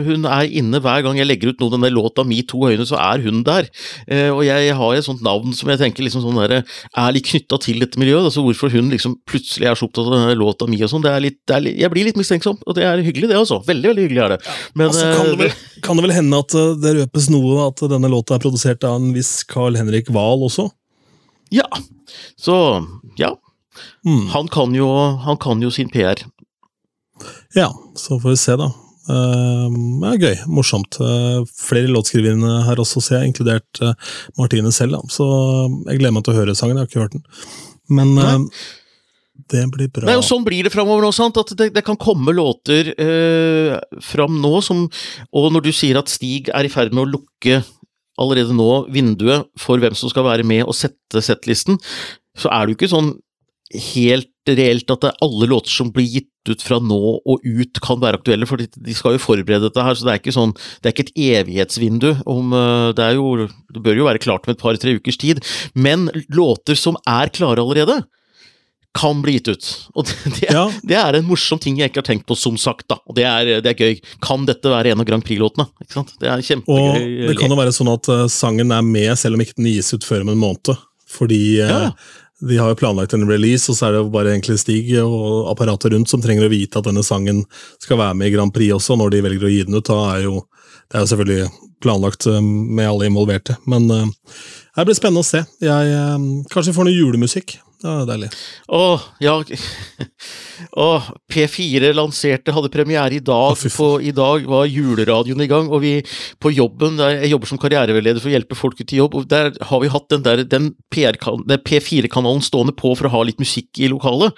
Hun 0.06 0.26
er 0.30 0.50
inne 0.60 0.80
hver 0.82 1.02
gang 1.04 1.18
jeg 1.18 1.26
legger 1.26 1.52
ut 1.52 1.62
noe, 1.62 1.72
denne 1.72 1.90
låta 1.92 2.24
Mi 2.26 2.42
to 2.46 2.60
øyne, 2.68 2.86
så 2.86 2.98
er 3.00 3.22
hun 3.24 3.42
der. 3.46 3.68
Eh, 4.06 4.28
og 4.30 4.44
jeg 4.46 4.74
har 4.78 4.94
et 4.94 5.06
sånt 5.06 5.24
navn 5.26 5.54
som 5.56 5.70
jeg 5.72 5.80
tenker 5.80 6.06
liksom 6.06 6.22
sånn 6.24 6.38
der, 6.42 6.62
er 6.62 7.14
litt 7.14 7.26
knytta 7.26 7.58
til 7.62 7.82
dette 7.82 8.00
miljøet. 8.00 8.28
altså 8.28 8.44
Hvorfor 8.46 8.70
hun 8.74 8.92
liksom 8.92 9.18
plutselig 9.28 9.70
er 9.70 9.78
så 9.78 9.88
opptatt 9.88 10.06
av 10.06 10.16
denne 10.18 10.36
låta 10.38 10.68
mi 10.70 10.78
og 10.84 10.92
sånn. 10.92 11.04
det 11.06 11.14
er 11.14 11.24
litt, 11.24 11.40
det 11.48 11.56
er 11.56 11.64
litt 11.64 11.80
Jeg 11.82 11.94
blir 11.94 12.08
litt 12.10 12.20
mistenksom, 12.20 12.60
og 12.62 12.78
det 12.78 12.86
er 12.86 13.02
hyggelig, 13.06 13.30
det 13.32 13.40
altså. 13.40 13.60
Veldig, 13.66 13.90
veldig 13.92 14.06
hyggelig 14.06 14.24
er 14.26 14.36
det. 14.36 14.40
Men 14.74 14.90
altså, 14.92 15.08
kan, 15.16 15.26
det 15.26 15.34
eh, 15.34 15.40
vel, 15.42 15.82
kan 15.86 15.98
det 15.98 16.06
vel 16.06 16.16
hende 16.16 16.42
at 16.44 16.58
uh, 16.58 16.76
det 16.82 16.94
røpes 17.00 17.30
noe 17.34 17.66
at 17.66 17.82
denne 17.90 18.12
låta 18.12 18.36
er 18.36 18.44
produsert 18.44 18.86
av 18.86 19.00
en 19.00 19.10
viss 19.16 19.40
Carl 19.50 19.78
Henrik 19.78 20.12
Wahl 20.14 20.46
også? 20.46 20.68
Ja. 21.54 21.66
Så 22.38 22.56
ja. 23.18 23.34
Mm. 24.06 24.26
Han 24.32 24.48
kan 24.48 24.74
jo, 24.74 24.88
han 25.26 25.38
kan 25.42 25.62
jo 25.62 25.70
sin 25.74 25.90
PR. 25.92 26.22
Ja, 27.56 27.70
så 27.96 28.18
får 28.20 28.34
vi 28.34 28.40
se, 28.40 28.56
da. 28.60 28.68
Uh, 29.06 29.70
det 30.02 30.08
er 30.10 30.24
gøy. 30.24 30.40
Morsomt. 30.52 30.98
Uh, 31.00 31.44
flere 31.56 31.88
låtskrivere 31.88 32.56
her 32.66 32.82
også, 32.82 33.00
ser 33.04 33.20
jeg, 33.20 33.32
inkludert 33.32 33.80
uh, 33.84 33.94
Martine 34.36 34.72
selv. 34.74 34.98
Da. 34.98 35.14
Så 35.14 35.28
jeg 35.86 36.00
gleder 36.00 36.16
meg 36.16 36.26
til 36.26 36.34
å 36.34 36.40
høre 36.40 36.56
sangen. 36.58 36.76
Jeg 36.76 36.84
har 36.84 36.90
ikke 36.90 37.04
hørt 37.04 37.16
den. 37.16 37.24
Men 37.96 38.12
Nei. 38.18 38.34
det 39.52 39.62
blir 39.72 39.88
bra. 39.94 40.08
Nei, 40.08 40.18
og 40.18 40.26
Sånn 40.26 40.44
blir 40.44 40.66
det 40.66 40.74
framover 40.74 41.06
nå. 41.06 41.12
sant? 41.14 41.38
At 41.40 41.54
det, 41.56 41.70
det 41.76 41.84
kan 41.86 41.98
komme 42.00 42.34
låter 42.34 42.90
eh, 42.92 43.76
fram 44.02 44.40
nå 44.42 44.56
som 44.66 44.88
Og 45.30 45.46
når 45.54 45.68
du 45.68 45.70
sier 45.70 46.00
at 46.00 46.10
Stig 46.10 46.50
er 46.50 46.66
i 46.66 46.72
ferd 46.72 46.90
med 46.90 47.04
å 47.04 47.12
lukke 47.14 47.60
allerede 48.18 48.56
nå 48.56 48.86
vinduet 48.90 49.46
for 49.60 49.78
hvem 49.78 49.94
som 49.94 50.10
skal 50.10 50.26
være 50.26 50.46
med 50.48 50.64
og 50.64 50.74
sette 50.74 51.20
settlisten, 51.22 51.76
så 52.36 52.50
er 52.50 52.64
det 52.64 52.72
jo 52.72 52.78
ikke 52.80 52.90
sånn 52.90 53.10
helt 53.74 54.30
reelt 54.46 54.90
at 54.94 55.00
det 55.02 55.08
er 55.10 55.22
alle 55.26 55.48
låter 55.50 55.72
som 55.74 55.88
blir 55.90 56.06
gitt 56.06 56.30
ut 56.52 56.62
fra 56.62 56.76
nå 56.78 56.98
og 57.26 57.42
ut 57.42 57.80
kan 57.82 57.98
være 57.98 58.20
aktuelle, 58.20 58.46
for 58.46 58.56
de- 58.62 58.94
skal 58.94 59.16
jo 59.16 59.18
forberede 59.18 59.66
dette 59.66 59.82
her, 59.82 59.94
så 59.98 60.06
det 60.06 60.12
er 60.14 60.20
ikke 60.22 60.36
sånn, 60.36 60.52
det 60.80 60.86
er 60.86 60.94
ikke 60.94 61.06
et 61.08 61.16
evighetsvindu. 61.42 62.10
Om, 62.30 62.52
eh, 62.54 62.92
det, 62.94 63.02
er 63.08 63.14
jo, 63.18 63.48
det 63.74 63.82
bør 63.82 63.96
jo 63.98 64.06
være 64.06 64.22
klart 64.22 64.46
med 64.46 64.54
et 64.56 64.62
par-tre 64.62 64.94
ukers 65.00 65.18
tid, 65.18 65.42
men 65.74 66.06
låter 66.30 66.78
som 66.78 66.96
er 67.10 67.28
klare 67.34 67.58
allerede, 67.58 68.04
kan 68.96 69.18
bli 69.20 69.34
gitt 69.36 69.48
ut. 69.50 69.66
Og 69.98 70.06
det, 70.06 70.14
det, 70.38 70.46
Ja. 70.54 70.62
det 70.86 70.96
er 70.96 71.18
en 71.18 71.26
morsom 71.28 71.58
ting 71.60 71.76
jeg 71.76 71.90
ikke 71.90 72.00
har 72.00 72.06
tenkt 72.14 72.24
på, 72.30 72.36
som 72.38 72.54
sagt. 72.56 72.86
da, 72.88 72.96
og 73.04 73.14
Det 73.18 73.24
er, 73.28 73.60
det 73.60 73.74
er 73.74 73.82
gøy. 73.82 73.98
Kan 74.24 74.46
dette 74.46 74.70
være 74.72 74.94
en 74.94 75.02
av 75.02 75.04
Grand 75.10 75.24
Prix-låtene? 75.26 75.66
Ikke 75.82 75.92
sant? 75.98 76.14
Det 76.22 76.30
er 76.30 76.40
kjempegøy. 76.40 77.26
Og 77.26 77.28
det 77.28 77.36
kan 77.42 77.50
jo 77.52 77.58
være 77.58 77.74
sånn 77.76 77.90
at 77.92 78.08
uh, 78.08 78.22
sangen 78.30 78.70
er 78.72 78.80
med, 78.86 79.10
selv 79.18 79.34
om 79.36 79.42
ikke 79.44 79.58
den 79.58 79.68
gis 79.74 79.92
ut 79.92 80.06
før 80.06 80.22
om 80.24 80.30
en 80.32 80.40
måned. 80.40 80.78
Fordi 81.12 81.42
Ja. 81.58 81.90
De 82.40 82.58
har 82.58 82.68
jo 82.68 82.76
planlagt 82.76 83.14
en 83.16 83.28
release, 83.28 83.70
og 83.70 83.78
så 83.78 83.88
er 83.88 83.96
det 83.96 84.02
bare 84.12 84.34
egentlig 84.34 84.58
Stig 84.60 84.90
og 85.00 85.48
apparatet 85.52 85.94
rundt 85.94 86.10
som 86.10 86.20
trenger 86.20 86.46
å 86.46 86.52
vite 86.52 86.78
at 86.78 86.88
denne 86.88 87.04
sangen 87.06 87.44
skal 87.82 88.00
være 88.00 88.18
med 88.18 88.28
i 88.28 88.34
Grand 88.34 88.52
Prix 88.52 88.74
også, 88.76 88.98
når 89.00 89.14
de 89.14 89.22
velger 89.24 89.48
å 89.48 89.52
gi 89.52 89.62
den 89.68 89.78
ut. 89.78 89.88
Da 89.88 89.96
er 90.12 90.26
jo, 90.26 90.42
det 90.90 90.98
er 90.98 91.06
jo 91.06 91.10
selvfølgelig 91.14 91.70
planlagt 91.84 92.28
uh, 92.28 92.40
med 92.42 92.88
alle 92.88 93.08
involverte. 93.08 93.56
Men 93.64 93.88
uh, 93.88 94.04
det 94.76 94.88
blir 94.88 94.98
spennende 94.98 95.24
å 95.24 95.28
se. 95.28 95.46
Jeg, 95.64 95.96
uh, 95.96 96.44
kanskje 96.52 96.74
vi 96.74 96.76
får 96.76 96.88
noe 96.90 96.98
julemusikk. 96.98 97.56
Det 97.76 97.88
var 97.90 98.06
deilig. 98.08 98.30
Åh, 98.72 99.02
ja 99.20 99.34
Åh, 100.86 101.08
P4 101.32 101.90
lanserte, 101.92 102.54
hadde 102.56 102.70
premiere 102.72 103.18
i 103.18 103.20
dag. 103.20 103.52
Å, 103.52 103.72
på, 103.76 103.88
I 104.00 104.14
dag 104.16 104.46
var 104.48 104.64
juleradioen 104.70 105.44
i 105.44 105.48
gang, 105.50 105.68
og 105.68 105.82
vi 105.84 105.98
på 106.40 106.54
jobben 106.56 106.96
der, 107.00 107.20
Jeg 107.20 107.34
jobber 107.34 107.52
som 107.52 107.60
karriereveileder 107.60 108.22
for 108.22 108.32
å 108.32 108.34
hjelpe 108.36 108.56
folk 108.56 108.80
ut 108.80 108.96
i 108.96 109.02
jobb, 109.02 109.18
og 109.20 109.28
der 109.28 109.52
har 109.68 109.84
vi 109.84 109.92
hatt 109.92 110.08
den, 110.14 110.24
der, 110.24 110.44
den 110.48 110.72
den 110.96 111.62
P4-kanalen 111.68 112.42
stående 112.44 112.72
på 112.76 112.94
for 112.96 113.08
å 113.08 113.14
ha 113.18 113.22
litt 113.28 113.42
musikk 113.42 113.76
i 113.76 113.92
lokalet. 113.92 114.32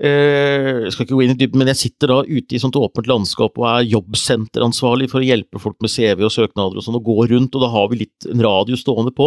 Eh, 0.00 0.86
jeg 0.86 0.92
skal 0.94 1.04
ikke 1.04 1.16
gå 1.18 1.24
inn 1.26 1.34
i 1.34 1.36
dybden, 1.36 1.60
men 1.60 1.68
jeg 1.74 1.78
sitter 1.82 2.08
da 2.08 2.18
ute 2.24 2.56
i 2.56 2.60
sånt 2.62 2.76
åpent 2.80 3.08
landskap 3.10 3.58
og 3.60 3.66
er 3.68 3.88
jobbsenteransvarlig 3.90 5.10
for 5.12 5.20
å 5.20 5.26
hjelpe 5.26 5.60
folk 5.60 5.76
med 5.84 5.92
CV 5.92 6.24
og 6.24 6.32
søknader 6.32 6.80
og 6.80 6.86
sånn, 6.86 6.96
og 6.96 7.04
går 7.04 7.34
rundt, 7.34 7.58
og 7.58 7.64
da 7.66 7.68
har 7.74 7.90
vi 7.90 7.98
litt 8.06 8.28
en 8.30 8.40
radio 8.46 8.78
stående 8.80 9.12
på. 9.12 9.26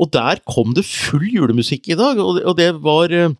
Og 0.00 0.08
der 0.14 0.40
kom 0.48 0.72
det 0.76 0.86
full 0.88 1.26
julemusikk 1.28 1.90
i 1.92 1.98
dag, 2.00 2.22
og 2.24 2.54
det, 2.56 2.70
var 2.80 3.12
eh, 3.12 3.34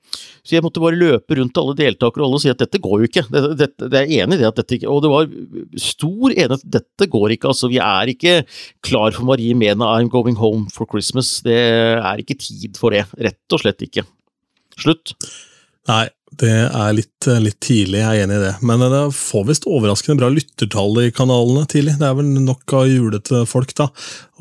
Så 0.45 0.59
jeg 0.59 0.65
måtte 0.67 0.83
bare 0.85 1.01
løpe 1.01 1.39
rundt 1.39 1.55
til 1.57 1.65
alle 1.65 1.79
deltakere 1.79 2.23
og 2.23 2.29
alle 2.29 2.41
og 2.43 2.45
si 2.45 2.53
at 2.53 2.61
dette 2.61 2.83
går 2.83 3.01
jo 3.01 3.09
ikke. 3.09 3.25
Det, 3.33 3.43
dette, 3.63 3.89
det 3.93 4.03
er 4.03 4.13
enig 4.21 4.37
i 4.37 4.43
det 4.43 4.51
at 4.51 4.61
dette 4.61 4.77
ikke 4.77 4.93
Og 4.93 5.01
det 5.05 5.11
var 5.11 5.33
stor 5.81 6.29
enighet. 6.29 6.67
Dette 6.77 7.09
går 7.11 7.35
ikke, 7.39 7.55
altså. 7.55 7.73
Vi 7.73 7.81
er 7.81 8.13
ikke 8.13 8.37
klar 8.85 9.17
for 9.17 9.25
Marie 9.29 9.57
Mena 9.57 9.95
I'm 9.97 10.13
going 10.13 10.37
home 10.37 10.69
for 10.73 10.85
Christmas. 10.93 11.39
Det 11.47 11.57
er 11.57 12.21
ikke 12.21 12.37
tid 12.37 12.77
for 12.77 12.93
det. 12.93 13.07
Rett 13.17 13.57
og 13.57 13.65
slett 13.65 13.83
ikke. 13.89 14.05
Slutt. 14.77 15.17
Nei, 15.89 16.05
det 16.35 16.53
er 16.53 16.93
litt, 16.93 17.27
litt 17.41 17.57
tidlig, 17.63 18.01
jeg 18.03 18.19
er 18.21 18.27
enig 18.27 18.37
i 18.37 18.43
det. 18.43 18.53
Men 18.67 18.83
det 18.93 19.03
får 19.15 19.45
visst 19.49 19.67
overraskende 19.71 20.19
bra 20.21 20.29
lyttertall 20.33 20.99
i 21.05 21.13
kanalene 21.15 21.63
tidlig. 21.71 21.95
Det 22.01 22.09
er 22.09 22.17
vel 22.19 22.29
nok 22.45 22.75
av 22.77 22.89
julete 22.91 23.45
folk, 23.49 23.73
da. 23.79 23.87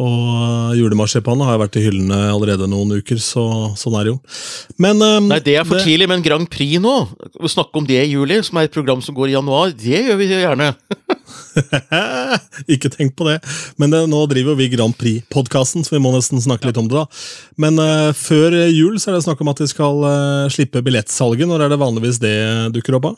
Og 0.02 0.74
julemarsipanen 0.76 1.46
har 1.46 1.56
jo 1.56 1.62
vært 1.62 1.78
i 1.80 1.86
hyllene 1.86 2.18
allerede 2.34 2.68
noen 2.68 2.98
uker, 2.98 3.22
så 3.22 3.46
sånn 3.80 3.96
er 3.96 4.10
det 4.10 4.16
jo. 4.16 4.18
Men 4.82 5.00
um, 5.00 5.30
Nei, 5.32 5.40
det 5.46 5.56
er 5.62 5.68
for 5.70 5.80
tidlig, 5.80 6.10
men 6.12 6.26
Grand 6.26 6.50
Prix 6.52 6.82
nå, 6.84 6.96
å 7.16 7.54
snakke 7.54 7.80
om 7.80 7.88
det 7.88 8.02
i 8.02 8.12
juli, 8.12 8.42
som 8.44 8.60
er 8.60 8.68
et 8.68 8.76
program 8.76 9.06
som 9.06 9.16
går 9.16 9.32
i 9.32 9.38
januar, 9.38 9.72
det 9.72 10.04
gjør 10.10 10.20
vi 10.20 10.32
gjerne. 10.34 10.74
Ikke 12.74 12.90
tenk 12.94 13.16
på 13.18 13.28
det. 13.30 13.38
Men 13.82 13.94
det, 13.94 14.02
nå 14.12 14.22
driver 14.32 14.58
vi 14.60 14.68
Grand 14.74 14.96
Prix-podkasten, 15.00 15.86
så 15.86 15.96
vi 15.96 16.02
må 16.04 16.12
nesten 16.16 16.42
snakke 16.44 16.70
litt 16.70 16.80
om 16.82 16.88
det. 16.92 17.02
da. 17.02 17.06
Men 17.62 17.80
uh, 17.82 18.12
før 18.18 18.56
jul 18.70 18.98
så 19.02 19.12
er 19.12 19.18
det 19.18 19.26
snakk 19.28 19.42
om 19.44 19.52
at 19.54 19.62
de 19.64 19.68
skal 19.72 20.02
uh, 20.06 20.48
slippe 20.54 20.84
billettsalget. 20.86 21.48
Når 21.50 21.66
er 21.66 21.74
det 21.76 21.82
vanligvis 21.82 22.20
det 22.24 22.36
dukker 22.76 23.00
opp 23.00 23.10
av? 23.12 23.18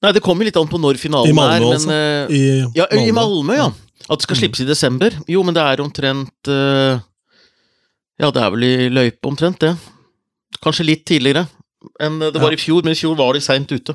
Nei, 0.00 0.14
det 0.16 0.22
kommer 0.24 0.48
litt 0.48 0.56
an 0.56 0.68
på 0.70 0.78
når 0.80 0.96
I 0.96 1.00
finalen 1.02 1.36
Malmö, 1.36 1.52
er, 1.52 1.60
men 1.60 1.76
altså? 1.76 1.92
eh, 1.92 2.30
I 2.32 2.42
Ja, 2.78 2.86
i 2.96 3.10
Malmø, 3.12 3.56
ja. 3.58 3.66
At 4.08 4.22
det 4.22 4.24
skal 4.24 4.38
slippes 4.40 4.62
i 4.64 4.68
desember. 4.68 5.12
Jo, 5.28 5.42
men 5.44 5.52
det 5.54 5.60
er 5.60 5.82
omtrent 5.84 6.48
uh, 6.48 6.96
Ja, 8.20 8.30
det 8.32 8.40
er 8.40 8.54
vel 8.54 8.64
i 8.64 8.74
løype 8.92 9.28
omtrent, 9.28 9.60
det. 9.60 9.74
Kanskje 10.64 10.86
litt 10.88 11.04
tidligere 11.08 11.46
enn 12.00 12.18
det 12.20 12.36
var 12.40 12.52
Ja. 12.52 12.56
i 12.58 12.60
fjor, 12.60 12.82
men 12.84 12.92
i 12.92 12.98
fjor 12.98 13.14
var 13.16 13.32
de 13.36 13.40
seint 13.44 13.70
ute. 13.72 13.94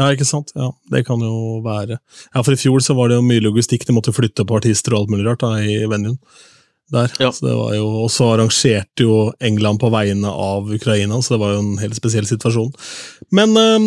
Ja, 0.00 0.06
ikke 0.14 0.28
sant? 0.28 0.54
Ja, 0.56 0.70
Det 0.90 1.04
kan 1.06 1.20
jo 1.20 1.60
være. 1.64 1.98
Ja, 2.32 2.42
For 2.42 2.54
i 2.56 2.60
fjor 2.60 2.80
så 2.80 2.96
var 2.96 3.10
det 3.10 3.18
jo 3.18 3.26
mye 3.26 3.44
logistikk. 3.44 3.84
De 3.84 3.96
måtte 3.96 4.14
flytte 4.16 4.46
på 4.48 4.56
artister 4.56 4.96
og 4.96 5.04
alt 5.04 5.12
mulig 5.12 5.26
rart 5.28 5.44
da, 5.44 5.58
i 5.60 5.82
venuen. 5.90 6.16
Der. 6.90 7.12
Ja. 7.22 7.28
Så 7.30 7.46
det 7.46 7.54
var 7.54 7.74
jo, 7.76 7.84
Og 8.02 8.08
så 8.10 8.32
arrangerte 8.32 9.04
jo 9.04 9.32
England 9.38 9.78
på 9.78 9.92
vegne 9.94 10.26
av 10.26 10.72
Ukraina, 10.74 11.20
så 11.22 11.36
det 11.36 11.42
var 11.44 11.52
jo 11.54 11.60
en 11.62 11.76
helt 11.78 11.94
spesiell 11.94 12.26
situasjon. 12.26 12.72
Men 13.30 13.54
um, 13.54 13.86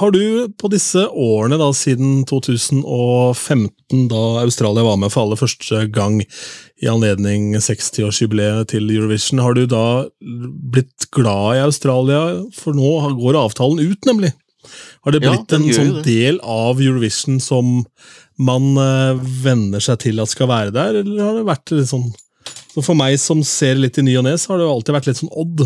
har 0.00 0.14
du 0.14 0.48
på 0.60 0.70
disse 0.72 1.02
årene, 1.08 1.58
da, 1.60 1.68
siden 1.76 2.24
2015, 2.28 4.06
da 4.08 4.22
Australia 4.44 4.84
var 4.86 4.98
med 5.00 5.12
for 5.12 5.26
aller 5.26 5.40
første 5.40 5.82
gang 5.92 6.20
i 6.20 6.88
anledning 6.88 7.52
60-årsjubileet 7.56 8.72
til 8.72 8.88
Eurovision, 8.88 9.42
har 9.44 9.56
du 9.56 9.66
da 9.68 10.06
blitt 10.20 11.10
glad 11.12 11.58
i 11.58 11.64
Australia? 11.66 12.22
For 12.56 12.76
nå 12.76 13.18
går 13.20 13.40
avtalen 13.40 13.84
ut, 13.84 14.00
nemlig. 14.08 14.32
Har 15.04 15.14
det 15.14 15.22
Ja, 15.24 15.30
blitt 15.32 15.48
den 15.52 15.64
en 15.68 15.76
sånn 15.76 15.92
det. 16.00 16.04
del 16.08 16.40
av 16.44 16.80
Eurovision 16.80 17.38
som 17.40 17.84
man 18.40 18.72
uh, 18.76 19.16
venner 19.44 19.80
seg 19.80 19.98
til 20.04 20.20
at 20.20 20.28
skal 20.32 20.48
være 20.50 20.74
der, 20.74 21.00
eller 21.02 21.22
har 21.24 21.38
det 21.38 21.46
vært 21.48 21.72
litt 21.76 21.88
sånn 21.92 22.10
så 22.70 22.82
For 22.86 22.94
meg 22.94 23.16
som 23.18 23.40
ser 23.42 23.74
litt 23.80 23.98
i 23.98 24.02
ny 24.06 24.12
og 24.20 24.24
ne, 24.28 24.36
så 24.38 24.52
har 24.52 24.60
det 24.60 24.66
alltid 24.70 24.94
vært 24.94 25.06
litt 25.10 25.18
sånn 25.18 25.32
odd. 25.34 25.64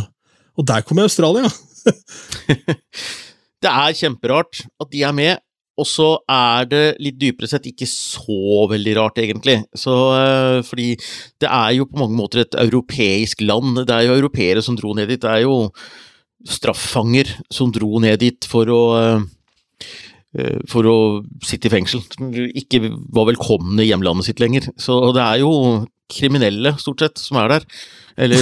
Og 0.57 0.65
der 0.67 0.81
kommer 0.87 1.05
Australia! 1.05 1.51
Det 3.65 3.71
er 3.71 3.97
kjemperart 3.97 4.63
at 4.81 4.89
de 4.93 5.03
er 5.05 5.13
med, 5.17 5.41
og 5.81 5.87
så 5.89 6.07
er 6.31 6.67
det 6.69 6.83
litt 7.03 7.17
dypere 7.21 7.49
sett 7.51 7.65
ikke 7.71 7.87
så 7.89 8.67
veldig 8.71 8.95
rart, 8.99 9.21
egentlig. 9.23 9.57
Så, 9.77 9.95
eh, 10.17 10.59
fordi 10.67 10.91
det 11.41 11.49
er 11.49 11.71
jo 11.79 11.87
på 11.89 11.99
mange 12.03 12.17
måter 12.19 12.43
et 12.45 12.57
europeisk 12.61 13.41
land. 13.45 13.81
Det 13.89 13.95
er 13.97 14.07
jo 14.11 14.19
europeere 14.19 14.63
som 14.63 14.77
dro 14.79 14.93
ned 14.95 15.09
dit. 15.11 15.21
Det 15.25 15.31
er 15.33 15.43
jo 15.47 15.57
straffanger 16.49 17.31
som 17.53 17.73
dro 17.73 18.01
ned 18.03 18.21
dit 18.23 18.49
for 18.49 18.71
å 18.73 18.83
eh, 18.99 19.25
eh, 20.39 20.61
for 20.71 20.89
å 20.91 20.97
sitte 21.45 21.71
i 21.71 21.75
fengsel. 21.75 22.05
Ikke 22.53 22.83
var 23.15 23.31
velkomne 23.33 23.85
i 23.85 23.91
hjemlandet 23.91 24.31
sitt 24.31 24.43
lenger. 24.43 24.71
Så 24.81 25.01
det 25.17 25.25
er 25.25 25.43
jo 25.45 25.53
kriminelle, 26.11 26.75
stort 26.81 27.05
sett, 27.05 27.21
som 27.23 27.41
er 27.41 27.57
der. 27.57 27.69
Eller 28.25 28.41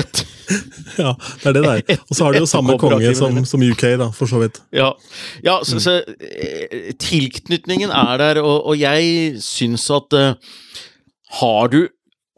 ett. 0.00 0.22
et 0.22 0.26
Ja, 0.98 1.14
det 1.42 1.46
er 1.50 1.54
det 1.54 1.62
det 1.62 1.72
er. 1.72 2.00
Og 2.08 2.16
så 2.16 2.26
har 2.26 2.34
du 2.34 2.40
jo 2.42 2.48
samme 2.50 2.76
konge 2.80 3.12
som, 3.18 3.36
som 3.46 3.62
UK, 3.62 3.84
da, 4.00 4.10
for 4.14 4.30
så 4.30 4.40
vidt. 4.42 4.60
Ja, 4.74 4.90
ja 5.46 5.60
så, 5.66 5.78
så 5.82 6.00
eh, 6.18 6.90
tilknytningen 7.00 7.92
er 7.94 8.20
der, 8.20 8.42
og, 8.42 8.72
og 8.72 8.80
jeg 8.80 9.38
syns 9.44 9.86
at 9.94 10.16
uh, 10.16 10.34
Har 11.40 11.72
du 11.72 11.82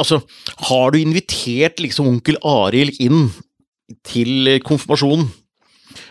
Altså, 0.00 0.18
har 0.66 0.90
du 0.90 0.96
invitert 0.98 1.78
liksom 1.78 2.08
onkel 2.10 2.38
Arild 2.48 2.96
inn 3.04 3.28
til 4.06 4.50
konfirmasjonen? 4.66 5.28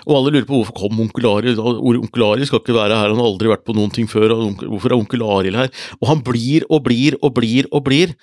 Og 0.05 0.15
alle 0.17 0.33
lurer 0.35 0.47
på 0.47 0.59
hvorfor 0.59 0.77
kom 0.77 0.99
onkel 1.03 1.27
Arild. 1.29 1.61
Onkel 1.61 2.25
Arild 2.25 2.49
skal 2.49 2.61
ikke 2.61 2.77
være 2.77 2.97
her, 2.97 3.13
han 3.13 3.21
har 3.21 3.29
aldri 3.29 3.51
vært 3.51 3.65
på 3.67 3.75
noen 3.77 3.93
ting 3.93 4.09
før. 4.09 4.33
Hvorfor 4.61 4.91
er 4.91 4.97
onkel 4.97 5.25
Arild 5.25 5.57
her? 5.57 5.73
Og 5.99 6.09
han 6.11 6.23
blir 6.25 6.65
og 6.69 6.83
blir 6.87 7.17
og 7.21 7.35
blir 7.37 7.69
og 7.71 7.85
blir. 7.87 8.15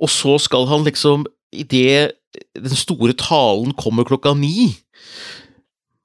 Og 0.00 0.10
så 0.12 0.36
skal 0.42 0.68
han 0.70 0.86
liksom, 0.86 1.26
idet 1.50 2.16
den 2.54 2.78
store 2.78 3.14
talen 3.18 3.74
kommer 3.74 4.06
klokka 4.06 4.36
ni 4.38 4.70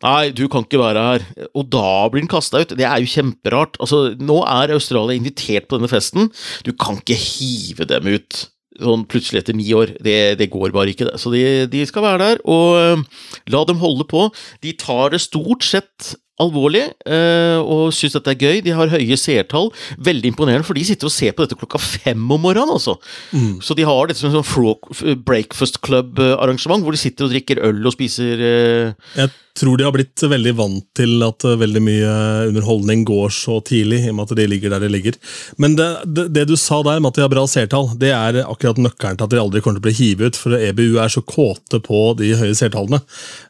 Nei, 0.03 0.29
du 0.35 0.43
kan 0.51 0.65
ikke 0.65 0.77
være 0.77 1.01
her. 1.01 1.23
Og 1.57 1.69
da 1.71 2.05
blir 2.11 2.21
han 2.21 2.29
kasta 2.29 2.59
ut. 2.61 2.73
Det 2.77 2.85
er 2.85 2.99
jo 3.01 3.09
kjemperart. 3.09 3.79
Altså, 3.81 4.11
nå 4.19 4.41
er 4.43 4.73
Australia 4.75 5.15
invitert 5.17 5.65
på 5.69 5.79
denne 5.79 5.89
festen. 5.89 6.27
Du 6.67 6.73
kan 6.77 6.99
ikke 6.99 7.17
hive 7.17 7.87
dem 7.89 8.11
ut 8.11 8.41
sånn 8.81 9.05
plutselig 9.09 9.43
etter 9.43 9.57
ni 9.57 9.67
år. 9.77 9.95
Det, 10.03 10.35
det 10.39 10.51
går 10.53 10.73
bare 10.75 10.91
ikke, 10.93 11.09
det. 11.09 11.21
Så 11.21 11.31
de, 11.33 11.41
de, 11.71 11.85
skal 11.87 12.05
være 12.05 12.21
der, 12.23 12.43
og 12.49 12.99
uh, 12.99 13.25
la 13.53 13.63
dem 13.69 13.81
holde 13.81 14.07
på. 14.09 14.27
De 14.65 14.75
tar 14.79 15.15
det 15.15 15.23
stort 15.23 15.65
sett 15.67 16.15
alvorlig 16.41 16.83
uh, 17.07 17.61
og 17.63 17.93
syns 17.95 18.17
dette 18.17 18.33
er 18.33 18.41
gøy. 18.41 18.59
De 18.65 18.73
har 18.75 18.91
høye 18.91 19.17
seertall. 19.19 19.71
Veldig 20.03 20.33
imponerende, 20.33 20.67
for 20.67 20.77
de 20.77 20.83
sitter 20.87 21.07
og 21.07 21.15
ser 21.15 21.35
på 21.35 21.45
dette 21.45 21.57
klokka 21.59 21.79
fem 21.81 22.19
om 22.19 22.43
morgenen. 22.43 22.75
altså. 22.75 22.97
Mm. 23.31 23.61
Så 23.63 23.77
de 23.77 23.87
har 23.87 24.09
dette 24.09 24.19
som 24.21 24.33
en 24.33 24.43
sånn 24.43 25.23
breakfast 25.27 25.79
club-arrangement, 25.85 26.83
hvor 26.83 26.95
de 26.95 27.01
sitter 27.01 27.27
og 27.27 27.35
drikker 27.35 27.63
øl 27.63 27.81
og 27.85 27.95
spiser 27.95 28.45
uh, 28.45 29.09
Jeg 29.15 29.31
tror 29.59 29.77
de 29.77 29.85
har 29.87 29.93
blitt 29.95 30.23
veldig 30.27 30.53
vant 30.57 30.85
til 30.97 31.23
at 31.25 31.45
eh, 31.47 31.57
veldig 31.59 31.81
mye 31.83 32.13
underholdning 32.49 33.05
går 33.07 33.31
så 33.33 33.59
tidlig, 33.65 34.01
i 34.03 34.11
og 34.11 34.17
med 34.17 34.27
at 34.27 34.39
de 34.39 34.47
ligger 34.51 34.73
der 34.73 34.83
de 34.83 34.91
ligger. 34.91 35.19
Men 35.61 35.77
det, 35.79 35.87
det, 36.05 36.27
det 36.35 36.45
du 36.49 36.55
sa 36.59 36.81
der 36.85 36.99
med 36.99 37.13
at 37.13 37.19
de 37.19 37.23
har 37.25 37.31
bra 37.31 37.45
seertall, 37.49 37.93
det 38.01 38.11
er 38.15 38.41
akkurat 38.43 38.81
nøkkelen 38.81 39.19
til 39.19 39.27
at 39.27 39.35
de 39.35 39.41
aldri 39.41 39.63
kommer 39.63 39.79
til 39.79 39.85
å 39.85 39.87
bli 39.87 39.95
hivet 40.01 40.33
ut. 40.33 40.41
For 40.41 40.57
EBU 40.59 40.99
er 41.01 41.13
så 41.13 41.23
kåte 41.23 41.79
på 41.83 42.01
de 42.19 42.33
høye 42.35 42.57
seertallene 42.57 42.99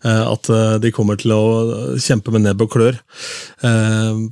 eh, 0.05 0.23
at 0.25 0.51
eh, 0.53 0.75
de 0.83 0.93
kommer 0.95 1.17
til 1.21 1.33
å 1.33 1.43
kjempe 2.01 2.33
med 2.35 2.45
nebb 2.45 2.65
og 2.65 2.73
klør 2.75 3.01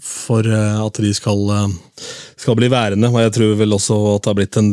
for 0.04 0.46
at 0.46 0.98
de 1.02 1.10
skal, 1.16 1.40
skal 2.40 2.58
bli 2.58 2.68
værende. 2.70 3.10
Og 3.10 3.24
jeg 3.24 3.34
tror 3.38 3.56
vel 3.58 3.76
også 3.76 3.98
at 4.12 4.26
det 4.26 4.30
har 4.30 4.38
blitt 4.38 4.60
en 4.60 4.70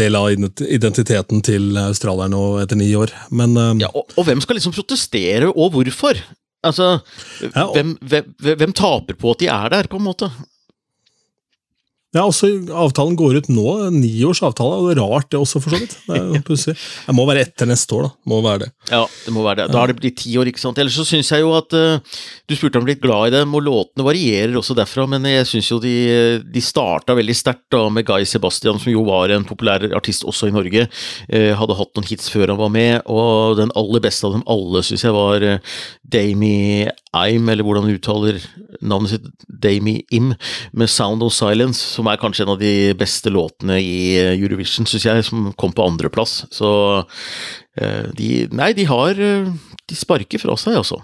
del 0.00 0.18
av 0.18 0.26
identiteten 0.32 1.44
til 1.46 1.78
australierne 1.78 2.40
etter 2.64 2.80
ni 2.80 2.88
år. 2.98 3.12
Men, 3.30 3.54
ja, 3.82 3.90
og, 3.94 4.10
og 4.16 4.26
hvem 4.26 4.42
skal 4.42 4.58
liksom 4.58 4.74
protestere, 4.74 5.52
og 5.52 5.76
hvorfor? 5.76 6.18
Altså, 6.62 6.98
ja, 7.40 7.62
og... 7.62 7.72
hvem, 7.72 7.96
hvem, 8.04 8.34
hvem, 8.38 8.72
taper 8.72 9.16
på 9.18 9.30
at 9.30 9.40
de 9.40 9.46
er 9.48 9.68
der, 9.72 9.88
på 9.90 9.96
en 9.96 10.04
måte? 10.04 10.30
Ja, 12.10 12.24
også 12.26 12.48
Avtalen 12.74 13.14
går 13.14 13.36
ut 13.38 13.48
nå. 13.52 13.64
Niårs 13.94 14.40
avtale. 14.42 14.80
og 14.80 14.88
Det 14.88 14.96
er 14.96 15.00
rart, 15.04 15.28
det 15.30 15.38
også, 15.38 15.60
for 15.62 15.70
så 15.70 15.78
vidt. 15.78 15.92
Det, 16.08 16.40
pussig. 16.48 16.74
det 16.74 17.14
må 17.14 17.22
være 17.28 17.44
etter 17.46 17.68
neste 17.70 17.94
år, 17.94 18.08
da. 18.08 18.10
Må 18.32 18.40
være 18.42 18.64
det. 18.64 18.70
Ja, 18.90 19.04
det 19.26 19.34
må 19.36 19.44
være 19.46 19.60
det. 19.60 19.66
Da 19.70 19.78
har 19.78 19.92
det 19.92 19.96
blitt 20.00 20.18
ti 20.18 20.34
år, 20.40 20.50
ikke 20.50 20.62
sant. 20.62 20.80
Ellers 20.82 20.96
så 20.98 21.06
syns 21.06 21.30
jeg 21.30 21.44
jo 21.44 21.52
at 21.54 21.70
uh, 21.78 22.18
Du 22.50 22.56
spurte 22.58 22.80
om 22.80 22.82
du 22.82 22.88
er 22.88 22.96
blitt 22.96 23.04
glad 23.04 23.30
i 23.30 23.34
dem, 23.36 23.54
og 23.54 23.62
låtene 23.62 24.06
varierer 24.08 24.58
også 24.58 24.74
derfra, 24.78 25.06
men 25.12 25.28
jeg 25.30 25.46
syns 25.52 25.70
jo 25.70 25.78
de, 25.84 25.94
de 26.42 26.64
starta 26.64 27.14
veldig 27.14 27.36
sterkt 27.38 27.78
med 27.94 28.08
Guy 28.08 28.26
Sebastian, 28.26 28.82
som 28.82 28.90
jo 28.90 29.04
var 29.06 29.30
en 29.30 29.46
populær 29.46 29.86
artist 29.94 30.26
også 30.26 30.50
i 30.50 30.56
Norge. 30.56 30.88
Uh, 31.30 31.52
hadde 31.60 31.78
hatt 31.78 31.94
noen 31.94 32.10
hits 32.10 32.26
før 32.34 32.50
han 32.50 32.58
var 32.58 32.74
med, 32.74 33.06
og 33.06 33.60
den 33.62 33.70
aller 33.78 34.02
beste 34.02 34.26
av 34.26 34.34
dem 34.34 34.42
alle 34.50 34.82
syns 34.82 35.06
jeg 35.06 35.14
var 35.14 35.46
uh, 35.46 35.78
Damie 36.10 36.90
Im, 37.10 37.48
eller 37.50 37.66
hvordan 37.66 37.88
han 37.88 37.96
uttaler 37.98 38.36
navnet 38.86 39.10
sitt, 39.10 39.24
Dami 39.50 39.96
Im, 40.14 40.30
med 40.72 40.90
Sound 40.90 41.24
of 41.26 41.34
Silence 41.34 41.82
som 41.96 42.06
er 42.06 42.20
kanskje 42.22 42.44
en 42.46 42.52
av 42.54 42.60
de 42.60 42.92
beste 42.98 43.32
låtene 43.34 43.80
i 43.82 44.14
eh, 44.14 44.36
Eurovision, 44.36 44.86
syns 44.86 45.08
jeg, 45.08 45.24
som 45.26 45.48
kom 45.58 45.74
på 45.74 45.88
andreplass. 45.90 46.44
Så 46.54 46.70
eh, 47.74 48.06
de 48.14 48.30
Nei, 48.54 48.70
de 48.78 48.86
har 48.86 49.18
eh, 49.18 49.50
De 49.90 49.98
sparker 49.98 50.38
fra 50.38 50.54
seg, 50.60 50.78
altså. 50.78 51.00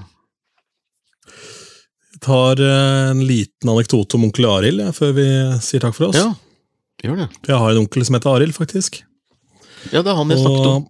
Jeg 2.17 2.23
tar 2.25 2.63
en 2.63 3.21
liten 3.27 3.69
anekdote 3.69 4.17
om 4.17 4.25
onkel 4.31 4.47
Arild 4.49 4.87
før 4.97 5.13
vi 5.19 5.27
sier 5.63 5.83
takk 5.83 5.95
for 5.99 6.09
oss. 6.09 6.17
Ja, 6.17 6.31
gjør 7.05 7.19
det. 7.25 7.29
Jeg 7.51 7.59
har 7.61 7.75
en 7.75 7.83
onkel 7.83 8.07
som 8.07 8.17
heter 8.17 8.39
Arild, 8.39 8.55
faktisk. 8.57 9.03
Ja, 9.91 10.01
det 10.01 10.11
er 10.11 10.17
han 10.17 10.33
jeg 10.33 10.41
snakket 10.41 10.71
om. 10.71 10.87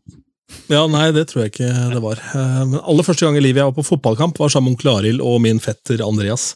Ja, 0.70 0.84
Nei, 0.90 1.08
det 1.14 1.28
tror 1.30 1.44
jeg 1.44 1.52
ikke 1.54 1.70
det 1.92 2.02
var. 2.02 2.20
Men 2.66 2.78
aller 2.80 3.06
første 3.06 3.26
gang 3.26 3.36
i 3.38 3.42
livet 3.42 3.62
jeg 3.62 3.68
var 3.70 3.76
på 3.76 3.86
fotballkamp, 3.86 4.38
var 4.38 4.50
sammen 4.52 4.72
med 4.72 4.76
onkel 4.76 4.92
Arild 4.94 5.22
og 5.24 5.40
min 5.44 5.60
fetter 5.62 6.02
Andreas. 6.06 6.54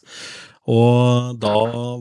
Og 0.71 1.37
da 1.41 1.53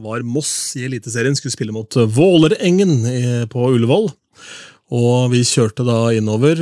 var 0.02 0.24
Moss 0.26 0.74
i 0.78 0.84
Eliteserien, 0.88 1.36
skulle 1.38 1.54
spille 1.54 1.74
mot 1.74 1.96
Vålerengen 2.14 3.48
på 3.50 3.70
Ullevål. 3.72 4.10
Og 4.90 5.30
vi 5.30 5.44
kjørte 5.46 5.86
da 5.86 6.00
innover. 6.18 6.58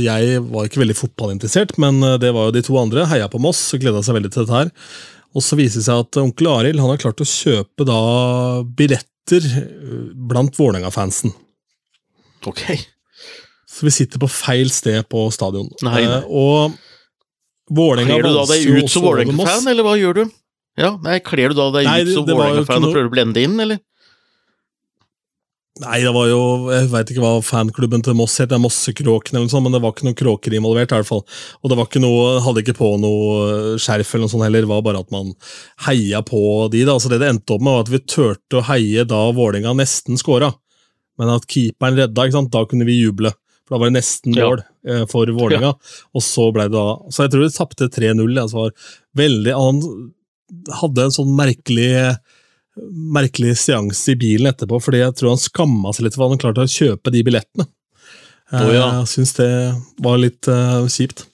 Jeg 0.00 0.40
var 0.48 0.68
ikke 0.68 0.80
veldig 0.82 0.96
fotballinteressert, 0.96 1.76
men 1.80 2.00
det 2.20 2.32
var 2.32 2.48
jo 2.48 2.56
de 2.56 2.64
to 2.64 2.76
andre. 2.80 3.04
Heia 3.10 3.28
på 3.28 3.40
Moss 3.44 3.60
og 3.76 3.84
gleda 3.84 4.00
seg 4.04 4.16
veldig 4.16 4.32
til 4.32 4.44
dette 4.46 4.56
her. 4.56 4.72
Og 5.36 5.44
så 5.44 5.58
viser 5.60 5.82
det 5.82 5.88
seg 5.90 6.00
at 6.06 6.20
onkel 6.24 6.48
Arild 6.48 6.80
har 6.80 7.00
klart 7.00 7.20
å 7.20 7.28
kjøpe 7.28 7.84
da 7.88 7.98
billetter 8.64 9.44
blant 10.28 10.56
Vålerenga-fansen. 10.56 11.36
Ok. 12.48 12.64
Så 13.78 13.86
vi 13.86 13.94
sitter 13.94 14.18
på 14.18 14.26
feil 14.32 14.72
sted 14.74 15.06
på 15.06 15.28
stadion. 15.34 15.68
Nei, 15.86 16.02
nei. 16.10 16.22
Og 16.26 16.74
Vålerenga 17.70 18.16
Kler 18.16 18.24
du 18.26 18.34
da 18.34 18.46
deg 18.48 18.64
ut 18.80 18.90
som 18.90 19.04
Vålerenga-fan, 19.04 19.68
eller 19.70 19.86
hva 19.86 19.92
gjør 20.00 20.22
du? 20.22 20.24
Ja, 20.78 20.94
nei, 21.04 21.18
Kler 21.22 21.52
du 21.52 21.58
da 21.58 21.68
deg 21.76 21.86
ut 21.86 22.14
som 22.16 22.26
Vålerenga-fan 22.26 22.88
og 22.88 22.96
prøver 22.96 23.10
å 23.10 23.12
blende 23.12 23.44
inn, 23.44 23.54
eller? 23.62 23.78
Nei, 25.78 26.00
det 26.02 26.10
var 26.10 26.26
jo 26.26 26.38
Jeg 26.72 26.88
veit 26.90 27.10
ikke 27.12 27.22
hva 27.22 27.32
fanklubben 27.44 28.02
til 28.02 28.16
Moss 28.18 28.34
het, 28.40 28.48
det 28.50 28.56
er 28.56 28.62
Mossekråkene 28.64 29.36
eller 29.38 29.46
noe 29.46 29.52
sånt, 29.52 29.66
men 29.68 29.76
det 29.76 29.80
var 29.84 29.94
ikke 29.94 30.08
noen 30.08 30.18
kråker 30.18 30.56
involvert. 30.58 30.90
i 30.90 30.98
hvert 30.98 31.10
fall. 31.10 31.22
Og 31.62 31.70
det 31.70 31.78
var 31.78 31.86
ikke 31.86 32.02
noe, 32.02 32.24
hadde 32.42 32.64
ikke 32.64 32.78
på 32.80 32.88
noe 32.98 33.76
skjerf 33.78 34.14
eller 34.14 34.26
noe 34.26 34.32
sånt 34.32 34.46
heller, 34.48 34.66
det 34.66 34.72
var 34.72 34.82
bare 34.88 35.04
at 35.04 35.12
man 35.14 35.30
heia 35.86 36.24
på 36.26 36.40
de. 36.72 36.82
da, 36.88 36.96
så 36.98 37.12
Det 37.12 37.20
det 37.22 37.30
endte 37.30 37.54
opp 37.54 37.62
med, 37.62 37.76
var 37.76 37.86
at 37.86 37.92
vi 37.94 38.02
turte 38.02 38.58
å 38.58 38.66
heie 38.72 39.06
da 39.06 39.20
Vålerenga 39.36 39.76
nesten 39.78 40.18
scora. 40.18 40.50
Men 41.18 41.30
at 41.36 41.46
keeperen 41.50 41.98
redda, 41.98 42.26
ikke 42.26 42.38
sant, 42.40 42.50
da 42.54 42.64
kunne 42.66 42.86
vi 42.88 42.98
juble. 42.98 43.30
For 43.68 43.76
da 43.76 43.82
var 43.82 43.90
det 43.92 43.98
nesten 43.98 44.32
mål 44.32 44.62
ja. 44.62 44.66
Eh, 44.88 45.04
for 45.10 45.28
Vålerenga. 45.28 45.74
Ja. 45.76 46.00
Og 46.16 46.24
så 46.24 46.48
ble 46.54 46.64
det 46.70 46.76
da 46.76 46.86
Så 47.12 47.26
jeg 47.26 47.34
tror 47.34 47.44
de 47.44 47.52
tapte 47.52 47.90
3-0. 47.92 48.24
Altså 48.40 48.64
var 48.64 48.74
veldig 49.20 49.54
annen 49.54 50.08
hadde 50.80 51.04
en 51.04 51.12
sånn 51.12 51.34
merkelig 51.36 51.92
merkelig 53.12 53.56
seanse 53.58 54.12
i 54.12 54.18
bilen 54.18 54.46
etterpå, 54.52 54.78
fordi 54.78 55.00
jeg 55.02 55.16
tror 55.18 55.32
han 55.32 55.40
skamma 55.42 55.90
seg 55.92 56.06
litt 56.06 56.14
for 56.14 56.30
han 56.30 56.38
klarte 56.40 56.62
å 56.62 56.70
kjøpe 56.70 57.10
de 57.10 57.24
billettene. 57.26 57.66
Oh, 58.48 58.68
ja. 58.72 58.86
Jeg 59.02 59.08
syns 59.10 59.34
det 59.36 59.48
var 60.00 60.20
litt 60.22 60.48
uh, 60.48 60.86
kjipt. 60.88 61.26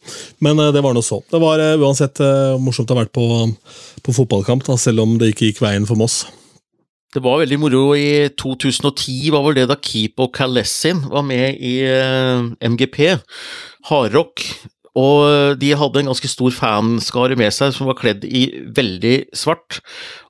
Men 0.42 0.58
uh, 0.58 0.72
det 0.74 0.82
var 0.82 0.96
nå 0.96 1.02
så. 1.04 1.20
Det 1.30 1.38
var 1.38 1.62
uh, 1.62 1.76
uansett 1.78 2.18
morsomt 2.58 2.90
å 2.90 2.96
ha 2.96 3.04
vært 3.04 3.12
på, 3.14 3.26
på 4.02 4.16
fotballkamp, 4.16 4.64
da, 4.66 4.78
selv 4.80 5.04
om 5.04 5.14
det 5.20 5.30
ikke 5.30 5.52
gikk 5.52 5.62
veien 5.62 5.86
for 5.86 6.00
Moss. 6.00 6.24
Det 7.14 7.22
var 7.22 7.44
veldig 7.44 7.60
moro 7.62 7.82
i 7.94 8.28
2010, 8.34 9.30
var 9.30 9.44
vel 9.46 9.58
det 9.60 9.68
da 9.70 9.78
Keep 9.78 10.18
og 10.18 10.32
Kalessin 10.34 11.04
var 11.12 11.22
med 11.26 11.60
i 11.62 11.76
MGP. 12.58 12.98
Hardrock 13.86 14.42
og 14.94 15.58
de 15.58 15.72
hadde 15.74 16.04
en 16.04 16.10
ganske 16.12 16.28
stor 16.30 16.54
fanskare 16.54 17.34
med 17.38 17.50
seg 17.54 17.72
som 17.74 17.88
var 17.90 17.98
kledd 17.98 18.22
i 18.26 18.44
veldig 18.76 19.14
svart. 19.34 19.80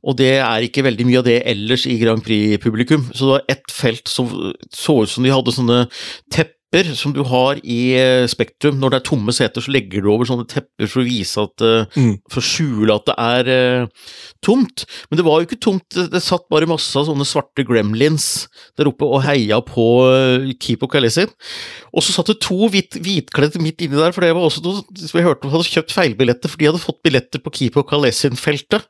Og 0.01 0.17
det 0.17 0.39
er 0.39 0.65
ikke 0.65 0.87
veldig 0.87 1.05
mye 1.09 1.21
av 1.21 1.27
det 1.29 1.43
ellers 1.51 1.85
i 1.89 1.99
Grand 2.01 2.25
Prix-publikum. 2.25 3.11
Så 3.13 3.27
det 3.27 3.35
var 3.35 3.57
ett 3.57 3.75
felt 3.75 4.09
som 4.09 4.31
så 4.73 5.03
ut 5.03 5.13
som 5.13 5.27
de 5.27 5.35
hadde 5.35 5.53
sånne 5.53 5.83
tepper 6.75 6.95
som 6.95 7.13
du 7.15 7.23
har 7.27 7.59
i 7.63 7.95
eh, 7.99 8.27
Spektrum. 8.31 8.79
Når 8.81 8.91
det 8.91 8.99
er 8.99 9.07
tomme 9.07 9.33
seter, 9.35 9.63
så 9.63 9.73
legger 9.73 10.03
du 10.03 10.11
over 10.11 10.27
sånne 10.27 10.47
tepper 10.51 10.89
for 10.91 11.03
å 11.03 11.07
vise 11.07 11.43
at 11.43 11.65
eh, 11.65 11.87
mm. 11.95 12.15
For 12.33 12.41
å 12.41 12.47
skjule 12.47 12.95
at 12.95 13.07
det 13.09 13.15
er 13.21 13.51
uh, 13.85 14.09
tomt. 14.45 14.85
Men 15.09 15.19
det 15.19 15.27
var 15.27 15.41
jo 15.41 15.49
ikke 15.49 15.61
tomt, 15.63 15.87
det, 15.95 16.09
det 16.13 16.23
satt 16.25 16.47
bare 16.53 16.69
masse 16.69 16.97
av 16.99 17.07
sånne 17.09 17.27
svarte 17.29 17.65
gremlins 17.67 18.47
der 18.79 18.89
oppe 18.91 19.07
og 19.07 19.23
heia 19.27 19.61
på 19.65 19.87
uh, 20.09 20.49
Keepo 20.59 20.89
Kalesi. 20.91 21.27
Og 21.95 22.05
så 22.05 22.17
satt 22.17 22.33
det 22.33 22.41
to 22.45 22.71
hvit, 22.73 22.99
hvitkledde 23.05 23.63
midt 23.63 23.85
inni 23.85 23.99
der, 23.99 24.15
for 24.15 24.25
det 24.25 24.35
var 24.35 24.49
også 24.49 24.65
noe 24.65 24.83
som 25.05 25.21
jeg 25.21 25.27
hørte 25.27 25.47
om 25.47 25.55
hadde 25.55 25.69
kjøpt 25.71 25.95
feilbilletter, 25.95 26.51
for 26.51 26.61
de 26.61 26.71
hadde 26.71 26.83
fått 26.83 27.03
billetter 27.07 27.45
på 27.45 27.55
Keepo 27.61 27.85
Kalesin-feltet. 27.89 28.89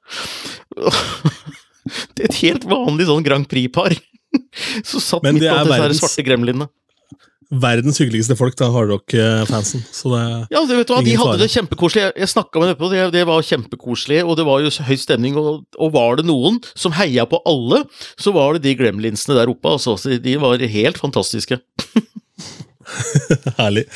det 2.14 2.24
er 2.24 2.30
et 2.30 2.42
helt 2.44 2.68
vanlig 2.70 3.10
sånn 3.10 3.26
Grand 3.26 3.48
Prix-par. 3.50 3.96
Så 4.88 5.02
satt 5.02 5.26
midt 5.28 5.44
blant 5.44 5.68
disse 5.68 6.00
svarte 6.00 6.24
gremlinene 6.26 6.70
verdens 7.62 8.00
hyggeligste 8.02 8.36
folk, 8.38 8.56
da, 8.58 8.68
hardrock-fansen. 8.74 9.84
Ja, 10.52 10.62
det 10.68 10.78
vet 10.78 10.88
du 10.88 10.94
hva, 10.94 11.02
de 11.04 11.16
hadde 11.20 11.40
det 11.42 11.50
kjempekoselig. 11.52 12.06
Jeg, 12.06 12.14
jeg 12.22 12.32
snakka 12.32 12.62
med 12.62 12.72
dem 12.72 12.80
på 12.80 12.90
det, 12.92 13.02
det 13.14 13.24
var 13.28 13.44
kjempekoselig, 13.46 14.22
og 14.24 14.38
det 14.40 14.46
var 14.48 14.64
jo 14.64 14.72
høy 14.88 14.96
stemning. 15.00 15.38
Og, 15.40 15.64
og, 15.78 15.92
var 15.94 16.20
det 16.20 16.26
noen 16.28 16.60
som 16.72 16.96
heia 16.98 17.26
på 17.30 17.40
alle, 17.48 17.84
så 18.20 18.34
var 18.36 18.56
det 18.56 18.64
de 18.66 18.76
gremlinsene 18.78 19.38
der 19.38 19.52
oppe. 19.52 19.76
Altså. 19.76 19.96
De 20.22 20.38
var 20.42 20.64
helt 20.74 21.00
fantastiske. 21.00 21.60
Herlig. 23.60 23.86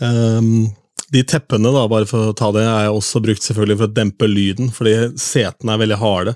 Um, 0.00 0.68
de 1.14 1.22
teppene, 1.22 1.70
da, 1.70 1.86
bare 1.90 2.08
for 2.08 2.32
å 2.32 2.36
ta 2.36 2.50
det, 2.54 2.64
er 2.66 2.90
også 2.90 3.22
brukt 3.24 3.44
selvfølgelig 3.46 3.78
for 3.78 3.88
å 3.88 3.96
dempe 3.96 4.28
lyden, 4.30 4.72
fordi 4.74 4.96
setene 5.20 5.76
er 5.76 5.84
veldig 5.84 6.00
harde. 6.02 6.34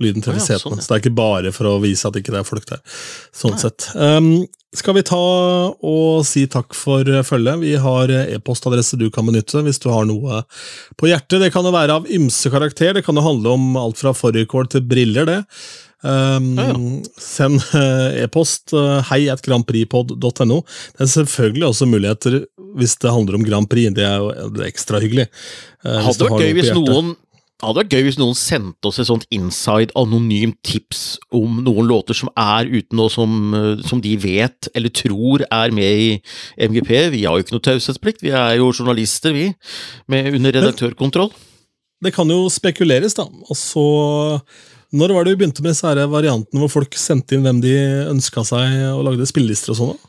Lyden 0.00 0.24
treffer 0.24 0.40
Å 0.40 0.42
ja, 0.42 0.46
setene, 0.46 0.62
sånn, 0.62 0.80
ja. 0.80 0.84
så 0.84 0.92
det 0.92 0.96
er 0.96 1.02
ikke 1.04 1.20
bare 1.20 1.52
for 1.52 1.68
å 1.68 1.76
vise 1.82 2.08
at 2.08 2.16
ikke 2.18 2.32
det 2.32 2.40
er 2.40 2.48
folk 2.48 2.66
der. 2.70 2.80
Sånn 3.36 3.58
sett. 3.60 3.90
Um, 3.92 4.46
skal 4.72 4.96
vi 4.96 5.04
ta 5.04 5.20
og 5.74 6.24
si 6.24 6.46
takk 6.48 6.72
for 6.72 7.04
følget? 7.28 7.60
Vi 7.60 7.74
har 7.76 8.12
e-postadresse 8.22 8.96
du 8.96 9.10
kan 9.12 9.28
benytte 9.28 9.60
hvis 9.66 9.82
du 9.82 9.90
har 9.92 10.08
noe 10.08 10.42
på 10.96 11.10
hjertet. 11.10 11.42
Det 11.44 11.52
kan 11.52 11.68
jo 11.68 11.74
være 11.74 12.00
av 12.00 12.08
ymse 12.08 12.48
karakter. 12.52 12.94
Det 12.96 13.04
kan 13.04 13.20
jo 13.20 13.26
handle 13.26 13.52
om 13.52 13.76
alt 13.76 14.00
fra 14.00 14.14
fårikål 14.16 14.72
til 14.72 14.86
briller, 14.88 15.28
det. 15.28 15.42
Um, 16.02 16.56
Ja. 16.58 16.72
Send 17.22 17.60
eh, 17.78 18.24
e-post 18.24 18.72
uh, 18.74 18.98
hei 19.12 19.28
at 19.30 19.42
grandprixpod.no. 19.44 20.62
Det 20.96 21.04
er 21.04 21.12
selvfølgelig 21.12 21.68
også 21.68 21.86
muligheter 21.86 22.40
hvis 22.80 22.96
det 22.98 23.12
handler 23.12 23.38
om 23.38 23.44
Grand 23.46 23.68
Prix. 23.70 23.92
Det 23.94 24.06
er 24.08 24.18
jo 24.18 24.32
det 24.54 24.64
er 24.64 24.70
ekstra 24.72 25.02
hyggelig. 25.02 25.28
Eh, 25.84 25.92
hvis 25.92 26.08
Hadde 26.08 26.30
vært 26.30 26.42
gøy 26.42 26.56
hvis 26.56 26.70
hjertet. 26.72 27.12
Noen 27.62 27.70
hadde 27.70 27.82
vært 27.84 27.94
gøy 27.94 28.06
hvis 28.08 28.18
noen 28.18 28.34
sendte 28.34 28.88
oss 28.90 28.98
et 28.98 29.06
sånt 29.06 29.26
inside 29.30 29.94
anonymt 29.94 30.58
tips 30.66 31.20
om 31.30 31.60
noen 31.62 31.86
låter 31.86 32.16
som 32.18 32.30
er 32.34 32.66
ute 32.66 32.96
nå, 32.98 33.06
som, 33.08 33.54
eh, 33.54 33.84
som 33.86 34.00
de 34.02 34.16
vet 34.18 34.68
eller 34.74 34.90
tror 34.90 35.44
er 35.46 35.70
med 35.70 35.84
i 35.84 36.20
MGP. 36.58 37.10
Vi 37.14 37.22
har 37.22 37.38
jo 37.38 37.44
ikke 37.44 37.54
noe 37.54 37.62
taushetsplikt, 37.62 38.22
vi 38.22 38.34
er 38.34 38.56
jo 38.58 38.72
journalister, 38.72 39.32
vi, 39.32 39.54
med, 40.08 40.34
under 40.34 40.58
redaktørkontroll. 40.58 41.30
Det 42.02 42.12
kan 42.12 42.26
jo 42.26 42.50
spekuleres, 42.50 43.14
da. 43.14 43.28
Og 43.30 43.56
så 43.56 44.42
Når 44.92 45.14
var 45.14 45.24
det 45.24 45.32
vi 45.32 45.36
begynte 45.40 45.62
med 45.62 45.72
disse 45.72 45.88
variantene 45.88 46.60
hvor 46.60 46.68
folk 46.68 46.92
sendte 47.00 47.32
inn 47.32 47.46
hvem 47.46 47.62
de 47.62 47.72
ønska 48.10 48.42
seg, 48.44 48.74
og 48.92 49.06
lagde 49.06 49.24
spillelister 49.24 49.72
og 49.72 49.78
sånn? 49.78 50.00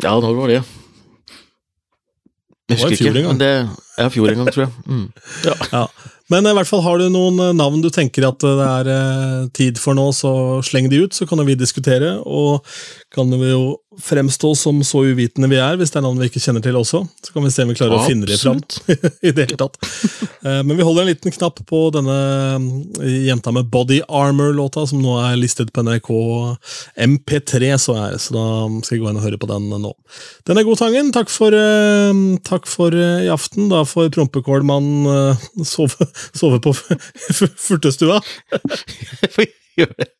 Ja, 0.00 0.14
når 0.16 0.38
var 0.38 0.48
det? 0.48 0.62
Jeg 2.68 2.76
Det 2.76 2.82
var 2.82 2.88
i 2.88 2.92
husker 2.92 3.04
fjor 3.04 3.16
ikke. 3.16 3.18
en 3.18 3.28
gang. 3.28 3.38
Det, 3.40 3.50
ja, 3.98 4.08
fjor 4.12 4.28
en 4.30 4.40
gang, 4.42 4.52
tror 4.52 4.64
jeg. 4.66 4.72
Mm. 4.86 5.06
Ja. 5.44 5.54
Ja. 5.72 5.84
Men 6.28 6.44
i 6.44 6.52
hvert 6.52 6.68
fall 6.68 6.82
har 6.84 7.00
du 7.00 7.06
noen 7.08 7.40
eh, 7.40 7.54
navn 7.56 7.80
du 7.80 7.88
tenker 7.92 8.26
at 8.28 8.44
eh, 8.44 8.58
det 8.58 8.66
er 8.68 8.90
eh, 8.92 9.46
tid 9.56 9.80
for 9.80 9.96
nå, 9.96 10.10
så 10.12 10.60
sleng 10.66 10.90
de 10.92 11.00
ut, 11.06 11.16
så 11.16 11.24
kan 11.28 11.40
vi 11.48 11.56
diskutere. 11.56 12.18
Og 12.28 12.66
kan 13.14 13.32
vi 13.32 13.48
jo 13.54 13.78
fremstå 14.02 14.52
som 14.56 14.78
så 14.86 15.00
uvitende 15.08 15.48
vi 15.50 15.56
er, 15.60 15.76
hvis 15.78 15.90
det 15.92 15.98
er 16.00 16.04
navn 16.04 16.20
vi 16.20 16.28
ikke 16.30 16.42
kjenner 16.42 16.62
til 16.64 16.76
også. 16.78 17.00
Så 17.24 17.32
kan 17.34 17.44
vi 17.44 17.50
se 17.52 17.64
om 17.64 17.70
vi 17.72 17.76
klarer 17.78 17.98
å 17.98 18.06
finne 18.06 18.28
dem 18.28 18.38
fram. 18.38 18.60
I 19.26 19.32
det 19.34 19.48
hele 19.48 19.58
tatt. 19.60 19.78
Eh, 20.42 20.60
Men 20.66 20.76
vi 20.78 20.86
holder 20.86 21.04
en 21.04 21.10
liten 21.10 21.34
knapp 21.34 21.58
på 21.68 21.80
denne 21.94 22.16
eh, 23.02 23.16
jenta 23.28 23.52
med 23.54 23.70
Body 23.72 24.00
Armor-låta, 24.06 24.86
som 24.90 25.02
nå 25.02 25.16
er 25.22 25.38
listet 25.40 25.72
på 25.74 25.84
NRK 25.86 26.10
MP3, 27.08 27.72
så, 27.82 27.96
er, 28.06 28.18
så 28.22 28.36
da 28.36 28.46
skal 28.84 28.96
jeg 28.98 29.04
gå 29.04 29.10
inn 29.12 29.20
og 29.20 29.26
høre 29.26 29.40
på 29.42 29.50
den 29.50 29.68
nå. 29.82 29.92
Den 30.48 30.60
er 30.62 30.68
god, 30.68 30.80
Tangen. 30.82 31.12
Takk 31.14 31.32
for, 31.34 31.54
eh, 31.54 32.22
takk 32.48 32.70
for 32.70 32.94
i 32.94 33.28
aften. 33.34 33.68
Da 33.72 33.82
får 33.88 34.12
Prompekålmannen 34.14 35.36
sove, 35.74 36.08
sove 36.36 36.62
på 36.64 36.74
furtestua. 37.68 38.22
Gjør 39.78 39.94
det. 39.98 40.12